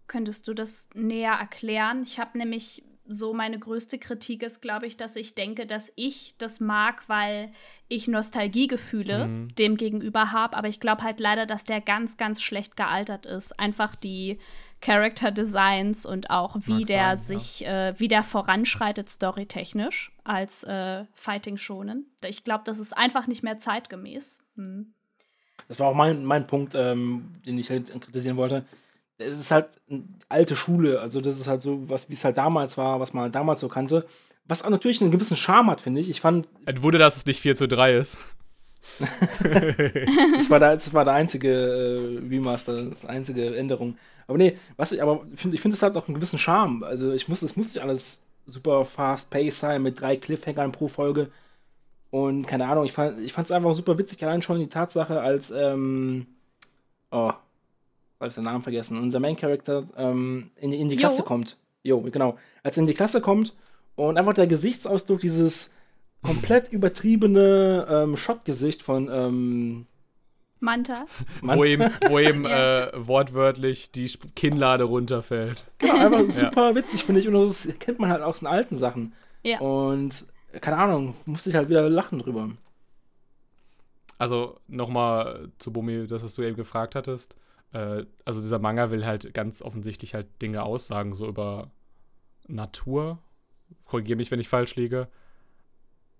[0.06, 2.02] könntest du das näher erklären?
[2.02, 6.34] Ich habe nämlich so meine größte Kritik ist, glaube ich, dass ich denke, dass ich
[6.38, 7.52] das mag, weil
[7.86, 9.54] ich Nostalgiegefühle mhm.
[9.54, 10.56] dem gegenüber habe.
[10.56, 13.58] Aber ich glaube halt leider, dass der ganz, ganz schlecht gealtert ist.
[13.60, 14.40] Einfach die
[14.80, 17.90] Character Designs und auch wie Mag der sein, sich, ja.
[17.90, 22.10] äh, wie der voranschreitet storytechnisch als äh, Fighting Shonen.
[22.24, 24.44] Ich glaube, das ist einfach nicht mehr zeitgemäß.
[24.56, 24.95] Hm.
[25.68, 28.64] Das war auch mein, mein Punkt, ähm, den ich halt kritisieren wollte.
[29.18, 32.36] Es ist halt eine alte Schule, also das ist halt so, was wie es halt
[32.36, 34.06] damals war, was man halt damals so kannte.
[34.44, 36.08] Was auch natürlich einen gewissen Charme hat, finde ich.
[36.08, 36.48] Ich fand.
[36.66, 38.18] Ein Wunder, dass es nicht 4 zu 3 ist.
[40.36, 43.98] das, war der, das war der einzige äh, Remaster, das einzige Änderung.
[44.28, 46.84] Aber nee, was ich, aber find, ich finde es halt auch einen gewissen Charme.
[46.84, 50.88] Also ich muss, es muss nicht alles super fast paced sein mit drei Cliffhangern pro
[50.88, 51.30] Folge.
[52.10, 55.50] Und keine Ahnung, ich fand es ich einfach super witzig, allein schon die Tatsache, als,
[55.50, 56.26] ähm,
[57.10, 57.32] oh,
[58.18, 61.24] habe ich den Namen vergessen, unser Main Character ähm, in, in die Klasse jo.
[61.24, 61.58] kommt.
[61.82, 62.38] Jo, genau.
[62.62, 63.54] Als er in die Klasse kommt
[63.94, 65.74] und einfach der Gesichtsausdruck dieses
[66.22, 69.86] komplett übertriebene ähm, Schockgesicht von ähm,
[70.58, 71.02] Manta.
[71.42, 71.58] Manta.
[71.58, 72.86] Wo ihm, wo ihm ja.
[72.86, 75.64] äh, wortwörtlich die Kinnlade runterfällt.
[75.78, 77.28] Genau, einfach super witzig, finde ich.
[77.28, 79.12] Und das kennt man halt auch aus den alten Sachen.
[79.42, 79.60] Ja.
[79.60, 80.24] Und
[80.60, 82.50] keine Ahnung, musste ich halt wieder lachen drüber.
[84.18, 87.36] Also nochmal zu Bumi, das, was du eben gefragt hattest.
[87.72, 91.70] Äh, also dieser Manga will halt ganz offensichtlich halt Dinge aussagen, so über
[92.46, 93.18] Natur.
[93.84, 95.08] Korrigiere mich, wenn ich falsch liege.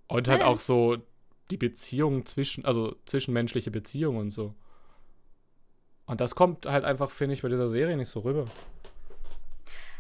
[0.09, 0.99] Und halt auch so
[1.51, 4.55] die Beziehungen zwischen, also zwischenmenschliche Beziehungen und so.
[6.07, 8.47] Und das kommt halt einfach, finde ich, bei dieser Serie nicht so rüber.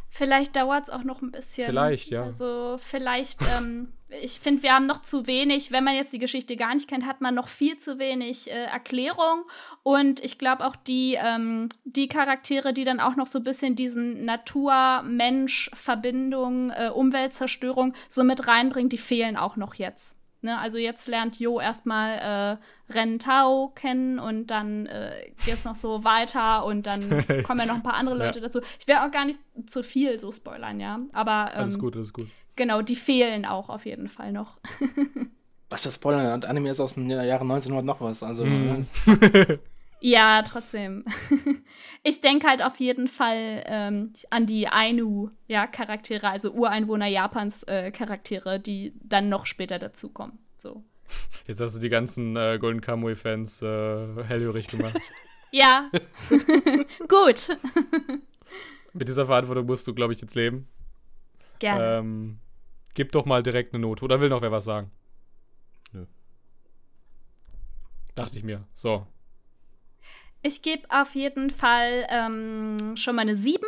[0.09, 1.67] Vielleicht dauert es auch noch ein bisschen.
[1.67, 2.23] Vielleicht, ja.
[2.23, 6.55] Also vielleicht, ähm, ich finde, wir haben noch zu wenig, wenn man jetzt die Geschichte
[6.57, 9.43] gar nicht kennt, hat man noch viel zu wenig äh, Erklärung.
[9.83, 13.75] Und ich glaube auch die, ähm, die Charaktere, die dann auch noch so ein bisschen
[13.75, 20.17] diesen Natur-Mensch-Verbindung, äh, Umweltzerstörung so mit reinbringen, die fehlen auch noch jetzt.
[20.43, 20.57] Ne?
[20.61, 22.61] Also jetzt lernt Jo erstmal
[22.91, 27.59] äh, Ren Tao kennen und dann äh, geht es noch so weiter und dann kommen
[27.61, 28.45] ja noch ein paar andere Leute ja.
[28.45, 28.61] dazu.
[28.79, 31.01] Ich werde auch gar nicht zu viel so spoilern, ja.
[31.13, 32.29] Aber ähm, alles gut, alles gut.
[32.57, 34.61] Genau, die fehlen auch auf jeden Fall noch.
[35.69, 36.43] was für Spoilern?
[36.45, 38.23] Anime ist aus den Jahren 1900 noch was.
[38.23, 38.45] Also.
[38.45, 38.87] Mm.
[40.01, 41.05] Ja, trotzdem.
[42.03, 47.91] ich denke halt auf jeden Fall ähm, an die Ainu-Charaktere, ja, also Ureinwohner Japans äh,
[47.91, 50.39] Charaktere, die dann noch später dazukommen.
[50.57, 50.85] So.
[51.47, 55.01] Jetzt hast du die ganzen äh, Golden Kamuy-Fans äh, hellhörig gemacht.
[55.51, 55.91] ja.
[57.09, 57.57] Gut.
[58.93, 60.69] Mit dieser Verantwortung musst du, glaube ich, jetzt leben.
[61.59, 61.99] Gerne.
[61.99, 62.39] Ähm,
[62.97, 64.05] gib doch mal direkt eine Note.
[64.05, 64.91] Oder will noch wer was sagen?
[65.93, 66.07] Nö.
[68.17, 68.67] Dachte ich mir.
[68.75, 69.07] So,
[70.47, 73.65] ich gebe auf jeden Fall ähm, schon mal eine 7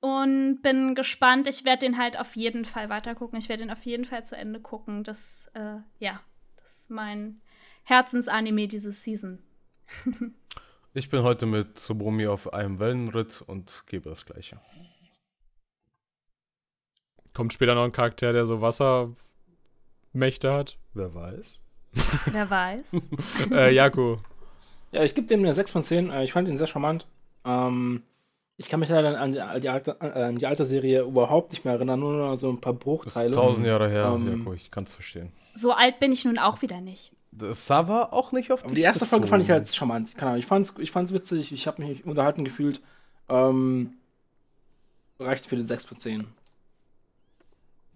[0.00, 1.46] und bin gespannt.
[1.46, 3.38] Ich werde den halt auf jeden Fall weitergucken.
[3.38, 5.04] Ich werde den auf jeden Fall zu Ende gucken.
[5.04, 6.20] Das, äh, ja,
[6.56, 7.40] das ist mein
[7.84, 9.38] Herzensanime diese Season.
[10.92, 14.60] ich bin heute mit Tsubomi auf einem Wellenritt und gebe das Gleiche.
[17.34, 20.78] Kommt später noch ein Charakter, der so Wassermächte hat?
[20.94, 21.60] Wer weiß.
[22.32, 22.92] Wer weiß.
[23.50, 24.18] äh, Jaco,
[24.92, 26.10] ja, ich gebe dem eine 6 von 10.
[26.10, 27.06] Äh, ich fand ihn sehr charmant.
[27.44, 28.02] Ähm,
[28.58, 31.52] ich kann mich leider an die, an, die alte, äh, an die, alte, Serie überhaupt
[31.52, 33.30] nicht mehr erinnern, nur noch so ein paar Bruchteile.
[33.30, 35.32] Das ist tausend Jahre her, ähm, ja, ich kann es verstehen.
[35.54, 37.12] So alt bin ich nun auch wieder nicht.
[37.32, 39.22] Das Sava auch nicht auf die Die erste bezogen.
[39.22, 40.14] Folge fand ich halt charmant.
[40.14, 42.82] Keine Ahnung, ich fand's, ich fand's witzig, ich habe mich unterhalten gefühlt.
[43.30, 43.94] Ähm,
[45.18, 46.26] reicht für die 6 von 10.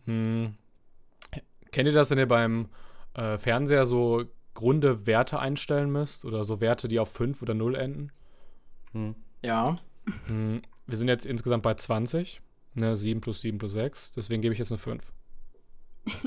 [0.07, 0.55] Hm.
[1.71, 2.69] Kennt ihr das, wenn ihr beim
[3.15, 4.25] äh, Fernseher so
[4.55, 8.13] Grunde Werte einstellen müsst oder so Werte, die auf 5 oder 0 enden.
[8.93, 9.15] Hm.
[9.43, 9.77] Ja.
[10.27, 10.63] Hm.
[10.87, 12.41] Wir sind jetzt insgesamt bei 20.
[12.75, 14.13] Ne, 7 plus 7 plus 6.
[14.13, 15.13] Deswegen gebe ich jetzt eine 5.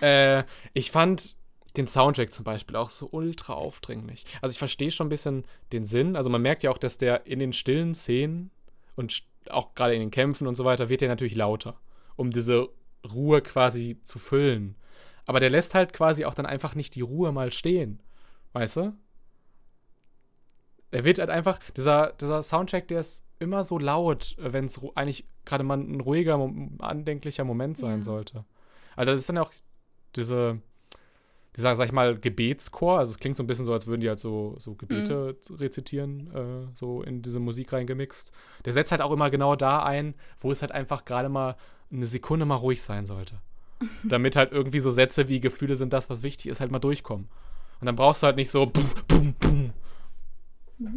[0.00, 0.44] äh,
[0.74, 1.36] ich fand
[1.76, 4.26] den Soundtrack zum Beispiel auch so ultra aufdringlich.
[4.42, 6.16] Also ich verstehe schon ein bisschen den Sinn.
[6.16, 8.50] Also man merkt ja auch, dass der in den stillen Szenen
[8.94, 11.80] und auch gerade in den Kämpfen und so weiter wird der natürlich lauter,
[12.16, 12.68] um diese
[13.12, 14.76] Ruhe quasi zu füllen.
[15.26, 18.02] Aber der lässt halt quasi auch dann einfach nicht die Ruhe mal stehen.
[18.52, 18.92] Weißt du?
[20.90, 25.26] Er wird halt einfach, dieser, dieser Soundtrack, der ist immer so laut, wenn es eigentlich
[25.44, 26.34] gerade mal ein ruhiger,
[26.80, 28.02] andenklicher Moment sein ja.
[28.02, 28.44] sollte.
[28.94, 29.52] Also das ist dann auch
[30.16, 30.60] diese,
[31.56, 32.98] dieser, sag ich mal, Gebetschor.
[32.98, 35.56] Also es klingt so ein bisschen so, als würden die halt so, so Gebete mhm.
[35.56, 38.32] rezitieren, äh, so in diese Musik reingemixt.
[38.64, 41.56] Der setzt halt auch immer genau da ein, wo es halt einfach gerade mal
[41.90, 43.40] eine Sekunde mal ruhig sein sollte
[44.04, 47.28] damit halt irgendwie so Sätze wie Gefühle sind das, was wichtig ist, halt mal durchkommen.
[47.80, 48.66] Und dann brauchst du halt nicht so.
[48.66, 49.72] Bum, bum, bum.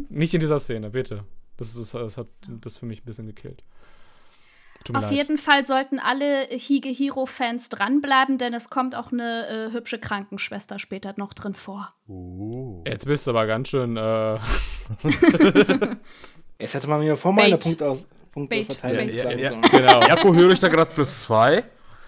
[0.08, 1.24] Nicht in dieser Szene, bitte.
[1.56, 3.62] Das, ist, das hat das für mich ein bisschen gekillt.
[4.86, 5.14] Tut mir Auf leid.
[5.14, 10.78] jeden Fall sollten alle Hige Hero-Fans dranbleiben, denn es kommt auch eine äh, hübsche Krankenschwester
[10.78, 11.88] später noch drin vor.
[12.06, 12.84] Uh.
[12.86, 13.96] Jetzt bist du aber ganz schön.
[13.96, 14.38] Äh,
[16.60, 17.64] Jetzt hätte man mir vor meiner Bait.
[17.64, 18.68] Punktaus Bait.
[18.68, 19.78] Punkteverteilung Ja, ja, sagen ja.
[19.78, 20.00] genau.
[20.06, 21.64] Jakob, höre ich da gerade plus zwei?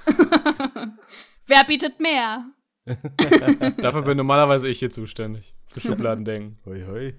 [1.47, 2.45] Wer bietet mehr?
[3.79, 5.55] Dafür bin normalerweise ich hier zuständig.
[5.67, 6.59] Für Schubladendenken.
[6.65, 7.15] Hoi, hoi.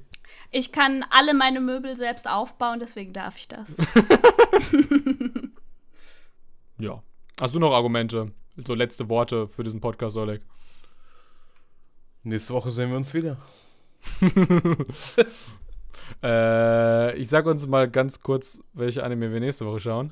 [0.52, 3.78] Ich kann alle meine Möbel selbst aufbauen, deswegen darf ich das.
[6.80, 7.04] Ja.
[7.42, 8.32] Hast du noch Argumente?
[8.56, 10.42] So letzte Worte für diesen Podcast, Oleg?
[12.24, 13.38] Nächste Woche sehen wir uns wieder.
[16.24, 20.12] Äh, ich sag uns mal ganz kurz, welche Anime wir nächste Woche schauen.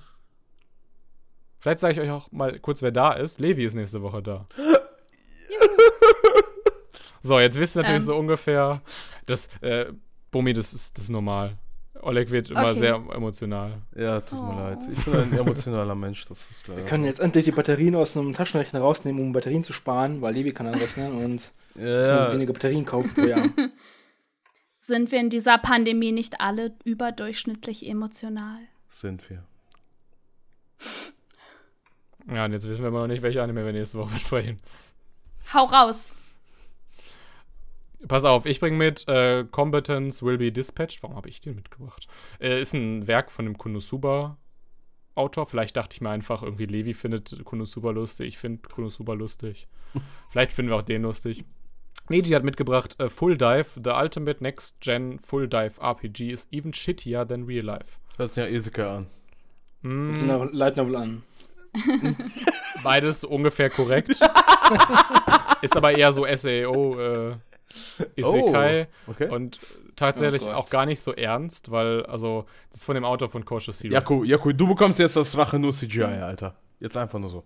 [1.58, 3.40] Vielleicht sage ich euch auch mal kurz, wer da ist.
[3.40, 4.46] Levi ist nächste Woche da.
[7.24, 8.06] so, jetzt wisst ihr natürlich Ähm.
[8.06, 8.82] so ungefähr,
[9.26, 9.92] dass, äh,
[10.32, 11.58] Bumi, das ist, das ist normal.
[12.02, 12.80] Oleg wird immer Okay.
[12.80, 13.82] sehr emotional.
[13.96, 14.60] Ja, tut mir Oh.
[14.60, 14.80] leid.
[14.92, 16.26] Ich bin ein emotionaler Mensch.
[16.28, 16.82] Das ist leider.
[16.82, 20.34] Wir können jetzt endlich die Batterien aus einem Taschenrechner rausnehmen, um Batterien zu sparen, weil
[20.36, 23.48] Levi kann anrechnen und müssen ja, weniger Batterien kaufen pro Jahr.
[24.80, 28.60] Sind wir in dieser Pandemie nicht alle überdurchschnittlich emotional?
[28.90, 29.44] sind wir.
[32.34, 34.58] Ja, und jetzt wissen wir immer noch nicht, welche Anime wir nächste Woche besprechen.
[35.54, 36.14] Hau raus!
[38.08, 41.02] Pass auf, ich bringe mit äh, Combatants Will Be Dispatched.
[41.02, 42.08] Warum habe ich den mitgebracht?
[42.40, 45.46] Äh, ist ein Werk von dem Konosuba-Autor.
[45.48, 48.28] Vielleicht dachte ich mir einfach, irgendwie Levi findet Konosuba lustig.
[48.28, 49.68] Ich finde Konosuba lustig.
[50.30, 51.44] Vielleicht finden wir auch den lustig.
[52.10, 56.74] Meiji hat mitgebracht äh, Full Dive, The Ultimate Next Gen Full Dive RPG is even
[56.74, 57.98] shittier than real life.
[58.18, 59.08] Hört sich ja Isekai an.
[59.82, 61.24] Mm, Light Novel an.
[62.84, 64.10] Beides ungefähr korrekt.
[65.62, 67.36] ist aber eher so SAO, äh,
[68.16, 68.88] Isekai.
[69.08, 69.30] Oh, okay.
[69.30, 69.60] Und
[69.96, 73.44] tatsächlich Oh auch gar nicht so ernst, weil, also, das ist von dem Autor von
[73.46, 73.94] Cautious Hero.
[73.94, 76.56] Jakob, Jakob, du bekommst jetzt das Drache nur CGI, Alter.
[76.80, 77.44] Jetzt einfach nur so.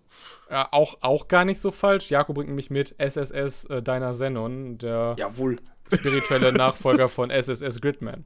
[0.49, 2.09] Ja, auch, auch gar nicht so falsch.
[2.09, 5.57] Jakob bringt nämlich mit SSS äh, Deiner Zenon, der Jawohl.
[5.91, 8.25] spirituelle Nachfolger von SSS Gridman.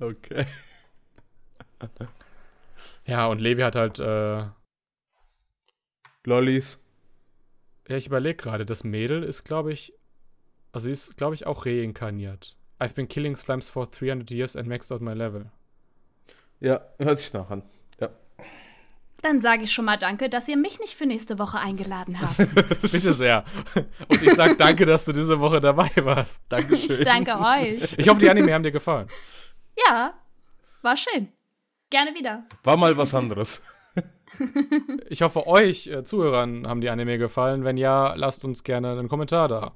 [0.00, 0.46] Okay.
[3.06, 4.54] Ja, und Levi hat halt, äh, ja,
[6.24, 6.78] Lollis.
[7.86, 9.92] ich überlege gerade, das Mädel ist, glaube ich,
[10.74, 12.56] also sie ist, glaube ich, auch reinkarniert.
[12.80, 15.46] I've been killing slimes for 300 years and maxed out my level.
[16.58, 17.62] Ja, hört sich nach an.
[18.00, 18.08] Ja.
[19.22, 22.54] Dann sage ich schon mal danke, dass ihr mich nicht für nächste Woche eingeladen habt.
[22.92, 23.44] Bitte sehr.
[24.08, 26.42] Und ich sag danke, dass du diese Woche dabei warst.
[26.48, 26.98] Dankeschön.
[26.98, 27.94] Ich danke euch.
[27.96, 29.08] Ich hoffe, die Anime haben dir gefallen.
[29.86, 30.14] Ja,
[30.82, 31.28] war schön.
[31.88, 32.44] Gerne wieder.
[32.64, 33.62] War mal was anderes.
[35.08, 37.62] Ich hoffe, euch äh, Zuhörern haben die Anime gefallen.
[37.62, 39.72] Wenn ja, lasst uns gerne einen Kommentar da.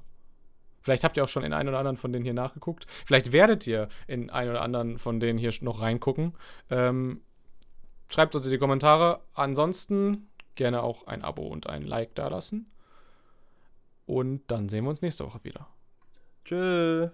[0.81, 2.85] Vielleicht habt ihr auch schon in einen oder anderen von denen hier nachgeguckt.
[3.05, 6.33] Vielleicht werdet ihr in einen oder anderen von denen hier noch reingucken.
[6.69, 7.21] Ähm,
[8.11, 9.21] schreibt uns in die Kommentare.
[9.33, 12.71] Ansonsten gerne auch ein Abo und ein Like da lassen.
[14.05, 15.67] Und dann sehen wir uns nächste Woche wieder.
[16.45, 17.09] Tschö.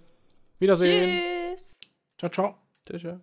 [0.60, 1.22] Wiedersehen.
[1.54, 1.82] Tschüss.
[2.18, 2.56] Ciao, ciao.
[2.86, 3.20] Tschö.